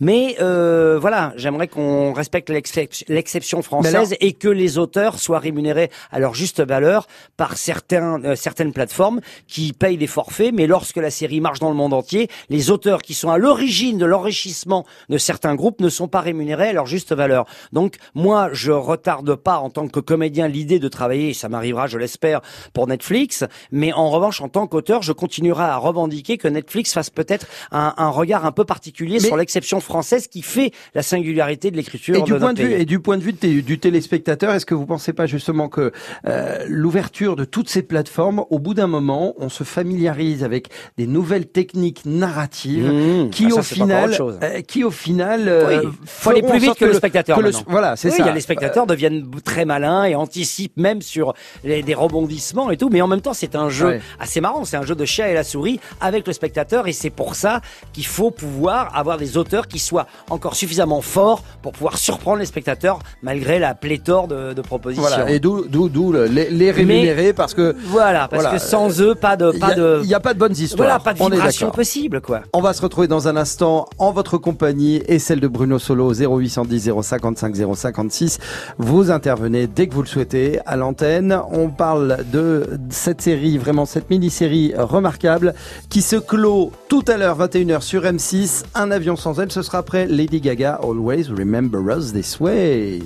Mais 0.00 0.36
euh, 0.40 0.98
voilà, 1.00 1.32
j'aimerais 1.36 1.68
qu'on 1.68 2.12
respecte 2.12 2.50
l'excep- 2.50 3.04
l'exception 3.08 3.62
française 3.62 4.14
et 4.20 4.32
que 4.34 4.48
les 4.48 4.76
auteurs 4.76 5.18
soient 5.18 5.38
rémunérés 5.38 5.90
à 6.12 6.18
leur 6.18 6.34
juste 6.34 6.60
valeur 6.62 7.06
par 7.38 7.56
certains, 7.56 8.22
euh, 8.24 8.36
certaines 8.36 8.74
plateformes 8.74 9.20
qui 9.46 9.72
payent 9.72 9.96
des 9.96 10.06
forfaits. 10.06 10.52
Mais 10.52 10.66
lorsque 10.66 10.96
la 10.98 11.10
série 11.10 11.40
marche 11.40 11.60
dans 11.60 11.70
le 11.70 11.76
monde 11.76 11.94
entier, 11.94 12.28
les 12.50 12.70
auteurs 12.70 13.00
qui 13.00 13.14
sont 13.14 13.30
à 13.30 13.38
l'origine 13.38 13.96
de 13.96 14.04
l'enrichissement 14.04 14.84
de 15.08 15.16
certains 15.16 15.54
groupes 15.54 15.80
ne 15.80 15.88
sont 15.88 16.08
pas 16.08 16.20
rémunérés 16.20 16.68
à 16.68 16.72
leur 16.74 16.86
juste 16.86 17.14
valeur. 17.14 17.46
Donc 17.72 17.96
moi, 18.14 18.50
je 18.52 18.72
retarde 18.72 19.34
pas 19.34 19.56
en 19.58 19.70
tant 19.70 19.88
que 19.88 20.00
comédien 20.00 20.46
l'idée 20.46 20.78
de 20.78 20.88
travailler, 20.88 21.30
et 21.30 21.34
ça 21.34 21.48
m'arrivera, 21.48 21.86
je 21.86 21.96
l'espère, 21.96 22.42
pour 22.74 22.86
Netflix. 22.86 23.44
Mais 23.72 23.94
en 23.94 24.10
revanche, 24.10 24.42
en 24.42 24.48
tant 24.48 24.66
qu'auteur, 24.66 25.02
je 25.02 25.12
continuerai 25.12 25.64
à 25.64 25.78
revendiquer 25.78 26.36
que 26.36 26.48
Netflix 26.48 26.92
fasse 26.92 27.08
peut-être 27.08 27.46
un, 27.72 27.94
un 27.96 28.10
regard 28.10 28.44
un 28.44 28.52
peu 28.52 28.64
particulier 28.66 29.14
Mais- 29.22 29.26
sur 29.26 29.36
l'exception 29.38 29.80
française 29.86 30.26
qui 30.26 30.42
fait 30.42 30.72
la 30.94 31.02
singularité 31.02 31.70
de 31.70 31.76
l'écriture 31.76 32.16
Et 32.16 32.22
du 32.22 32.32
de 32.32 32.38
point 32.38 32.52
de 32.52 32.62
vue 32.62 32.72
et 32.72 32.84
du 32.84 33.00
point 33.00 33.16
de 33.16 33.22
vue 33.22 33.32
de 33.32 33.60
du 33.60 33.78
téléspectateur, 33.78 34.52
est-ce 34.54 34.66
que 34.66 34.74
vous 34.74 34.86
pensez 34.86 35.12
pas 35.12 35.26
justement 35.26 35.68
que 35.68 35.92
euh, 36.26 36.64
l'ouverture 36.68 37.36
de 37.36 37.44
toutes 37.44 37.68
ces 37.68 37.82
plateformes, 37.82 38.44
au 38.50 38.58
bout 38.58 38.74
d'un 38.74 38.86
moment, 38.88 39.34
on 39.38 39.48
se 39.48 39.64
familiarise 39.64 40.44
avec 40.44 40.68
des 40.98 41.06
nouvelles 41.06 41.46
techniques 41.46 42.02
narratives 42.04 42.90
Mmh. 42.90 43.30
qui, 43.30 43.46
Ah, 43.46 43.50
ça, 43.50 43.60
au 43.60 43.62
final, 43.62 44.16
euh, 44.20 44.60
qui 44.62 44.82
au 44.84 44.90
final, 44.90 45.48
euh, 45.48 45.82
Oui. 45.84 45.88
faut 46.04 46.30
aller 46.30 46.42
plus 46.42 46.58
vite 46.58 46.74
que, 46.74 46.84
le 46.84 46.94
spectateur. 46.94 47.38
que 47.38 47.42
le- 47.42 47.50
voilà, 47.68 47.96
c'est 47.96 48.08
Oui, 48.10 48.16
ça. 48.16 48.22
il 48.22 48.26
y 48.26 48.28
a 48.28 48.34
les 48.34 48.40
spectateurs 48.40 48.86
deviennent 48.86 49.24
très 49.44 49.64
malins 49.64 50.04
et 50.04 50.14
anticipent 50.14 50.76
même 50.76 51.00
sur 51.02 51.34
les, 51.64 51.82
des 51.82 51.94
rebondissements 51.94 52.70
et 52.70 52.76
tout. 52.76 52.88
Mais 52.90 53.00
en 53.00 53.08
même 53.08 53.20
temps, 53.20 53.34
c'est 53.34 53.54
un 53.54 53.68
jeu 53.68 53.86
Ouais. 53.86 54.00
assez 54.18 54.40
marrant. 54.40 54.64
C'est 54.64 54.76
un 54.76 54.82
jeu 54.84 54.94
de 54.94 55.04
chat 55.04 55.28
et 55.30 55.34
la 55.34 55.44
souris 55.44 55.78
avec 56.00 56.26
le 56.26 56.32
spectateur 56.32 56.88
et 56.88 56.92
c'est 56.92 57.10
pour 57.10 57.34
ça 57.36 57.60
qu'il 57.92 58.06
faut 58.06 58.30
pouvoir 58.30 58.96
avoir 58.96 59.16
des 59.18 59.36
auteurs 59.36 59.68
qui 59.68 59.75
qui 59.76 59.82
soit 59.84 60.06
encore 60.30 60.54
suffisamment 60.56 61.02
fort 61.02 61.42
pour 61.62 61.72
pouvoir 61.72 61.98
surprendre 61.98 62.38
les 62.38 62.46
spectateurs 62.46 62.98
malgré 63.22 63.58
la 63.58 63.74
pléthore 63.74 64.26
de, 64.28 64.54
de 64.54 64.62
propositions. 64.62 65.06
Voilà, 65.06 65.30
et 65.30 65.38
d'où 65.38 65.66
d'où 65.68 65.88
d'où 65.88 66.12
le- 66.12 66.24
les, 66.26 66.48
les 66.50 66.70
rémunérer 66.70 67.32
parce 67.34 67.52
que 67.52 67.76
Voilà, 67.86 68.26
parce 68.28 68.42
Voilà. 68.44 68.58
que 68.58 68.62
sans 68.64 69.00
eux, 69.02 69.14
pas 69.14 69.36
de, 69.36 69.50
il 69.52 69.60
pas 69.60 69.74
de, 69.74 70.00
il 70.02 70.08
y 70.08 70.14
a 70.14 70.20
pas 70.20 70.32
de 70.34 70.38
bonnes 70.38 70.52
histoires. 70.56 70.86
voilà, 70.88 70.98
pas 70.98 71.12
de 71.12 71.18
vibration 71.34 71.70
possible, 71.70 72.20
quoi. 72.22 72.40
On 72.54 72.60
va 72.62 72.72
se 72.72 72.80
retrouver 72.80 73.06
dans 73.08 73.28
un 73.28 73.36
instant 73.36 73.86
en 73.98 74.12
votre 74.12 74.38
compagnie 74.38 75.02
et 75.08 75.18
celle 75.18 75.40
de 75.40 75.48
Bruno 75.48 75.78
Solo 75.78 76.12
0810 76.14 76.90
055 77.02 77.54
056. 77.74 78.38
Vous 78.78 79.10
intervenez 79.10 79.66
dès 79.66 79.86
que 79.88 79.94
vous 79.94 80.02
le 80.02 80.08
souhaitez 80.08 80.60
à 80.64 80.76
l'antenne. 80.76 81.38
On 81.52 81.68
parle 81.68 82.18
de 82.32 82.78
cette 82.88 83.20
série, 83.20 83.58
vraiment 83.58 83.84
cette 83.84 84.08
mini-série 84.10 84.72
remarquable 84.76 85.54
qui 85.90 86.00
se 86.02 86.16
clôt 86.16 86.72
tout 86.88 87.04
à 87.08 87.16
l'heure 87.16 87.38
21h 87.38 87.82
sur 87.82 88.02
M6. 88.02 88.64
Un 88.74 88.90
avion 88.90 89.16
sans 89.16 89.38
elle, 89.40 89.50
ce 89.52 89.62
sera 89.66 89.78
après 89.78 90.06
Lady 90.06 90.40
Gaga. 90.40 90.78
Always 90.80 91.30
remember 91.30 91.90
us 91.90 92.12
this 92.12 92.38
way. 92.40 93.02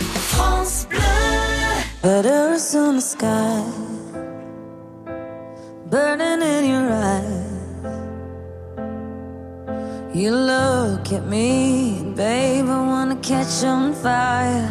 France 0.00 0.86
Bleu. 0.88 0.98
Butters 2.02 2.74
on 2.74 2.96
the 2.96 3.00
sky, 3.00 3.62
burning 5.90 6.42
in 6.42 6.64
your 6.70 6.90
eyes. 6.90 7.44
You 10.14 10.30
look 10.30 11.12
at 11.12 11.26
me, 11.26 12.12
babe, 12.16 12.66
I 12.68 12.80
wanna 12.92 13.16
catch 13.16 13.62
on 13.64 13.92
fire. 13.94 14.70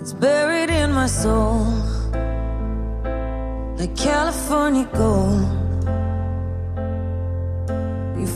It's 0.00 0.12
buried 0.12 0.70
in 0.70 0.92
my 0.92 1.06
soul, 1.06 1.66
like 3.78 3.96
California 3.96 4.88
gold. 4.92 5.61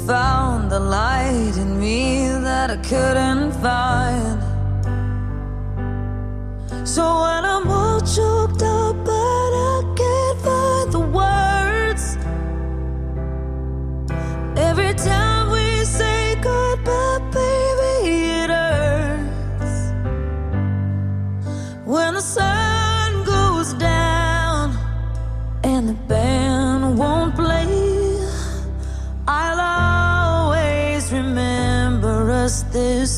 Found 0.06 0.70
the 0.70 0.78
light 0.78 1.56
in 1.56 1.80
me 1.80 2.28
that 2.28 2.70
I 2.70 2.76
couldn't 2.76 3.50
find. 3.60 4.40
So 6.86 7.02
when 7.22 7.44
I'm 7.44 7.68
all 7.68 8.00
choked 8.00 8.62
up, 8.62 9.15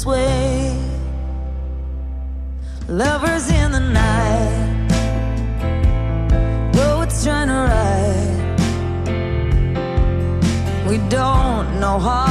way. 0.09 0.75
Lovers 2.89 3.51
in 3.51 3.73
the 3.73 3.81
night, 3.81 4.89
poets 6.73 7.23
trying 7.25 7.49
to 7.49 7.61
write. 7.69 8.39
We 10.89 10.97
don't 11.09 11.81
know 11.81 11.99
how 11.99 12.28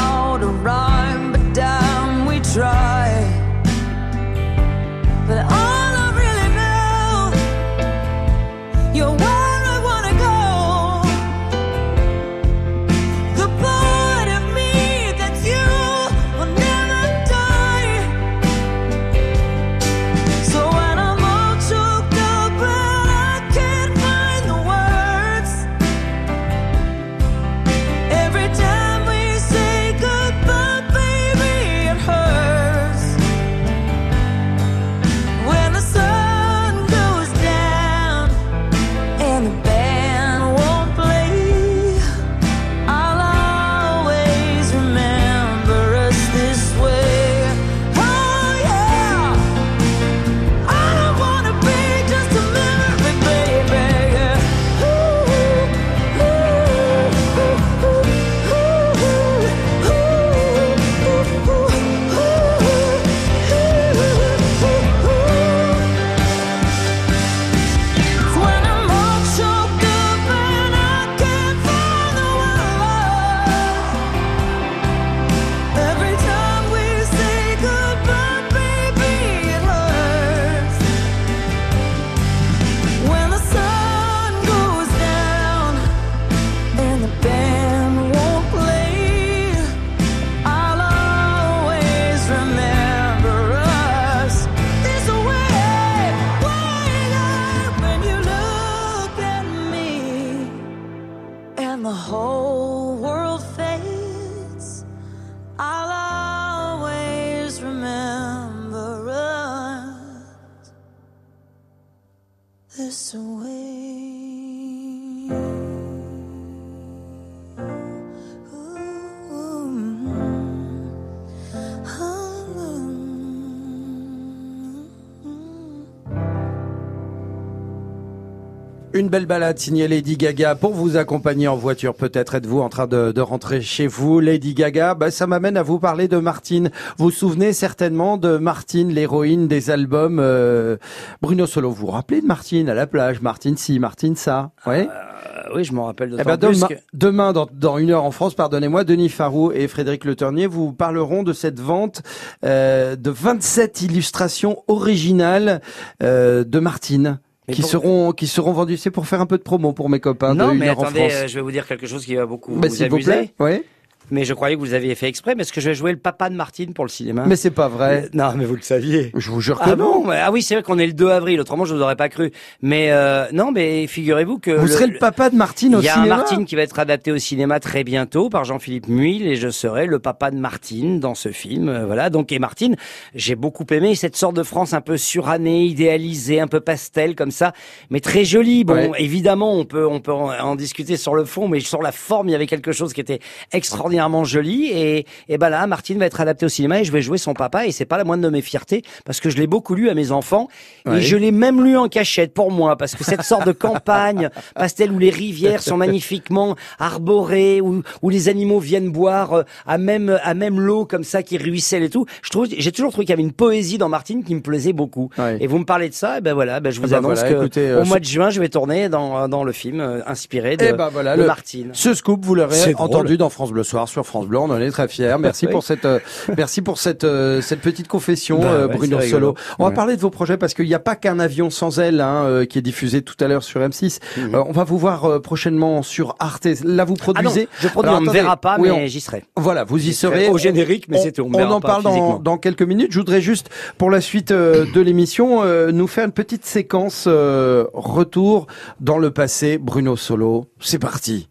Une 129.07 129.11
belle 129.11 129.25
balade 129.25 129.57
signée 129.57 129.87
Lady 129.87 130.17
Gaga 130.17 130.55
pour 130.55 130.73
vous 130.73 130.97
accompagner 130.97 131.47
en 131.47 131.55
voiture. 131.55 131.93
Peut-être 131.95 132.35
êtes-vous 132.35 132.59
en 132.59 132.67
train 132.67 132.87
de, 132.87 133.13
de 133.13 133.21
rentrer 133.21 133.61
chez 133.61 133.87
vous. 133.87 134.19
Lady 134.19 134.53
Gaga, 134.53 134.95
bah, 134.95 135.11
ça 135.11 135.27
m'amène 135.27 135.55
à 135.55 135.63
vous 135.63 135.79
parler 135.79 136.09
de 136.09 136.17
Martine. 136.17 136.71
Vous 136.97 137.05
vous 137.05 137.11
souvenez 137.11 137.53
certainement 137.53 138.17
de 138.17 138.37
Martine, 138.37 138.89
l'héroïne 138.89 139.47
des 139.47 139.69
albums 139.69 140.19
euh, 140.19 140.75
Bruno 141.21 141.45
Solo. 141.45 141.69
Vous 141.69 141.85
vous 141.85 141.91
rappelez 141.91 142.19
de 142.19 142.25
Martine 142.25 142.67
à 142.67 142.73
la 142.73 142.85
plage? 142.85 143.21
Martine 143.21 143.55
ci, 143.55 143.79
Martine 143.79 144.17
ça? 144.17 144.51
Ouais. 144.65 144.89
Euh, 144.91 145.55
oui, 145.55 145.63
je 145.63 145.71
m'en 145.71 145.85
rappelle 145.85 146.13
Eh 146.19 146.23
ben, 146.25 146.37
plus 146.37 146.57
demain, 146.57 146.67
que... 146.67 146.73
demain 146.93 147.31
dans, 147.31 147.47
dans 147.49 147.77
une 147.77 147.91
heure 147.91 148.03
en 148.03 148.11
France, 148.11 148.33
pardonnez-moi, 148.33 148.83
Denis 148.83 149.07
Farou 149.07 149.53
et 149.53 149.69
Frédéric 149.69 150.03
Le 150.03 150.17
Ternier 150.17 150.47
vous 150.47 150.73
parleront 150.73 151.23
de 151.23 151.31
cette 151.31 151.61
vente 151.61 152.01
euh, 152.43 152.97
de 152.97 153.09
27 153.09 153.83
illustrations 153.83 154.63
originales 154.67 155.61
euh, 156.03 156.43
de 156.43 156.59
Martine. 156.59 157.19
Mais 157.47 157.53
Qui 157.53 157.61
pour- 157.61 157.69
seront 157.69 158.11
qui 158.11 158.27
seront 158.27 158.51
vendues. 158.51 158.75
C'est 158.77 158.91
pour 158.91 159.07
faire 159.07 159.21
un 159.21 159.25
peu 159.25 159.37
de 159.37 159.43
promo 159.43 159.71
pour 159.71 159.89
mes 159.89 159.99
copains 160.01 160.33
non, 160.35 160.49
de 160.53 160.59
mais 160.59 160.67
attendez, 160.67 160.99
France. 161.09 161.11
euh, 161.13 161.27
je 161.27 161.35
vais 161.35 161.41
vous 161.41 161.51
dire 161.51 161.65
quelque 161.65 161.87
chose 161.87 162.05
qui 162.05 162.15
va 162.15 162.25
beaucoup 162.25 162.53
Bah, 162.55 162.67
vous 162.67 162.83
amuser. 162.83 163.11
plaît. 163.11 163.33
Oui. 163.39 163.63
Mais 164.09 164.23
je 164.23 164.33
croyais 164.33 164.55
que 164.55 164.59
vous 164.61 164.73
aviez 164.73 164.95
fait 164.95 165.07
exprès, 165.07 165.35
parce 165.35 165.51
que 165.51 165.59
je 165.59 165.69
vais 165.69 165.75
jouer 165.75 165.91
le 165.91 165.97
papa 165.97 166.29
de 166.29 166.35
Martine 166.35 166.73
pour 166.73 166.85
le 166.85 166.89
cinéma. 166.89 167.25
Mais 167.27 167.35
c'est 167.35 167.51
pas 167.51 167.67
vrai. 167.67 168.05
Euh, 168.05 168.09
Non, 168.13 168.31
mais 168.35 168.45
vous 168.45 168.55
le 168.55 168.61
saviez. 168.61 169.11
Je 169.15 169.29
vous 169.31 169.41
jure 169.41 169.59
que 169.59 169.69
Ah 169.69 169.75
non. 169.75 170.01
bon 170.03 170.07
mais- 170.07 170.19
Ah 170.23 170.31
oui, 170.31 170.41
c'est 170.41 170.53
vrai 170.55 170.63
qu'on 170.63 170.77
est 170.79 170.87
le 170.87 170.93
2 170.93 171.09
avril. 171.09 171.39
Autrement, 171.41 171.65
je 171.65 171.75
vous 171.75 171.81
aurais 171.81 171.95
pas 171.97 172.07
cru. 172.09 172.31
Mais 172.61 172.91
euh, 172.91 173.25
non, 173.33 173.51
mais 173.51 173.85
figurez-vous 173.87 174.39
que 174.39 174.51
Vous 174.51 174.65
le- 174.65 174.71
serez 174.71 174.87
le 174.87 174.97
papa 174.97 175.29
de 175.29 175.35
Martine 175.35 175.75
au 175.75 175.79
Il 175.79 175.85
y 175.85 175.89
a 175.89 175.93
cinéma. 175.95 176.13
un 176.15 176.17
Martine 176.19 176.45
qui 176.45 176.55
va 176.55 176.61
être 176.61 176.79
adapté 176.79 177.11
au 177.11 177.17
cinéma 177.17 177.59
très 177.59 177.83
bientôt 177.83 178.29
par 178.29 178.45
Jean-Philippe 178.45 178.87
Muil 178.87 179.27
et 179.27 179.35
je 179.35 179.49
serai 179.49 179.85
le 179.87 179.99
papa 179.99 180.31
de 180.31 180.37
Martine 180.37 180.99
dans 180.99 181.15
ce 181.15 181.29
film. 181.29 181.67
Euh, 181.69 181.85
Voilà. 181.85 182.09
Donc, 182.09 182.31
et 182.31 182.39
Martine, 182.39 182.75
j'ai 183.13 183.35
beaucoup 183.35 183.65
aimé 183.71 183.93
cette 183.95 184.15
sorte 184.15 184.35
de 184.35 184.43
France 184.43 184.73
un 184.73 184.81
peu 184.81 184.95
surannée, 184.97 185.65
idéalisée, 185.65 186.39
un 186.39 186.47
peu 186.47 186.59
pastel 186.61 187.15
comme 187.15 187.31
ça, 187.31 187.51
mais 187.89 187.99
très 187.99 188.23
jolie. 188.25 188.63
Bon, 188.63 188.73
Ouais. 188.73 188.91
évidemment, 188.99 189.53
on 189.53 189.65
peut, 189.65 189.85
on 189.87 189.99
peut 189.99 190.13
en, 190.13 190.29
en 190.31 190.55
discuter 190.55 190.95
sur 190.97 191.13
le 191.15 191.25
fond, 191.25 191.47
mais 191.47 191.59
sur 191.59 191.81
la 191.81 191.91
forme, 191.91 192.29
il 192.29 192.31
y 192.31 192.35
avait 192.35 192.47
quelque 192.47 192.71
chose 192.71 192.93
qui 192.93 193.01
était 193.01 193.19
extraordinaire. 193.51 193.96
Extraordinairement 193.97 194.23
joli. 194.23 194.67
Et, 194.71 195.05
et 195.29 195.37
ben 195.37 195.49
là, 195.49 195.65
Martine 195.67 195.97
va 195.99 196.05
être 196.05 196.21
adaptée 196.21 196.45
au 196.45 196.49
cinéma 196.49 196.79
et 196.79 196.83
je 196.83 196.91
vais 196.91 197.01
jouer 197.01 197.17
son 197.17 197.33
papa. 197.33 197.65
Et 197.67 197.71
c'est 197.71 197.85
pas 197.85 197.97
la 197.97 198.03
moindre 198.03 198.23
de 198.23 198.29
mes 198.29 198.41
fiertés 198.41 198.83
parce 199.05 199.19
que 199.19 199.29
je 199.29 199.37
l'ai 199.37 199.47
beaucoup 199.47 199.75
lu 199.75 199.89
à 199.89 199.93
mes 199.93 200.11
enfants 200.11 200.47
Ouais. 200.85 200.99
et 200.99 201.01
je 201.01 201.17
l'ai 201.17 201.31
même 201.31 201.61
lu 201.65 201.75
en 201.77 201.89
cachette 201.89 202.33
pour 202.33 202.49
moi 202.49 202.77
parce 202.77 202.95
que 202.95 203.03
cette 203.03 203.23
sorte 203.23 203.45
de 203.45 203.51
campagne 203.51 204.29
pastel 204.55 204.89
où 204.91 204.99
les 204.99 205.09
rivières 205.09 205.61
sont 205.61 205.75
magnifiquement 205.75 206.55
arborées, 206.79 207.59
où, 207.61 207.81
où 208.01 208.09
les 208.09 208.29
animaux 208.29 208.59
viennent 208.59 208.89
boire 208.89 209.33
euh, 209.33 209.43
à 209.65 209.77
même 209.77 210.17
à 210.23 210.33
même 210.33 210.59
l'eau 210.61 210.85
comme 210.85 211.03
ça 211.03 211.23
qui 211.23 211.37
ruisselle 211.37 211.83
et 211.83 211.89
tout. 211.89 212.05
Je 212.21 212.29
trouve, 212.29 212.47
j'ai 212.57 212.71
toujours 212.71 212.91
trouvé 212.91 213.05
qu'il 213.05 213.11
y 213.11 213.13
avait 213.13 213.23
une 213.23 213.33
poésie 213.33 213.77
dans 213.77 213.89
Martine 213.89 214.23
qui 214.23 214.33
me 214.33 214.41
plaisait 214.41 214.71
beaucoup. 214.73 215.09
Ouais. 215.17 215.37
Et 215.41 215.47
vous 215.47 215.59
me 215.59 215.65
parlez 215.65 215.89
de 215.89 215.93
ça, 215.93 216.19
et 216.19 216.21
ben 216.21 216.33
voilà, 216.33 216.59
ben 216.61 216.71
je 216.71 216.79
vous 216.79 216.87
Ah 216.93 217.01
bah 217.01 217.07
annonce 217.09 217.19
voilà, 217.19 217.33
que 217.35 217.39
écoutez, 217.41 217.67
euh, 217.69 217.81
au 217.81 217.85
mois 217.85 217.99
de 217.99 218.05
juin, 218.05 218.29
je 218.29 218.39
vais 218.39 218.47
tourner 218.49 218.87
dans 218.87 219.27
dans 219.27 219.43
le 219.43 219.51
film 219.51 219.81
euh, 219.81 219.99
inspiré 220.07 220.55
de, 220.55 220.65
Eh 220.69 220.73
ben 220.73 220.87
voilà, 220.89 221.15
de 221.17 221.21
le- 221.21 221.27
Martine. 221.27 221.69
Ce 221.73 221.93
scoop, 221.93 222.23
vous 222.25 222.35
l'aurez 222.35 222.71
drôle. 222.71 222.75
entendu 222.85 223.17
dans 223.17 223.29
France 223.29 223.51
Bleu 223.51 223.63
Soir 223.63 223.86
sur 223.87 224.05
France 224.05 224.27
Bleu. 224.27 224.37
On 224.39 224.49
en 224.51 224.59
est 224.59 224.69
très 224.71 224.87
fiers. 224.87 225.15
Merci 225.19 225.47
pour 225.47 225.63
cette, 225.63 225.85
euh, 225.85 225.99
merci 226.37 226.61
pour 226.61 226.77
cette, 226.77 227.03
euh, 227.03 227.41
cette 227.41 227.61
petite 227.61 227.87
confession, 227.87 228.39
Bah 228.39 228.47
euh, 228.51 228.67
ouais, 228.67 228.75
Bruno. 228.75 229.01
Solo. 229.01 229.35
On 229.59 229.63
va 229.63 229.69
Ouais. 229.69 229.75
parler 229.75 229.95
de 229.95 230.01
vos 230.01 230.09
projets 230.09 230.37
parce 230.37 230.53
qu'il 230.53 230.65
n'y 230.65 230.73
a 230.73 230.79
pas 230.79 230.95
qu'un 230.95 231.19
avion 231.19 231.49
sans 231.49 231.79
aile 231.79 232.01
hein, 232.01 232.23
euh, 232.25 232.45
qui 232.45 232.57
est 232.59 232.61
diffusé 232.61 233.01
tout 233.01 233.15
à 233.19 233.27
l'heure 233.27 233.43
sur 233.43 233.59
M6. 233.61 233.99
Mhm. 234.17 234.35
Euh, 234.35 234.43
on 234.47 234.51
va 234.51 234.63
vous 234.63 234.77
voir 234.77 235.05
euh, 235.05 235.19
prochainement 235.19 235.81
sur 235.83 236.15
Arte. 236.19 236.45
Là, 236.63 236.83
vous 236.85 236.93
Ah 237.03 237.07
non, 237.07 237.13
produisez. 237.13 237.47
je 237.59 237.67
produis, 237.67 237.89
Alors, 237.89 238.01
on 238.01 238.03
attendez. 238.03 238.19
verra 238.19 238.37
pas, 238.37 238.57
Oui, 238.59 238.69
mais 238.69 238.83
on- 238.83 238.87
j'y 238.87 239.01
serai. 239.01 239.23
Voilà, 239.35 239.63
vous 239.63 239.85
y 239.87 239.93
serez 239.93 240.27
au 240.29 240.37
générique, 240.37 240.87
mais 240.89 240.97
On- 240.99 241.03
c'est 241.03 241.11
tout, 241.13 241.21
on 241.23 241.33
On 241.33 241.37
verra 241.37 241.55
en 241.55 241.61
parle 241.61 241.83
dans, 241.83 242.19
dans 242.19 242.37
quelques 242.37 242.61
minutes. 242.63 242.87
Je 242.91 242.99
voudrais 242.99 243.21
juste, 243.21 243.49
pour 243.77 243.89
la 243.89 244.01
suite 244.01 244.31
euh, 244.31 244.65
de 244.73 244.81
l'émission, 244.81 245.43
euh, 245.43 245.71
nous 245.71 245.87
faire 245.87 246.05
une 246.05 246.11
petite 246.11 246.45
séquence 246.45 247.05
euh, 247.07 247.65
retour 247.73 248.47
dans 248.79 248.97
le 248.97 249.11
passé. 249.11 249.57
Bruno 249.57 249.95
Solo, 249.95 250.45
c'est 250.59 250.79
parti. 250.79 251.27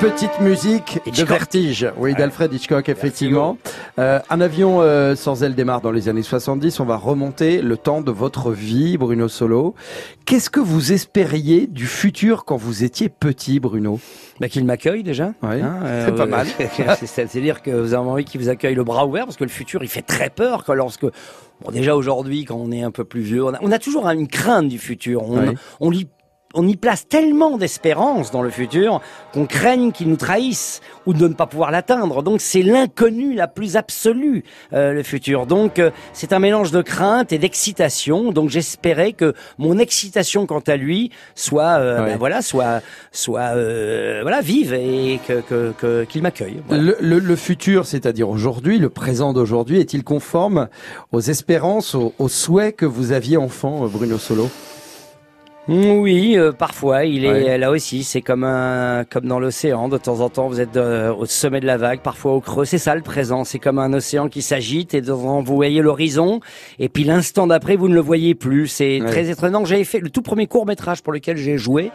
Petite 0.00 0.40
musique 0.40 0.98
de 1.14 1.24
vertige, 1.24 1.86
oui, 1.98 2.14
d'Alfred 2.14 2.52
Hitchcock, 2.52 2.88
effectivement. 2.88 3.58
Euh, 3.98 4.18
un 4.30 4.40
avion 4.40 4.80
euh, 4.80 5.14
sans 5.14 5.42
aile 5.42 5.54
démarre 5.54 5.80
dans 5.82 5.90
les 5.92 6.08
années 6.08 6.22
70. 6.22 6.80
On 6.80 6.84
va 6.84 6.96
remonter 6.96 7.60
le 7.60 7.76
temps 7.76 8.00
de 8.00 8.10
votre 8.10 8.50
vie, 8.52 8.96
Bruno 8.96 9.28
Solo. 9.28 9.74
Qu'est-ce 10.24 10.48
que 10.48 10.60
vous 10.60 10.92
espériez 10.92 11.66
du 11.66 11.86
futur 11.86 12.44
quand 12.44 12.56
vous 12.56 12.82
étiez 12.84 13.08
petit, 13.10 13.60
Bruno? 13.60 14.00
Bah, 14.40 14.48
qu'il 14.48 14.64
m'accueille 14.64 15.02
déjà. 15.02 15.32
Oui, 15.42 15.60
Hein, 15.60 15.80
c'est 16.06 16.14
pas 16.14 16.26
mal. 16.26 16.46
c'est- 16.46 17.06
C'est-à-dire 17.06 17.60
que 17.62 17.70
vous 17.70 17.92
avez 17.94 18.08
envie 18.08 18.24
qu'il 18.24 18.40
vous 18.40 18.48
accueille 18.48 18.74
le 18.74 18.84
bras 18.84 19.06
ouvert 19.06 19.24
parce 19.26 19.36
que 19.36 19.44
le 19.44 19.50
futur, 19.50 19.82
il 19.82 19.88
fait 19.88 20.02
très 20.02 20.30
peur 20.30 20.64
que 20.64 20.72
lorsque, 20.72 21.02
bon, 21.04 21.70
déjà 21.72 21.94
aujourd'hui, 21.94 22.44
quand 22.46 22.56
on 22.56 22.72
est 22.72 22.82
un 22.82 22.90
peu 22.90 23.04
plus 23.04 23.20
vieux, 23.20 23.44
on 23.44 23.52
a, 23.54 23.58
on 23.60 23.70
a 23.70 23.78
toujours 23.78 24.06
une 24.08 24.28
crainte 24.28 24.68
du 24.68 24.78
futur. 24.78 25.22
On, 25.28 25.40
Oui. 25.48 25.54
on 25.80 25.90
lit 25.90 26.08
on 26.54 26.66
y 26.66 26.76
place 26.76 27.06
tellement 27.08 27.56
d'espérance 27.58 28.30
dans 28.32 28.42
le 28.42 28.50
futur 28.50 29.00
qu'on 29.32 29.46
craigne 29.46 29.92
qu'il 29.92 30.08
nous 30.08 30.16
trahisse 30.16 30.80
ou 31.06 31.12
de 31.14 31.28
ne 31.28 31.34
pas 31.34 31.46
pouvoir 31.46 31.70
l'atteindre. 31.70 32.22
Donc 32.22 32.40
c'est 32.40 32.62
l'inconnu 32.62 33.34
la 33.34 33.46
plus 33.46 33.76
absolue, 33.76 34.42
euh, 34.72 34.92
le 34.92 35.02
futur. 35.04 35.46
Donc 35.46 35.78
euh, 35.78 35.90
c'est 36.12 36.32
un 36.32 36.38
mélange 36.40 36.72
de 36.72 36.82
crainte 36.82 37.32
et 37.32 37.38
d'excitation. 37.38 38.32
Donc 38.32 38.50
j'espérais 38.50 39.12
que 39.12 39.34
mon 39.58 39.78
excitation 39.78 40.46
quant 40.46 40.62
à 40.66 40.76
lui 40.76 41.10
soit, 41.34 41.78
euh, 41.78 42.00
Ouais. 42.00 42.06
ben 42.10 42.18
voilà, 42.18 42.42
soit, 42.42 42.80
soit, 43.12 43.54
euh, 43.54 44.20
voilà, 44.22 44.40
vive 44.40 44.74
et 44.74 45.20
que 45.26 45.40
que- 45.42 45.72
que- 45.78 46.04
qu'il 46.04 46.22
m'accueille. 46.22 46.60
Voilà. 46.66 46.82
Le, 46.82 46.96
le- 47.00 47.18
le 47.20 47.36
futur, 47.36 47.86
c'est-à-dire 47.86 48.28
aujourd'hui, 48.28 48.78
le 48.78 48.88
présent 48.90 49.32
d'aujourd'hui, 49.32 49.78
est-il 49.80 50.02
conforme 50.04 50.68
aux 51.12 51.20
espérances, 51.20 51.94
aux, 51.94 52.12
aux 52.18 52.28
souhaits 52.28 52.74
que 52.76 52.86
vous 52.86 53.12
aviez 53.12 53.36
enfant, 53.36 53.84
euh, 53.84 53.88
Bruno 53.88 54.18
Solo? 54.18 54.48
Oui, 55.68 56.36
euh, 56.36 56.52
parfois, 56.52 57.04
il 57.04 57.24
est 57.24 57.30
Ouais. 57.30 57.58
là 57.58 57.70
aussi. 57.70 58.02
C'est 58.02 58.22
comme 58.22 58.44
un, 58.44 59.04
comme 59.08 59.26
dans 59.26 59.38
l'océan. 59.38 59.88
De 59.88 59.98
temps 59.98 60.20
en 60.20 60.28
temps, 60.28 60.48
vous 60.48 60.60
êtes 60.60 60.76
euh, 60.76 61.12
au 61.14 61.26
sommet 61.26 61.60
de 61.60 61.66
la 61.66 61.76
vague, 61.76 62.00
parfois 62.00 62.32
au 62.32 62.40
creux. 62.40 62.64
C'est 62.64 62.78
ça 62.78 62.94
le 62.94 63.02
présent. 63.02 63.44
C'est 63.44 63.58
comme 63.58 63.78
un 63.78 63.92
océan 63.92 64.28
qui 64.28 64.42
s'agite 64.42 64.94
et 64.94 65.00
devant 65.00 65.42
vous 65.42 65.54
voyez 65.54 65.80
l'horizon. 65.82 66.40
Et 66.78 66.88
puis 66.88 67.04
l'instant 67.04 67.46
d'après, 67.46 67.76
vous 67.76 67.88
ne 67.88 67.94
le 67.94 68.00
voyez 68.00 68.34
plus. 68.34 68.66
C'est 68.66 69.00
Ouais. 69.00 69.06
très 69.10 69.28
étonnant. 69.30 69.64
J'avais 69.64 69.84
fait 69.84 70.00
le 70.00 70.10
tout 70.10 70.22
premier 70.22 70.46
court 70.46 70.66
métrage 70.66 71.02
pour 71.02 71.12
lequel 71.12 71.36
j'ai 71.36 71.56
joué. 71.58 71.90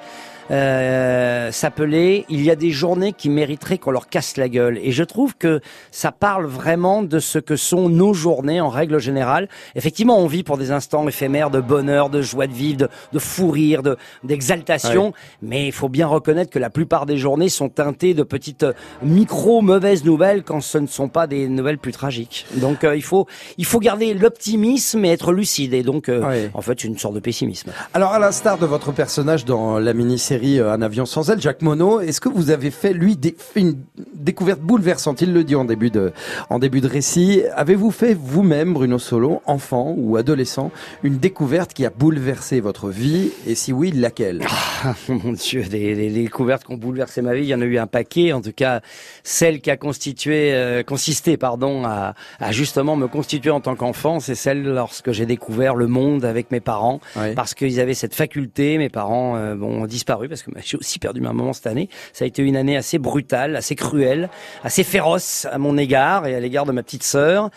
Euh, 0.52 1.52
s'appelait 1.52 2.26
Il 2.30 2.44
y 2.44 2.52
a 2.52 2.56
des 2.56 2.72
journées 2.72 3.14
qui 3.14 3.30
mériteraient 3.30 3.78
qu'on 3.78 3.92
leur 3.92 4.08
casse 4.08 4.38
la 4.38 4.50
gueule. 4.50 4.80
Et 4.82 4.92
je 4.92 5.04
trouve 5.04 5.36
que 5.36 5.62
ça 5.92 6.12
parle 6.12 6.46
vraiment 6.46 7.02
de 7.02 7.20
ce 7.20 7.40
que 7.40 7.56
sont 7.56 7.90
nos 7.90 8.14
journées 8.14 8.62
en 8.62 8.70
règle 8.70 9.00
générale. 9.00 9.50
Effectivement, 9.76 10.20
on 10.20 10.28
vit 10.28 10.44
pour 10.44 10.58
des 10.58 10.72
instants 10.72 11.08
éphémères 11.08 11.50
de 11.50 11.62
bonheur, 11.62 12.10
de 12.10 12.22
joie 12.22 12.48
de 12.48 12.54
vivre, 12.54 12.78
de, 12.78 12.90
de 13.14 13.20
fou 13.20 13.50
rire, 13.50 13.82
de, 13.82 13.98
d'exaltation. 14.24 15.14
Mais 15.42 15.66
il 15.68 15.72
faut 15.72 15.90
bien 15.90 16.08
reconnaître 16.08 16.52
que 16.52 16.60
la 16.60 16.70
plupart 16.70 17.06
des 17.06 17.18
journées 17.18 17.50
sont 17.50 17.70
teintées 17.70 18.14
de 18.14 18.24
petites 18.24 18.64
euh, 18.64 18.74
micro 19.02 19.62
mauvaises 19.62 20.04
nouvelles 20.04 20.44
quand 20.44 20.62
ce 20.62 20.78
ne 20.78 20.88
sont 20.88 21.10
pas 21.10 21.28
des 21.28 21.48
nouvelles 21.48 21.80
plus 21.80 21.92
tragiques. 21.92 22.46
Donc 22.56 22.84
euh, 22.84 22.96
il 22.96 23.04
faut 23.04 23.28
il 23.58 23.66
faut 23.66 23.80
garder 23.80 24.14
l'optimisme 24.14 25.06
et 25.06 25.10
être 25.10 25.32
lucide. 25.32 25.74
Et 25.74 25.84
donc 25.84 26.10
euh, 26.10 26.50
en 26.54 26.62
fait 26.62 26.84
une 26.84 26.98
sorte 26.98 27.16
de 27.16 27.20
pessimisme. 27.20 27.72
Alors, 27.94 28.12
à 28.12 28.20
l'instar 28.20 28.58
de 28.58 28.66
votre 28.66 28.92
personnage 28.92 29.46
dans 29.46 29.80
la 29.80 29.94
mini-série 29.94 30.35
euh, 30.44 30.72
Un 30.72 30.82
avion 30.82 31.06
sans 31.06 31.30
aile, 31.30 31.42
Jacques 31.42 31.62
Monod, 31.62 32.04
est-ce 32.04 32.22
que 32.22 32.30
vous 32.30 32.50
avez 32.50 32.72
fait, 32.72 32.94
lui, 32.94 33.18
une 33.56 33.78
découverte 34.14 34.60
bouleversante? 34.60 35.22
Il 35.22 35.34
le 35.34 35.44
dit 35.44 35.56
en 35.56 35.66
début 35.66 35.90
de, 35.90 36.12
en 36.50 36.60
début 36.60 36.82
de 36.82 36.88
récit. 36.88 37.44
Avez-vous 37.56 37.92
fait 37.92 38.14
vous-même, 38.14 38.74
Bruno 38.74 39.00
Solo, 39.00 39.42
enfant 39.46 39.94
ou 39.98 40.18
adolescent, 40.18 40.72
une 41.04 41.18
découverte 41.18 41.74
qui 41.74 41.86
a 41.86 41.90
bouleversé 41.90 42.60
votre 42.60 42.90
vie? 42.90 43.32
Et 43.48 43.56
si 43.56 43.74
oui, 43.74 43.92
laquelle? 43.92 44.46
Mon 45.10 45.34
Dieu, 45.34 45.64
des, 45.64 46.10
découvertes 46.10 46.66
qui 46.66 46.72
ont 46.74 46.78
bouleversé 46.78 47.22
ma 47.22 47.34
vie, 47.34 47.44
il 47.44 47.50
y 47.50 47.56
en 47.56 47.62
a 47.62 47.66
eu 47.66 47.78
un 47.78 47.88
paquet. 47.88 48.34
En 48.34 48.42
tout 48.42 48.54
cas, 48.56 48.82
celle 49.24 49.62
qui 49.62 49.72
a 49.72 49.78
constitué, 49.78 50.54
euh, 50.54 50.84
consisté, 50.84 51.38
pardon, 51.38 51.86
à, 51.86 52.14
à 52.40 52.52
justement 52.52 52.96
me 52.96 53.08
constituer 53.08 53.52
en 53.52 53.62
tant 53.62 53.76
qu'enfant, 53.76 54.20
c'est 54.20 54.36
celle 54.36 54.64
lorsque 54.64 55.12
j'ai 55.12 55.26
découvert 55.26 55.76
le 55.76 55.88
monde 55.88 56.26
avec 56.26 56.52
mes 56.52 56.60
parents, 56.60 57.00
parce 57.36 57.54
qu'ils 57.54 57.80
avaient 57.80 57.94
cette 57.94 58.14
faculté. 58.14 58.78
Mes 58.78 58.90
parents 58.90 59.36
euh, 59.38 59.56
bon, 59.56 59.84
ont 59.84 59.86
disparu 59.86 60.25
parce 60.28 60.44
que 60.44 60.52
j'ai 60.64 60.78
aussi 60.78 61.00
perdu 61.00 61.22
ma 61.22 61.34
maman 61.34 61.54
cette 61.54 61.68
année. 61.68 61.90
Ça 62.14 62.26
a 62.26 62.28
été 62.28 62.42
une 62.42 62.56
année 62.56 62.78
assez 62.78 62.98
brutale, 62.98 63.56
assez 63.56 63.76
cruelle, 63.76 64.30
assez 64.64 64.84
féroce 64.84 65.48
à 65.52 65.58
mon 65.58 65.78
égard 65.78 66.28
et 66.28 66.36
à 66.36 66.40
l'égard 66.40 66.66
de 66.66 66.72
ma 66.72 66.84
petite 66.84 67.04
sœur, 67.04 67.50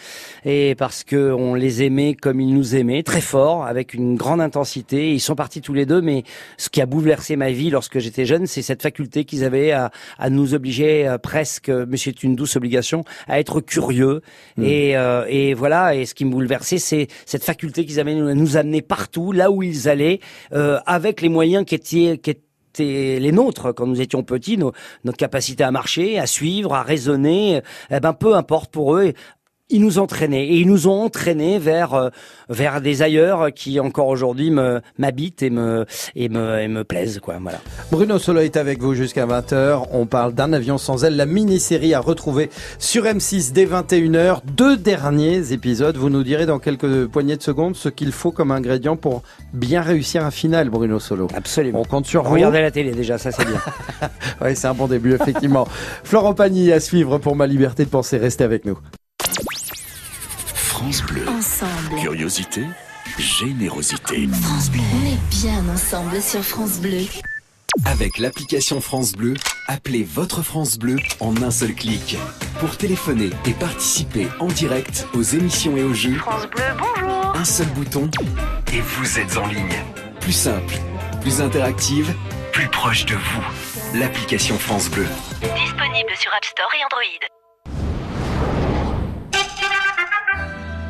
et 0.45 0.75
parce 0.77 1.05
que 1.05 1.33
on 1.33 1.55
les 1.55 1.83
aimait 1.83 2.15
comme 2.15 2.41
ils 2.41 2.53
nous 2.53 2.77
aimaient, 2.77 3.03
très 3.03 3.21
fort, 3.21 3.65
avec 3.65 3.95
une 3.95 4.17
grande 4.17 4.41
intensité. 4.41 5.13
Ils 5.13 5.21
sont 5.21 5.35
partis 5.35 5.61
tous 5.61 5.75
les 5.75 5.87
deux, 5.87 6.01
mais 6.01 6.25
ce 6.57 6.69
qui 6.69 6.81
a 6.81 6.87
bouleversé 6.87 7.37
ma 7.37 7.51
vie 7.51 7.71
lorsque 7.71 7.99
j'étais 7.99 8.25
jeune, 8.25 8.47
c'est 8.47 8.63
cette 8.63 8.83
faculté 8.83 9.25
qu'ils 9.25 9.45
avaient 9.45 9.73
à, 9.73 9.91
à 10.19 10.31
nous 10.31 10.55
obliger 10.55 11.09
euh, 11.09 11.19
presque, 11.19 11.69
mais 11.69 11.97
c'est 11.97 12.23
une 12.23 12.37
douce 12.37 12.57
obligation, 12.57 13.05
à 13.27 13.39
être 13.41 13.61
curieux. 13.61 14.23
Et, 14.61 14.97
euh, 14.97 15.25
et 15.29 15.55
voilà, 15.55 15.95
et 15.95 16.07
ce 16.07 16.15
qui 16.15 16.25
me 16.25 16.31
bouleversait, 16.31 16.79
c'est 16.79 17.09
cette 17.27 17.45
faculté 17.45 17.85
qu'ils 17.85 18.01
avaient 18.01 18.13
à 18.13 18.35
nous 18.35 18.57
amener 18.57 18.83
partout, 18.83 19.33
là 19.33 19.51
où 19.51 19.63
ils 19.63 19.89
allaient, 19.89 20.21
euh, 20.53 20.79
avec 20.87 21.21
les 21.21 21.29
moyens 21.29 21.65
qui 21.65 21.75
étaient, 21.75 22.19
qui 22.19 22.31
étaient 22.31 22.41
les 22.85 23.33
nôtres 23.33 23.75
quand 23.75 23.87
nous 23.87 24.01
étions 24.01 24.23
petits, 24.23 24.57
nos- 24.59 24.73
notre 25.05 25.19
capacité 25.19 25.65
à 25.65 25.71
marcher, 25.71 26.19
à 26.19 26.27
suivre, 26.27 26.75
à 26.75 26.83
raisonner, 26.83 27.61
eh 27.91 28.01
ben 28.01 28.13
peu 28.13 28.35
importe 28.35 28.71
pour 28.71 28.97
eux. 28.97 29.13
Ils 29.71 29.81
nous 29.81 29.99
entraînaient 29.99 30.47
et 30.47 30.59
ils 30.59 30.67
nous 30.67 30.89
ont 30.89 31.03
entraînés 31.03 31.59
vers 31.59 31.95
euh, 31.95 32.09
vers 32.49 32.81
des 32.81 33.03
ailleurs 33.03 33.53
qui 33.55 33.81
encore 33.81 34.09
aujourd'hui 34.09 34.51
me 34.51 34.81
m'habitent 34.97 35.43
et 35.43 35.51
me 35.51 35.85
et 36.17 36.29
me 36.29 36.61
et 36.61 36.69
me 36.69 36.85
plaisent 36.85 37.21
quoi 37.21 37.39
voilà. 37.41 37.61
Bruno 37.91 38.19
Solo 38.19 38.41
est 38.41 38.57
avec 38.57 38.81
vous 38.81 38.95
jusqu'à 38.95 39.27
20h. 39.27 39.87
On 39.93 40.07
parle 40.07 40.35
d'un 40.35 40.53
avion 40.53 40.79
sans 40.79 41.05
aile, 41.05 41.17
la 41.17 41.27
mini-série 41.27 41.95
à 41.95 42.01
retrouver 42.01 42.51
sur 42.79 43.05
M6 43.05 43.53
dès 43.53 43.67
21h. 43.67 44.41
Deux 44.45 44.77
derniers 44.77 45.53
épisodes. 45.53 45.97
Vous 45.97 46.11
nous 46.11 46.23
direz 46.23 46.47
dans 46.47 46.59
quelques 46.59 47.07
poignées 47.07 47.37
de 47.37 47.43
secondes 47.43 47.77
ce 47.77 47.89
qu'il 47.89 48.13
faut 48.13 48.33
comme 48.33 48.51
ingrédient 48.51 48.97
pour 48.97 49.23
bien 49.53 49.83
réussir 49.83 50.25
un 50.25 50.31
final, 50.31 50.71
Bruno 50.71 50.99
Solo. 50.99 51.29
Absolument. 51.35 51.81
On 51.81 51.85
compte 51.85 52.07
sur 52.07 52.23
vous. 52.25 52.35
Regardez 52.35 52.61
la 52.61 52.71
télé 52.71 52.93
déjà, 52.93 53.19
ça 53.19 53.33
c'est 53.33 53.47
bien. 53.47 53.61
Oui, 54.41 54.55
c'est 54.55 54.69
un 54.69 54.75
bon 54.75 54.87
début, 54.87 55.15
effectivement. 55.15 55.67
Florent 56.05 56.35
Pagny 56.35 56.71
à 56.71 56.79
suivre 56.79 57.19
pour 57.19 57.35
ma 57.35 57.47
liberté 57.47 57.85
de 57.85 57.91
penser. 57.91 58.19
Restez 58.19 58.45
avec 58.45 58.65
nous. 58.65 58.79
France 60.79 61.03
Bleu. 61.03 61.29
Ensemble. 61.29 62.01
Curiosité, 62.01 62.63
générosité. 63.19 64.29
France 64.29 64.71
Bleu. 64.71 64.81
On 64.95 65.07
est 65.07 65.31
bien 65.43 65.75
ensemble 65.75 66.23
sur 66.23 66.41
France 66.45 66.79
Bleu. 66.79 67.05
Avec 67.85 68.19
l'application 68.19 68.81
France 68.81 69.15
Bleu, 69.15 69.35
appelez 69.67 70.05
votre 70.05 70.43
France 70.43 70.79
Bleu 70.79 70.95
en 71.19 71.37
un 71.43 71.51
seul 71.51 71.75
clic. 71.75 72.17
Pour 72.61 72.77
téléphoner 72.77 73.31
et 73.45 73.55
participer 73.55 74.29
en 74.39 74.47
direct 74.47 75.09
aux 75.15 75.23
émissions 75.23 75.77
et 75.77 75.83
aux 75.83 75.95
jeux, 75.95 76.15
France 76.15 76.47
Bleu, 76.47 76.63
bonjour. 76.79 77.35
un 77.35 77.45
seul 77.45 77.67
bouton 77.71 78.09
et 78.73 78.81
vous 78.81 79.19
êtes 79.19 79.37
en 79.37 79.49
ligne. 79.49 79.83
Plus 80.21 80.33
simple, 80.33 80.75
plus 81.23 81.41
interactive, 81.41 82.15
plus 82.53 82.69
proche 82.69 83.05
de 83.05 83.17
vous. 83.17 83.99
L'application 83.99 84.57
France 84.57 84.89
Bleu. 84.89 85.09
Disponible 85.41 86.13
sur 86.17 86.33
App 86.33 86.45
Store 86.45 86.71
et 86.79 86.85
Android. 86.85 87.38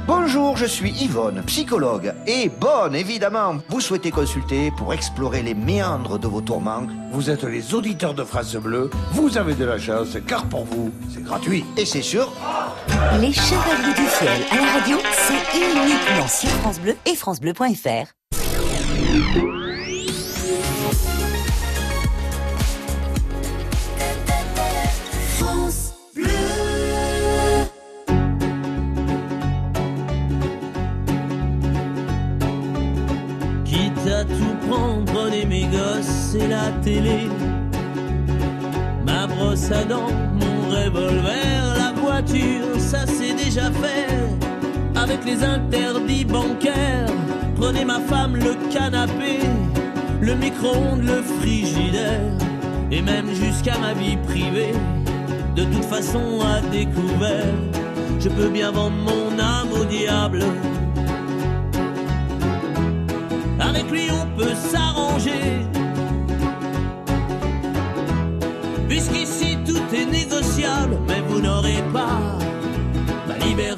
Bonjour, 0.09 0.57
je 0.57 0.65
suis 0.65 0.91
Yvonne, 1.03 1.43
psychologue. 1.45 2.15
Et 2.27 2.49
bonne, 2.49 2.95
évidemment. 2.95 3.59
Vous 3.69 3.83
souhaitez 3.83 4.11
consulter 4.11 4.71
pour 4.71 4.95
explorer 4.95 5.43
les 5.43 5.53
méandres 5.53 6.19
de 6.19 6.27
vos 6.27 6.41
tourments. 6.41 6.87
Vous 7.13 7.29
êtes 7.29 7.45
les 7.45 7.75
auditeurs 7.75 8.15
de 8.15 8.25
France 8.25 8.57
Bleu, 8.57 8.89
vous 9.13 9.37
avez 9.37 9.55
de 9.55 9.67
la 9.67 9.79
chance, 9.79 10.17
car 10.27 10.47
pour 10.47 10.65
vous, 10.65 10.91
c'est 11.13 11.23
gratuit. 11.23 11.63
Et 11.77 11.85
c'est 11.85 12.01
sûr. 12.01 12.33
Les 13.21 13.35
Chevaliers 13.35 13.93
du 13.95 14.07
Ciel 14.07 14.31
à 14.51 14.57
la 14.57 14.73
radio, 14.81 14.97
c'est 15.13 15.59
uniquement 15.59 16.27
sur 16.27 16.49
France 16.63 16.81
Bleu 16.81 16.97
et 17.05 17.15
FranceBleu.fr. 17.15 18.15
Les 45.25 45.45
interdits 45.45 46.25
bancaires, 46.25 47.07
prenez 47.57 47.85
ma 47.85 48.01
femme, 48.01 48.37
le 48.37 48.55
canapé, 48.73 49.41
le 50.21 50.35
micro-ondes, 50.35 51.03
le 51.03 51.23
frigidaire, 51.23 52.33
et 52.91 53.03
même 53.03 53.29
jusqu'à 53.35 53.79
ma 53.79 53.93
vie 53.93 54.17
privée. 54.17 54.73
De 55.55 55.65
toute 55.65 55.85
façon, 55.85 56.41
à 56.41 56.61
découvert, 56.71 57.55
je 58.21 58.29
peux 58.29 58.49
bien 58.49 58.71
vendre 58.71 58.97
mon 58.97 59.39
âme 59.39 59.73
au 59.73 59.85
diable. 59.85 60.43
Avec 63.61 63.91
lui 63.91 64.09
on 64.11 64.27
peut 64.39 64.55
s'arranger. 64.55 65.67
Puisqu'ici 68.89 69.59
tout 69.67 69.95
est 69.95 70.07
négociable, 70.07 70.97
mais 71.07 71.21
vous 71.29 71.41
n'aurez 71.41 71.83
pas 71.93 72.39
ma 73.27 73.37
liberté 73.45 73.78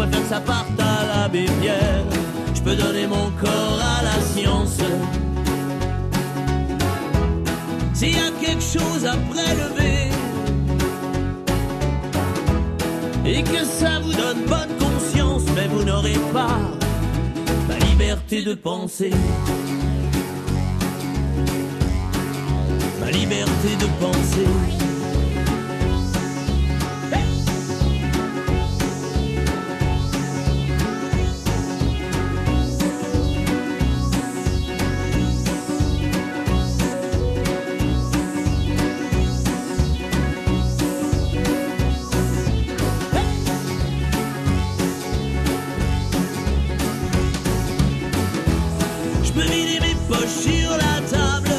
préfère 0.00 0.22
que 0.22 0.28
ça 0.28 0.40
parte 0.40 0.80
à 0.80 1.06
l'abbé 1.06 1.44
Pierre. 1.60 2.04
Je 2.54 2.60
peux 2.62 2.74
donner 2.74 3.06
mon 3.06 3.30
corps 3.40 3.80
à 3.98 4.02
la 4.02 4.20
science. 4.22 4.78
S'il 7.92 8.14
y 8.14 8.18
a 8.18 8.30
quelque 8.40 8.62
chose 8.62 9.04
à 9.04 9.14
prélever 9.30 10.08
et 13.26 13.42
que 13.42 13.64
ça 13.64 14.00
vous 14.02 14.12
donne 14.12 14.44
bonne 14.46 14.74
conscience, 14.78 15.42
mais 15.54 15.68
vous 15.68 15.84
n'aurez 15.84 16.18
pas 16.32 16.58
ma 17.68 17.78
liberté 17.86 18.42
de 18.42 18.54
penser. 18.54 19.10
Ma 23.00 23.10
liberté 23.10 23.76
de 23.78 23.86
penser. 24.00 24.89
Poches 50.10 50.42
sur 50.48 50.70
la 50.70 50.96
table. 51.08 51.54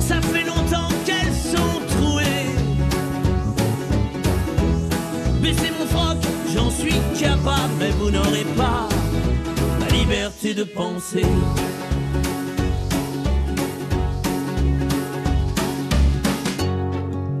Ça 0.00 0.20
fait 0.20 0.44
longtemps 0.44 0.92
qu'elles 1.06 1.38
sont 1.54 1.78
trouées. 1.94 2.50
Baisser 5.40 5.70
mon 5.78 5.86
froc, 5.86 6.18
j'en 6.54 6.70
suis 6.70 7.00
capable, 7.18 7.72
mais 7.78 7.90
vous 7.98 8.10
n'aurez 8.10 8.46
pas 8.56 8.88
ma 9.78 9.88
liberté 9.88 10.54
de 10.54 10.64
penser. 10.64 11.26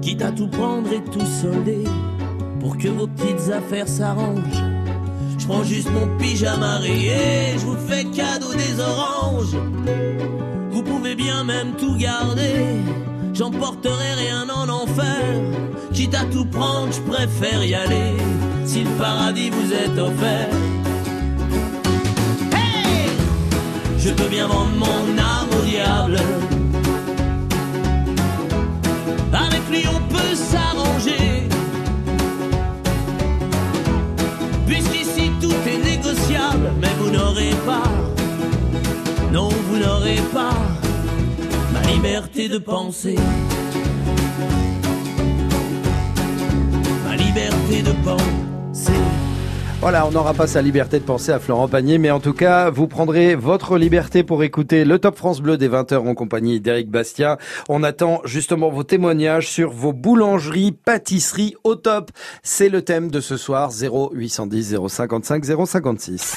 Quitte 0.02 0.22
à 0.22 0.30
tout 0.30 0.48
prendre 0.48 0.92
et 0.92 1.02
tout 1.10 1.26
solder 1.42 1.84
pour 2.60 2.78
que 2.78 2.88
vos 2.88 3.08
petites 3.08 3.50
affaires 3.50 3.88
s'arrangent. 3.88 4.73
Je 5.44 5.48
prends 5.50 5.62
juste 5.62 5.90
mon 5.90 6.06
pyjama 6.16 6.78
rayé, 6.78 7.58
je 7.58 7.66
vous 7.66 7.76
fais 7.86 8.04
cadeau 8.06 8.54
des 8.54 8.80
oranges. 8.80 9.54
Vous 10.70 10.82
pouvez 10.82 11.14
bien 11.14 11.44
même 11.44 11.72
tout 11.76 11.98
garder, 11.98 12.64
j'emporterai 13.34 14.14
rien 14.14 14.48
en 14.48 14.66
enfer. 14.70 15.42
Quitte 15.92 16.14
à 16.14 16.24
tout 16.32 16.46
prendre, 16.46 16.90
je 16.90 17.00
préfère 17.02 17.62
y 17.62 17.74
aller, 17.74 18.14
si 18.64 18.84
le 18.84 18.90
paradis 18.92 19.50
vous 19.50 19.70
est 19.70 20.00
offert. 20.00 20.48
Hey 22.54 23.10
je 23.98 24.08
peux 24.12 24.28
bien 24.28 24.46
vendre 24.46 24.72
mon 24.78 25.18
âme 25.18 25.50
au 25.60 25.64
diable. 25.66 26.20
Avec 29.30 29.68
lui 29.70 29.84
on 29.94 30.00
peut 30.08 30.34
s'arranger. 30.34 31.33
Mais 36.80 36.94
vous 36.98 37.10
n'aurez 37.10 37.54
pas, 37.66 37.90
non, 39.32 39.48
vous 39.48 39.78
n'aurez 39.78 40.20
pas 40.32 40.54
ma 41.72 41.82
liberté 41.90 42.48
de 42.48 42.58
penser. 42.58 43.16
Ma 47.06 47.16
liberté 47.16 47.82
de 47.82 47.92
penser. 48.04 48.92
Voilà, 49.84 50.06
on 50.06 50.12
n'aura 50.12 50.32
pas 50.32 50.46
sa 50.46 50.62
liberté 50.62 50.98
de 50.98 51.04
penser 51.04 51.30
à 51.30 51.38
Florent 51.38 51.68
Pagny, 51.68 51.98
mais 51.98 52.10
en 52.10 52.18
tout 52.18 52.32
cas, 52.32 52.70
vous 52.70 52.88
prendrez 52.88 53.34
votre 53.34 53.76
liberté 53.76 54.24
pour 54.24 54.42
écouter 54.42 54.86
le 54.86 54.98
Top 54.98 55.14
France 55.14 55.42
Bleu 55.42 55.58
des 55.58 55.68
20h 55.68 55.96
en 56.08 56.14
compagnie 56.14 56.58
d'Éric 56.58 56.88
Bastien. 56.88 57.36
On 57.68 57.82
attend 57.82 58.22
justement 58.24 58.70
vos 58.70 58.82
témoignages 58.82 59.46
sur 59.46 59.72
vos 59.72 59.92
boulangeries, 59.92 60.72
pâtisseries 60.72 61.54
au 61.64 61.74
top. 61.74 62.12
C'est 62.42 62.70
le 62.70 62.80
thème 62.80 63.10
de 63.10 63.20
ce 63.20 63.36
soir, 63.36 63.72
0810 63.72 64.78
055 64.88 65.44
056. 65.66 66.36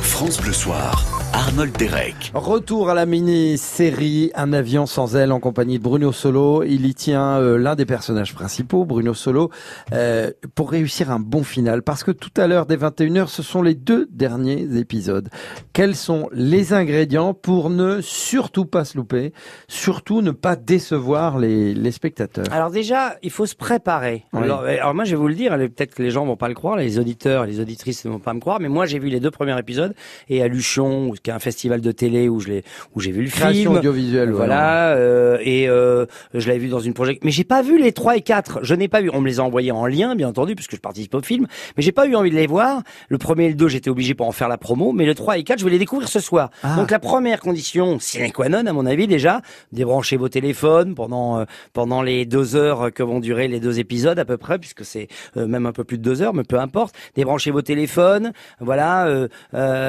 France 0.00 0.40
Bleu 0.40 0.54
Soir, 0.54 1.04
Arnold 1.46 1.76
Derek. 1.78 2.32
Retour 2.34 2.90
à 2.90 2.94
la 2.94 3.06
mini-série 3.06 4.32
Un 4.34 4.52
avion 4.52 4.84
sans 4.84 5.14
aile 5.14 5.30
en 5.30 5.38
compagnie 5.38 5.78
de 5.78 5.82
Bruno 5.84 6.10
Solo. 6.10 6.64
Il 6.64 6.86
y 6.86 6.94
tient 6.94 7.38
euh, 7.38 7.56
l'un 7.56 7.76
des 7.76 7.86
personnages 7.86 8.34
principaux, 8.34 8.84
Bruno 8.84 9.14
Solo, 9.14 9.52
euh, 9.92 10.32
pour 10.56 10.72
réussir 10.72 11.12
un 11.12 11.20
bon 11.20 11.44
final. 11.44 11.84
Parce 11.84 12.02
que 12.02 12.10
tout 12.10 12.32
à 12.36 12.48
l'heure, 12.48 12.66
dès 12.66 12.76
21h, 12.76 13.28
ce 13.28 13.44
sont 13.44 13.62
les 13.62 13.76
deux 13.76 14.08
derniers 14.10 14.76
épisodes. 14.76 15.28
Quels 15.72 15.94
sont 15.94 16.28
les 16.32 16.72
ingrédients 16.72 17.32
pour 17.32 17.70
ne 17.70 18.00
surtout 18.00 18.64
pas 18.64 18.84
se 18.84 18.96
louper, 18.96 19.32
surtout 19.68 20.22
ne 20.22 20.32
pas 20.32 20.56
décevoir 20.56 21.38
les, 21.38 21.74
les 21.74 21.92
spectateurs? 21.92 22.46
Alors 22.50 22.72
déjà, 22.72 23.18
il 23.22 23.30
faut 23.30 23.46
se 23.46 23.54
préparer. 23.54 24.24
Oui. 24.32 24.42
Alors, 24.42 24.62
euh, 24.62 24.76
alors 24.80 24.94
moi, 24.94 25.04
je 25.04 25.10
vais 25.10 25.16
vous 25.16 25.28
le 25.28 25.34
dire, 25.34 25.56
peut-être 25.56 25.94
que 25.94 26.02
les 26.02 26.10
gens 26.10 26.26
vont 26.26 26.36
pas 26.36 26.48
le 26.48 26.54
croire, 26.54 26.76
les 26.76 26.98
auditeurs, 26.98 27.46
les 27.46 27.60
auditrices 27.60 28.04
ne 28.04 28.10
vont 28.10 28.18
pas 28.18 28.34
me 28.34 28.40
croire, 28.40 28.58
mais 28.58 28.68
moi, 28.68 28.86
j'ai 28.86 28.98
vu 28.98 29.10
les 29.10 29.20
deux 29.20 29.30
premiers 29.30 29.56
épisodes 29.56 29.94
et 30.28 30.42
à 30.42 30.48
Luchon, 30.48 31.12
est 31.14 31.35
un 31.36 31.38
festival 31.38 31.80
de 31.80 31.92
télé 31.92 32.28
où 32.28 32.40
je 32.40 32.48
l'ai, 32.48 32.64
où 32.94 33.00
j'ai 33.00 33.12
vu 33.12 33.22
le 33.22 33.30
Création 33.30 33.70
film. 33.70 33.76
audiovisuelle, 33.76 34.30
Voilà. 34.32 34.90
euh, 34.94 35.38
et 35.42 35.68
euh, 35.68 36.06
je 36.34 36.46
l'avais 36.48 36.58
vu 36.58 36.68
dans 36.68 36.80
une 36.80 36.94
projet. 36.94 37.18
Mais 37.22 37.30
j'ai 37.30 37.44
pas 37.44 37.62
vu 37.62 37.78
les 37.80 37.92
3 37.92 38.16
et 38.16 38.22
4. 38.22 38.60
Je 38.62 38.74
n'ai 38.74 38.88
pas 38.88 39.00
vu. 39.00 39.10
On 39.12 39.20
me 39.20 39.28
les 39.28 39.38
a 39.38 39.42
envoyés 39.44 39.70
en 39.72 39.86
lien, 39.86 40.14
bien 40.16 40.28
entendu, 40.28 40.54
puisque 40.54 40.74
je 40.74 40.80
participe 40.80 41.14
au 41.14 41.20
film. 41.20 41.46
Mais 41.76 41.82
j'ai 41.82 41.92
pas 41.92 42.06
eu 42.06 42.14
envie 42.16 42.30
de 42.30 42.36
les 42.36 42.46
voir. 42.46 42.82
Le 43.08 43.18
premier 43.18 43.44
et 43.44 43.48
le 43.50 43.54
2, 43.54 43.68
j'étais 43.68 43.90
obligé 43.90 44.14
pour 44.14 44.26
en 44.26 44.32
faire 44.32 44.48
la 44.48 44.58
promo. 44.58 44.92
Mais 44.92 45.04
le 45.06 45.14
3 45.14 45.38
et 45.38 45.44
4, 45.44 45.58
je 45.60 45.64
vais 45.64 45.70
les 45.70 45.78
découvrir 45.78 46.08
ce 46.08 46.20
soir. 46.20 46.50
Ah. 46.62 46.76
Donc 46.76 46.90
la 46.90 46.98
première 46.98 47.40
condition, 47.40 47.98
sine 48.00 48.32
qua 48.32 48.48
non, 48.48 48.64
à 48.66 48.72
mon 48.72 48.86
avis, 48.86 49.06
déjà, 49.06 49.42
débranchez 49.72 50.16
vos 50.16 50.28
téléphones 50.28 50.94
pendant 50.94 51.40
euh, 51.40 51.44
pendant 51.72 52.00
les 52.02 52.24
deux 52.24 52.56
heures 52.56 52.92
que 52.92 53.02
vont 53.02 53.20
durer 53.20 53.46
les 53.48 53.60
deux 53.60 53.78
épisodes 53.78 54.18
à 54.18 54.24
peu 54.24 54.36
près, 54.38 54.58
puisque 54.58 54.84
c'est 54.84 55.08
même 55.36 55.66
un 55.66 55.72
peu 55.72 55.84
plus 55.84 55.98
de 55.98 56.02
deux 56.02 56.22
heures, 56.22 56.32
mais 56.34 56.44
peu 56.44 56.58
importe. 56.58 56.94
Débranchez 57.14 57.50
vos 57.50 57.62
téléphones, 57.62 58.32
voilà. 58.60 59.26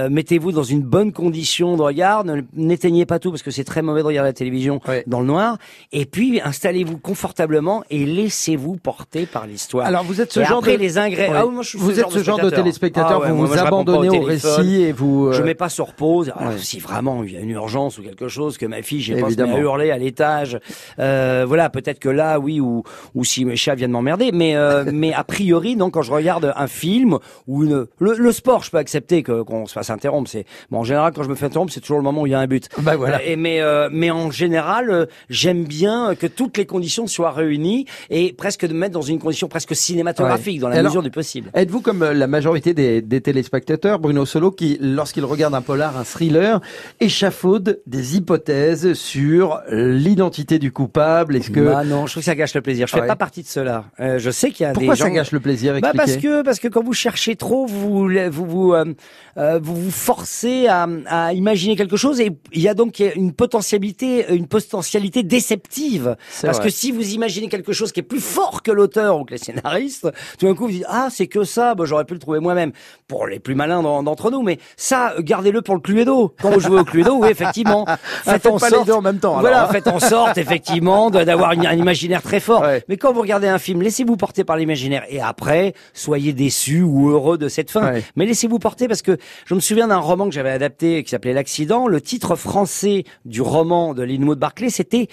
Mettez-vous 0.09 0.51
dans 0.51 0.63
une 0.63 0.81
bonne 0.81 1.11
condition 1.11 1.36
de 1.41 1.81
regard. 1.81 2.23
Ne- 2.23 2.41
N'éteignez 2.53 3.05
pas 3.05 3.19
tout 3.19 3.31
parce 3.31 3.43
que 3.43 3.51
c'est 3.51 3.63
très 3.63 3.81
mauvais 3.81 4.01
de 4.01 4.07
regarder 4.07 4.29
la 4.29 4.33
télévision 4.33 4.79
dans 5.05 5.19
le 5.19 5.25
noir. 5.25 5.57
Et 5.91 6.05
puis 6.05 6.41
installez-vous 6.43 6.97
confortablement 6.97 7.83
et 7.89 8.05
laissez-vous 8.05 8.77
porter 8.77 9.25
par 9.25 9.47
l'histoire. 9.47 9.85
Alors 9.85 10.03
vous 10.03 10.21
êtes 10.21 10.31
ce 10.31 10.39
Et 10.41 10.45
genre 10.45 10.59
après, 10.59 10.73
de 10.77 10.81
les 10.81 10.97
ingrédients. 10.97 11.33
Ouais. 11.33 11.39
Ah 11.39 11.45
oui, 11.45 11.53
moi, 11.53 11.63
je 11.63 11.69
suis 11.69 11.77
vous 11.77 11.91
ce 11.91 11.99
êtes 11.99 12.09
ce 12.09 12.19
genre 12.23 12.37
de 12.37 12.41
spectateur. 12.41 12.63
téléspectateur, 12.63 13.11
Ah 13.11 13.19
ouais, 13.19 13.29
vous 13.29 13.35
moi, 13.35 13.45
vous 13.47 13.53
moi, 13.53 13.61
je 13.61 13.67
abandonnez 13.67 14.09
au 14.09 14.21
récit 14.21 14.81
et 14.81 14.91
vous. 14.91 15.31
Je 15.31 15.41
euh, 15.41 15.45
mets 15.45 15.55
pas 15.55 15.69
sur 15.69 15.93
pause. 15.93 16.31
Alors, 16.35 16.53
si 16.57 16.79
vraiment 16.79 17.23
il 17.23 17.33
y 17.33 17.37
a 17.37 17.39
une 17.39 17.49
urgence 17.51 17.97
ou 17.97 18.03
quelque 18.03 18.27
chose 18.27 18.57
que 18.57 18.65
ma 18.65 18.81
fille, 18.81 19.01
j'ai 19.01 19.15
pas 19.19 19.27
à 19.27 19.59
hurler 19.59 19.91
à 19.91 19.97
l'étage. 19.97 20.59
Euh, 20.99 21.45
voilà, 21.47 21.69
peut-être 21.69 21.99
que 21.99 22.09
là, 22.09 22.39
oui, 22.39 22.59
ou 22.59 22.83
ou 23.15 23.23
si 23.23 23.45
mes 23.45 23.55
chats 23.55 23.75
viennent 23.75 23.91
m'emmerder. 23.91 24.31
Mais 24.33 24.55
euh, 24.55 24.85
mais 24.93 25.13
a 25.13 25.23
priori, 25.23 25.75
donc 25.75 25.93
quand 25.93 26.01
je 26.01 26.11
regarde 26.11 26.53
un 26.55 26.67
film 26.67 27.17
ou 27.47 27.63
une 27.63 27.85
le, 27.99 28.13
le 28.13 28.31
sport, 28.31 28.63
je 28.63 28.71
peux 28.71 28.77
accepter 28.77 29.23
que 29.23 29.41
qu'on 29.43 29.65
se 29.65 29.73
fasse 29.73 29.89
interrompre. 29.89 30.29
C'est 30.29 30.45
bon 30.71 30.79
en 30.79 30.83
général 30.83 31.13
quand 31.13 31.23
je 31.23 31.26
me 31.27 31.35
fais 31.35 31.45
interrompre, 31.45 31.71
c'est 31.73 31.79
toujours 31.81 31.97
le 31.97 32.03
moment 32.03 32.21
où 32.21 32.27
il 32.27 32.31
y 32.31 32.33
a 32.35 32.39
un 32.39 32.47
but. 32.47 32.69
Bah 32.79 32.95
voilà. 32.95 33.17
Euh, 33.17 33.25
et 33.31 33.35
mais 33.35 33.61
euh, 33.61 33.89
mais 33.91 34.11
en 34.11 34.31
général, 34.31 34.89
euh, 34.89 35.05
j'aime 35.29 35.63
bien 35.65 36.15
que 36.15 36.27
toutes 36.27 36.57
les 36.57 36.65
conditions 36.65 37.07
soient 37.07 37.31
réunies 37.31 37.85
et 38.09 38.33
presque 38.33 38.65
de 38.65 38.73
mettre 38.73 38.93
dans 38.93 39.01
une 39.01 39.19
condition 39.19 39.47
presque 39.47 39.75
cinématographique 39.75 40.55
Ouais. 40.55 40.59
dans 40.61 40.69
la 40.69 40.75
alors, 40.77 40.91
mesure 40.91 41.03
du 41.03 41.11
possible. 41.11 41.49
Êtes-vous 41.53 41.81
comme 41.81 42.03
la 42.03 42.27
majorité 42.27 42.73
des, 42.73 43.01
des 43.01 43.21
téléspectateurs, 43.21 43.99
Bruno 43.99 44.25
Solo, 44.25 44.51
qui, 44.51 44.77
lorsqu'il 44.81 45.25
regarde 45.25 45.53
un 45.55 45.61
polar, 45.61 45.97
un 45.97 46.03
thriller, 46.03 46.61
échafaude 46.99 47.79
des 47.87 48.17
hypothèses 48.17 48.93
sur 48.93 49.61
l'identité 49.69 50.59
du 50.59 50.71
coupable? 50.71 51.35
Est-ce 51.35 51.51
que 51.51 51.59
Bah 51.59 51.83
non, 51.83 52.05
je 52.07 52.13
trouve 52.13 52.21
que 52.21 52.25
ça 52.25 52.35
gâche 52.35 52.53
le 52.53 52.61
plaisir. 52.61 52.87
Je 52.87 52.93
fais 52.93 53.01
Ouais. 53.01 53.07
pas 53.07 53.15
partie 53.15 53.41
de 53.43 53.47
cela. 53.47 53.85
Euh, 53.99 54.19
je 54.19 54.29
sais 54.31 54.51
qu'il 54.51 54.63
y 54.65 54.69
a 54.69 54.73
pourquoi 54.73 54.93
des 54.93 54.99
gens. 54.99 55.05
ça 55.05 55.11
gâche 55.11 55.31
le 55.31 55.39
plaisir 55.39 55.77
Bah 55.81 55.91
parce 55.95 56.17
que 56.17 56.41
parce 56.41 56.59
que 56.59 56.67
quand 56.67 56.83
vous 56.83 56.93
cherchez 56.93 57.35
trop, 57.35 57.65
vous 57.65 58.07
vous 58.07 58.09
vous 58.31 58.45
vous, 58.45 59.75
vous 59.75 59.91
forcez 59.91 60.67
à, 60.67 60.87
à 61.07 61.16
imaginer 61.33 61.75
quelque 61.75 61.97
chose 61.97 62.19
et 62.19 62.31
il 62.53 62.61
y 62.61 62.67
a 62.67 62.73
donc 62.73 62.99
une 63.15 63.33
potentialité 63.33 64.25
une 64.33 64.47
potentialité 64.47 65.23
déceptive 65.23 66.15
parce 66.41 66.57
vrai. 66.57 66.65
que 66.67 66.69
si 66.71 66.91
vous 66.91 67.13
imaginez 67.13 67.49
quelque 67.49 67.73
chose 67.73 67.91
qui 67.91 67.99
est 67.99 68.03
plus 68.03 68.19
fort 68.19 68.61
que 68.63 68.71
l'auteur 68.71 69.19
ou 69.19 69.25
que 69.25 69.31
les 69.31 69.37
scénaristes, 69.37 70.07
tout 70.39 70.45
d'un 70.45 70.53
coup 70.55 70.65
vous 70.65 70.71
dites 70.73 70.85
ah 70.87 71.07
c'est 71.11 71.27
que 71.27 71.43
ça, 71.43 71.75
bah, 71.75 71.85
j'aurais 71.85 72.05
pu 72.05 72.13
le 72.13 72.19
trouver 72.19 72.39
moi-même. 72.39 72.71
Pour 73.07 73.27
les 73.27 73.39
plus 73.39 73.55
malins 73.55 73.81
d'en- 73.81 74.03
d'entre 74.03 74.31
nous, 74.31 74.41
mais 74.43 74.59
ça 74.75 75.13
gardez-le 75.19 75.61
pour 75.61 75.75
le 75.75 75.81
Cluedo. 75.81 76.33
Quand 76.41 76.49
vous 76.49 76.59
jouez 76.59 76.79
au 76.79 76.83
Cluedo, 76.83 77.15
oui 77.21 77.29
effectivement, 77.29 77.85
faites 78.23 78.43
pas 78.43 78.69
les 78.69 78.83
deux 78.85 78.91
en 78.93 79.01
même 79.01 79.19
temps, 79.19 79.37
alors. 79.37 79.41
Voilà, 79.41 79.67
faites 79.67 79.87
en 79.87 79.99
sorte 79.99 80.37
effectivement 80.37 81.09
d'avoir 81.09 81.51
un 81.51 81.73
imaginaire 81.77 82.21
très 82.21 82.39
fort. 82.39 82.65
Mais 82.89 82.97
quand 82.97 83.13
vous 83.13 83.21
regardez 83.21 83.47
un 83.47 83.59
film, 83.59 83.81
laissez-vous 83.81 84.17
porter 84.17 84.43
par 84.43 84.57
l'imaginaire 84.57 85.03
et 85.09 85.21
après, 85.21 85.73
soyez 85.93 86.33
déçus 86.33 86.81
ou 86.81 87.09
heureux 87.09 87.37
de 87.37 87.47
cette 87.47 87.71
fin. 87.71 87.93
Ouais. 87.93 88.03
Mais 88.15 88.25
laissez-vous 88.25 88.59
porter 88.59 88.87
parce 88.87 89.01
que 89.01 89.17
je 89.45 89.55
me 89.55 89.59
souviens 89.59 89.87
d'un 89.87 89.97
roman 89.97 90.25
que 90.27 90.33
j'avais 90.33 90.51
adapté 90.51 90.96
qui 91.03 91.09
s'appelait 91.09 91.33
L'accident. 91.33 91.87
Le 91.87 92.01
titre 92.01 92.35
français 92.35 93.03
du 93.25 93.41
roman 93.41 93.93
de 93.93 94.03
Linwood 94.03 94.39
Barclay, 94.39 94.69
c'était 94.69 95.07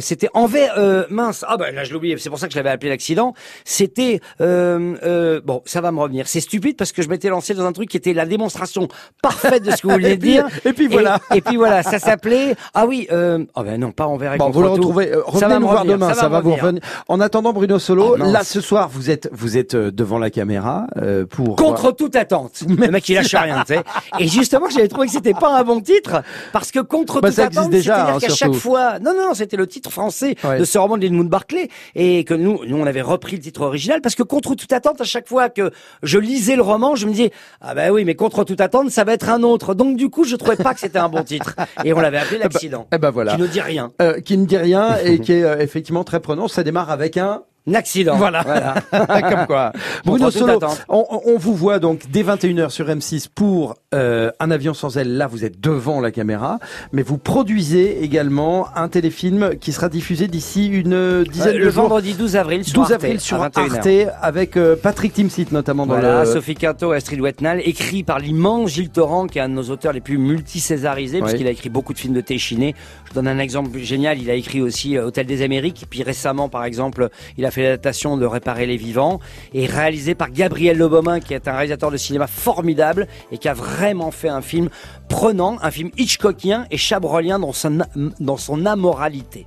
c'était 0.00 0.28
envers 0.34 0.74
euh, 0.78 1.04
mince 1.10 1.44
ah 1.48 1.56
bah 1.56 1.70
là 1.70 1.84
je 1.84 1.94
oublié 1.94 2.16
c'est 2.18 2.30
pour 2.30 2.38
ça 2.38 2.46
que 2.46 2.52
je 2.52 2.58
l'avais 2.58 2.70
appelé 2.70 2.88
l'accident 2.90 3.34
c'était 3.64 4.20
euh, 4.40 4.94
euh, 5.02 5.40
bon 5.44 5.62
ça 5.64 5.80
va 5.80 5.90
me 5.92 6.00
revenir 6.00 6.28
c'est 6.28 6.40
stupide 6.40 6.76
parce 6.76 6.92
que 6.92 7.02
je 7.02 7.08
m'étais 7.08 7.28
lancé 7.28 7.54
dans 7.54 7.64
un 7.64 7.72
truc 7.72 7.88
qui 7.88 7.96
était 7.96 8.12
la 8.14 8.26
démonstration 8.26 8.88
parfaite 9.22 9.64
de 9.64 9.70
ce 9.72 9.82
que 9.82 9.88
vous 9.88 9.94
vouliez 9.94 10.16
dire 10.16 10.46
et 10.64 10.72
puis 10.72 10.86
voilà. 10.88 11.18
et, 11.34 11.40
puis 11.40 11.56
voilà 11.56 11.82
ça 11.82 11.98
s'appelait 11.98 12.54
ah 12.74 12.86
oui 12.86 13.06
euh, 13.10 13.44
oh 13.54 13.62
ben 13.62 13.80
non 13.80 13.92
pas 13.92 14.06
envers 14.06 14.36
Bon, 14.38 14.50
vous 14.50 14.62
le 14.62 14.68
retrouvez. 14.68 15.12
euh, 15.12 15.22
Ça 15.24 15.30
revenez 15.30 15.48
va 15.48 15.54
nous 15.54 15.60
me 15.60 15.70
voir 15.70 15.78
revenir, 15.82 15.96
demain, 15.98 16.14
ça, 16.14 16.28
va 16.28 16.40
vous 16.40 16.54
revenir. 16.54 16.82
En 17.08 17.18
attendant, 17.20 17.52
Bruno 17.52 17.78
Solo, 17.78 18.16
mince. 18.16 18.32
là 18.32 18.44
ce 18.44 18.60
soir, 18.60 18.88
vous 18.88 19.10
êtes 19.10 19.28
vous 19.32 19.56
êtes 19.56 19.74
euh, 19.74 19.90
devant 19.90 20.18
la 20.18 20.30
caméra 20.30 20.86
euh, 20.96 21.24
pour 21.26 21.56
Contre 21.56 21.92
toute 21.92 22.14
attente. 22.14 22.62
Le 22.68 22.88
mec, 22.88 23.08
il 23.08 23.14
lâche 23.14 23.34
rien, 23.34 23.64
tu 23.66 23.74
sais. 23.74 23.82
Et 24.18 24.28
justement, 24.28 24.68
j'avais 24.68 24.86
trouvé 24.88 25.06
que 25.06 25.12
c'était 25.12 25.34
pas 25.34 25.58
un 25.58 25.64
bon 25.64 25.80
titre, 25.80 26.22
parce 26.52 26.70
que 26.70 26.80
contre 26.80 27.20
Bah, 27.20 27.30
toute 27.30 27.38
attente, 27.38 27.72
c'est-à-dire 27.72 27.94
hein, 27.94 28.18
qu'à 28.20 28.28
chaque 28.28 28.52
fois, 28.54 28.98
non, 29.00 29.12
non, 29.18 29.28
non, 29.28 29.34
c'était 29.34 29.56
le 29.56 29.66
titre 29.66 29.90
français 29.90 30.36
Ouais. 30.44 30.58
de 30.58 30.64
ce 30.64 30.78
roman 30.78 30.96
de 30.96 31.04
Edmund 31.06 31.28
Barclay, 31.28 31.68
et 31.94 32.24
que 32.24 32.34
nous, 32.34 32.60
nous, 32.66 32.76
on 32.76 32.86
avait 32.86 33.02
repris 33.02 33.36
le 33.36 33.42
titre 33.42 33.62
original, 33.62 34.00
parce 34.00 34.14
que 34.14 34.22
contre 34.22 34.54
toute 34.54 34.72
attente, 34.72 35.00
à 35.00 35.04
chaque 35.04 35.28
fois 35.28 35.48
que 35.48 35.70
je 36.02 36.18
lisais 36.18 36.56
le 36.56 36.62
roman, 36.62 36.94
je 36.96 37.06
me 37.06 37.12
disais, 37.12 37.32
ah 37.60 37.74
bah 37.74 37.90
oui, 37.90 38.04
mais 38.04 38.14
contre 38.14 38.44
toute 38.44 38.60
attente, 38.60 38.90
ça 38.90 39.04
va 39.04 39.12
être 39.14 39.28
un 39.28 39.42
autre. 39.42 39.74
Donc, 39.74 39.96
du 39.96 40.08
coup, 40.08 40.24
je 40.24 40.36
trouvais 40.36 40.56
pas 40.56 40.74
que 40.74 40.80
c'était 40.80 40.98
un 40.98 41.08
bon 41.08 41.22
titre. 41.24 41.54
Et 41.84 41.92
on 41.92 42.00
l'avait 42.00 42.18
appelé 42.18 42.38
l'accident. 42.42 42.86
Eh 42.92 42.98
ben 42.98 43.10
voilà. 43.10 43.34
Qui 43.34 43.42
ne 43.42 43.46
dit 43.46 43.60
rien. 43.60 43.92
Euh, 44.00 44.20
qui 44.20 44.36
ne 44.38 44.46
dit 44.46 44.56
rien 44.56 44.96
et 45.04 45.18
qui 45.18 45.32
est 45.32 45.42
euh, 45.44 45.58
effectivement 45.58 46.04
très 46.04 46.20
prenant. 46.20 46.48
Ça 46.48 46.62
démarre 46.62 46.90
avec 46.90 47.16
Un 47.16 47.42
accident. 47.74 48.16
Voilà. 48.16 48.44
Comme 48.90 49.46
quoi. 49.46 49.72
Bruno 50.04 50.30
Solo, 50.30 50.58
on, 50.88 51.04
on 51.26 51.38
vous 51.38 51.54
voit 51.54 51.78
donc 51.78 52.02
dès 52.10 52.22
21h 52.22 52.70
sur 52.70 52.86
M6 52.86 53.26
pour 53.34 53.74
euh, 53.94 54.30
Un 54.40 54.50
avion 54.50 54.74
sans 54.74 54.96
aile. 54.98 55.16
Là, 55.16 55.26
vous 55.26 55.44
êtes 55.44 55.60
devant 55.60 56.00
la 56.00 56.10
caméra, 56.10 56.58
mais 56.92 57.02
vous 57.02 57.18
produisez 57.18 58.02
également 58.02 58.68
un 58.76 58.88
téléfilm 58.88 59.56
qui 59.60 59.72
sera 59.72 59.88
diffusé 59.88 60.28
d'ici 60.28 60.66
une 60.68 61.24
dizaine 61.24 61.48
Euh, 61.48 61.52
de 61.54 61.58
le 61.58 61.70
jours. 61.70 61.82
vendredi 61.84 62.14
12 62.14 62.36
avril 62.36 62.64
sur 62.64 62.74
12 62.82 62.92
Arte, 62.92 63.04
avril 63.04 63.20
sur 63.20 63.42
Arte 63.42 63.56
21h. 63.56 64.10
avec 64.22 64.56
euh, 64.56 64.76
Patrick 64.76 65.12
Timsit 65.12 65.46
notamment 65.52 65.86
dans 65.86 65.94
Voilà, 65.94 66.24
le... 66.24 66.30
Sophie 66.32 66.54
Quinto 66.54 66.92
et 66.92 66.96
Astrid 66.96 67.20
Wetnal, 67.20 67.60
écrit 67.64 68.02
par 68.02 68.18
l'immense 68.18 68.70
Gilles 68.70 68.90
Torrent, 68.90 69.26
qui 69.26 69.38
est 69.38 69.42
un 69.42 69.48
de 69.48 69.54
nos 69.54 69.70
auteurs 69.70 69.92
les 69.92 70.00
plus 70.00 70.18
multicésarisés, 70.18 71.20
parce 71.20 71.32
Oui. 71.32 71.38
qu'il 71.38 71.46
a 71.46 71.50
écrit 71.50 71.68
beaucoup 71.68 71.92
de 71.92 71.98
films 71.98 72.14
de 72.14 72.20
Téchiné. 72.20 72.74
Je 73.08 73.14
donne 73.14 73.28
un 73.28 73.38
exemple 73.38 73.76
génial, 73.78 74.18
il 74.20 74.30
a 74.30 74.34
écrit 74.34 74.60
aussi 74.60 74.96
euh, 74.96 75.06
Hôtel 75.06 75.26
des 75.26 75.42
Amériques, 75.42 75.86
puis 75.88 76.02
récemment, 76.02 76.48
par 76.48 76.64
exemple, 76.64 77.08
il 77.36 77.44
a 77.46 77.50
fait 77.50 77.57
l'adaptation 77.62 78.16
de 78.16 78.26
Réparer 78.26 78.66
les 78.66 78.76
vivants, 78.76 79.20
et 79.54 79.66
réalisé 79.66 80.14
par 80.14 80.30
Gabriel 80.30 80.76
Lebaumin, 80.76 81.20
qui 81.20 81.34
est 81.34 81.48
un 81.48 81.52
réalisateur 81.52 81.90
de 81.90 81.96
cinéma 81.96 82.26
formidable, 82.26 83.06
et 83.32 83.38
qui 83.38 83.48
a 83.48 83.54
vraiment 83.54 84.10
fait 84.10 84.28
un 84.28 84.42
film 84.42 84.68
prenant, 85.08 85.56
un 85.62 85.70
film 85.70 85.90
Hitchcockien 85.96 86.66
et 86.70 86.76
chabrolien 86.76 87.38
dans 87.38 87.52
son, 87.52 87.78
dans 88.20 88.36
son 88.36 88.66
amoralité. 88.66 89.44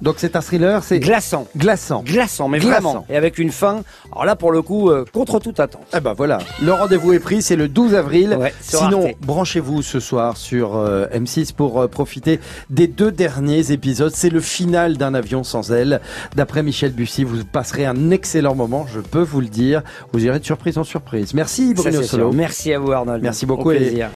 Donc 0.00 0.16
c'est 0.18 0.36
un 0.36 0.40
thriller, 0.40 0.82
c'est 0.84 1.00
glaçant. 1.00 1.46
Glaçant. 1.56 2.02
Glaçant, 2.04 2.48
mais 2.48 2.58
Glaçant. 2.58 2.72
vraiment. 2.80 3.06
Et 3.08 3.16
avec 3.16 3.38
une 3.38 3.50
fin, 3.50 3.82
alors 4.12 4.24
là, 4.24 4.36
pour 4.36 4.52
le 4.52 4.62
coup, 4.62 4.90
euh, 4.90 5.04
contre 5.12 5.40
toute 5.40 5.58
attente. 5.60 5.86
Eh 5.96 6.00
ben 6.00 6.12
voilà, 6.12 6.38
le 6.62 6.72
rendez-vous 6.72 7.12
est 7.12 7.18
pris, 7.18 7.42
c'est 7.42 7.56
le 7.56 7.68
12 7.68 7.94
avril. 7.94 8.36
Ouais, 8.38 8.52
Sinon, 8.60 9.10
branchez-vous 9.20 9.82
ce 9.82 10.00
soir 10.00 10.36
sur 10.36 10.76
euh, 10.76 11.06
M6 11.14 11.52
pour 11.54 11.80
euh, 11.80 11.88
profiter 11.88 12.40
des 12.70 12.86
deux 12.86 13.10
derniers 13.10 13.72
épisodes. 13.72 14.12
C'est 14.14 14.30
le 14.30 14.40
final 14.40 14.96
d'un 14.96 15.14
avion 15.14 15.42
sans 15.44 15.72
aile. 15.72 16.00
D'après 16.36 16.62
Michel 16.62 16.92
Bussy, 16.92 17.24
vous 17.24 17.31
passerez 17.50 17.86
un 17.86 18.10
excellent 18.10 18.54
moment, 18.54 18.86
je 18.92 19.00
peux 19.00 19.22
vous 19.22 19.40
le 19.40 19.48
dire. 19.48 19.82
Vous 20.12 20.24
irez 20.24 20.38
de 20.38 20.44
surprise 20.44 20.78
en 20.78 20.84
surprise. 20.84 21.34
Merci 21.34 21.74
Bruno 21.74 22.02
Solo. 22.02 22.32
Merci 22.32 22.72
à 22.72 22.78
vous, 22.78 22.92
Arnold. 22.92 23.22
Merci 23.22 23.44
Au 23.44 23.48
beaucoup 23.48 23.70
plaisir. 23.70 24.10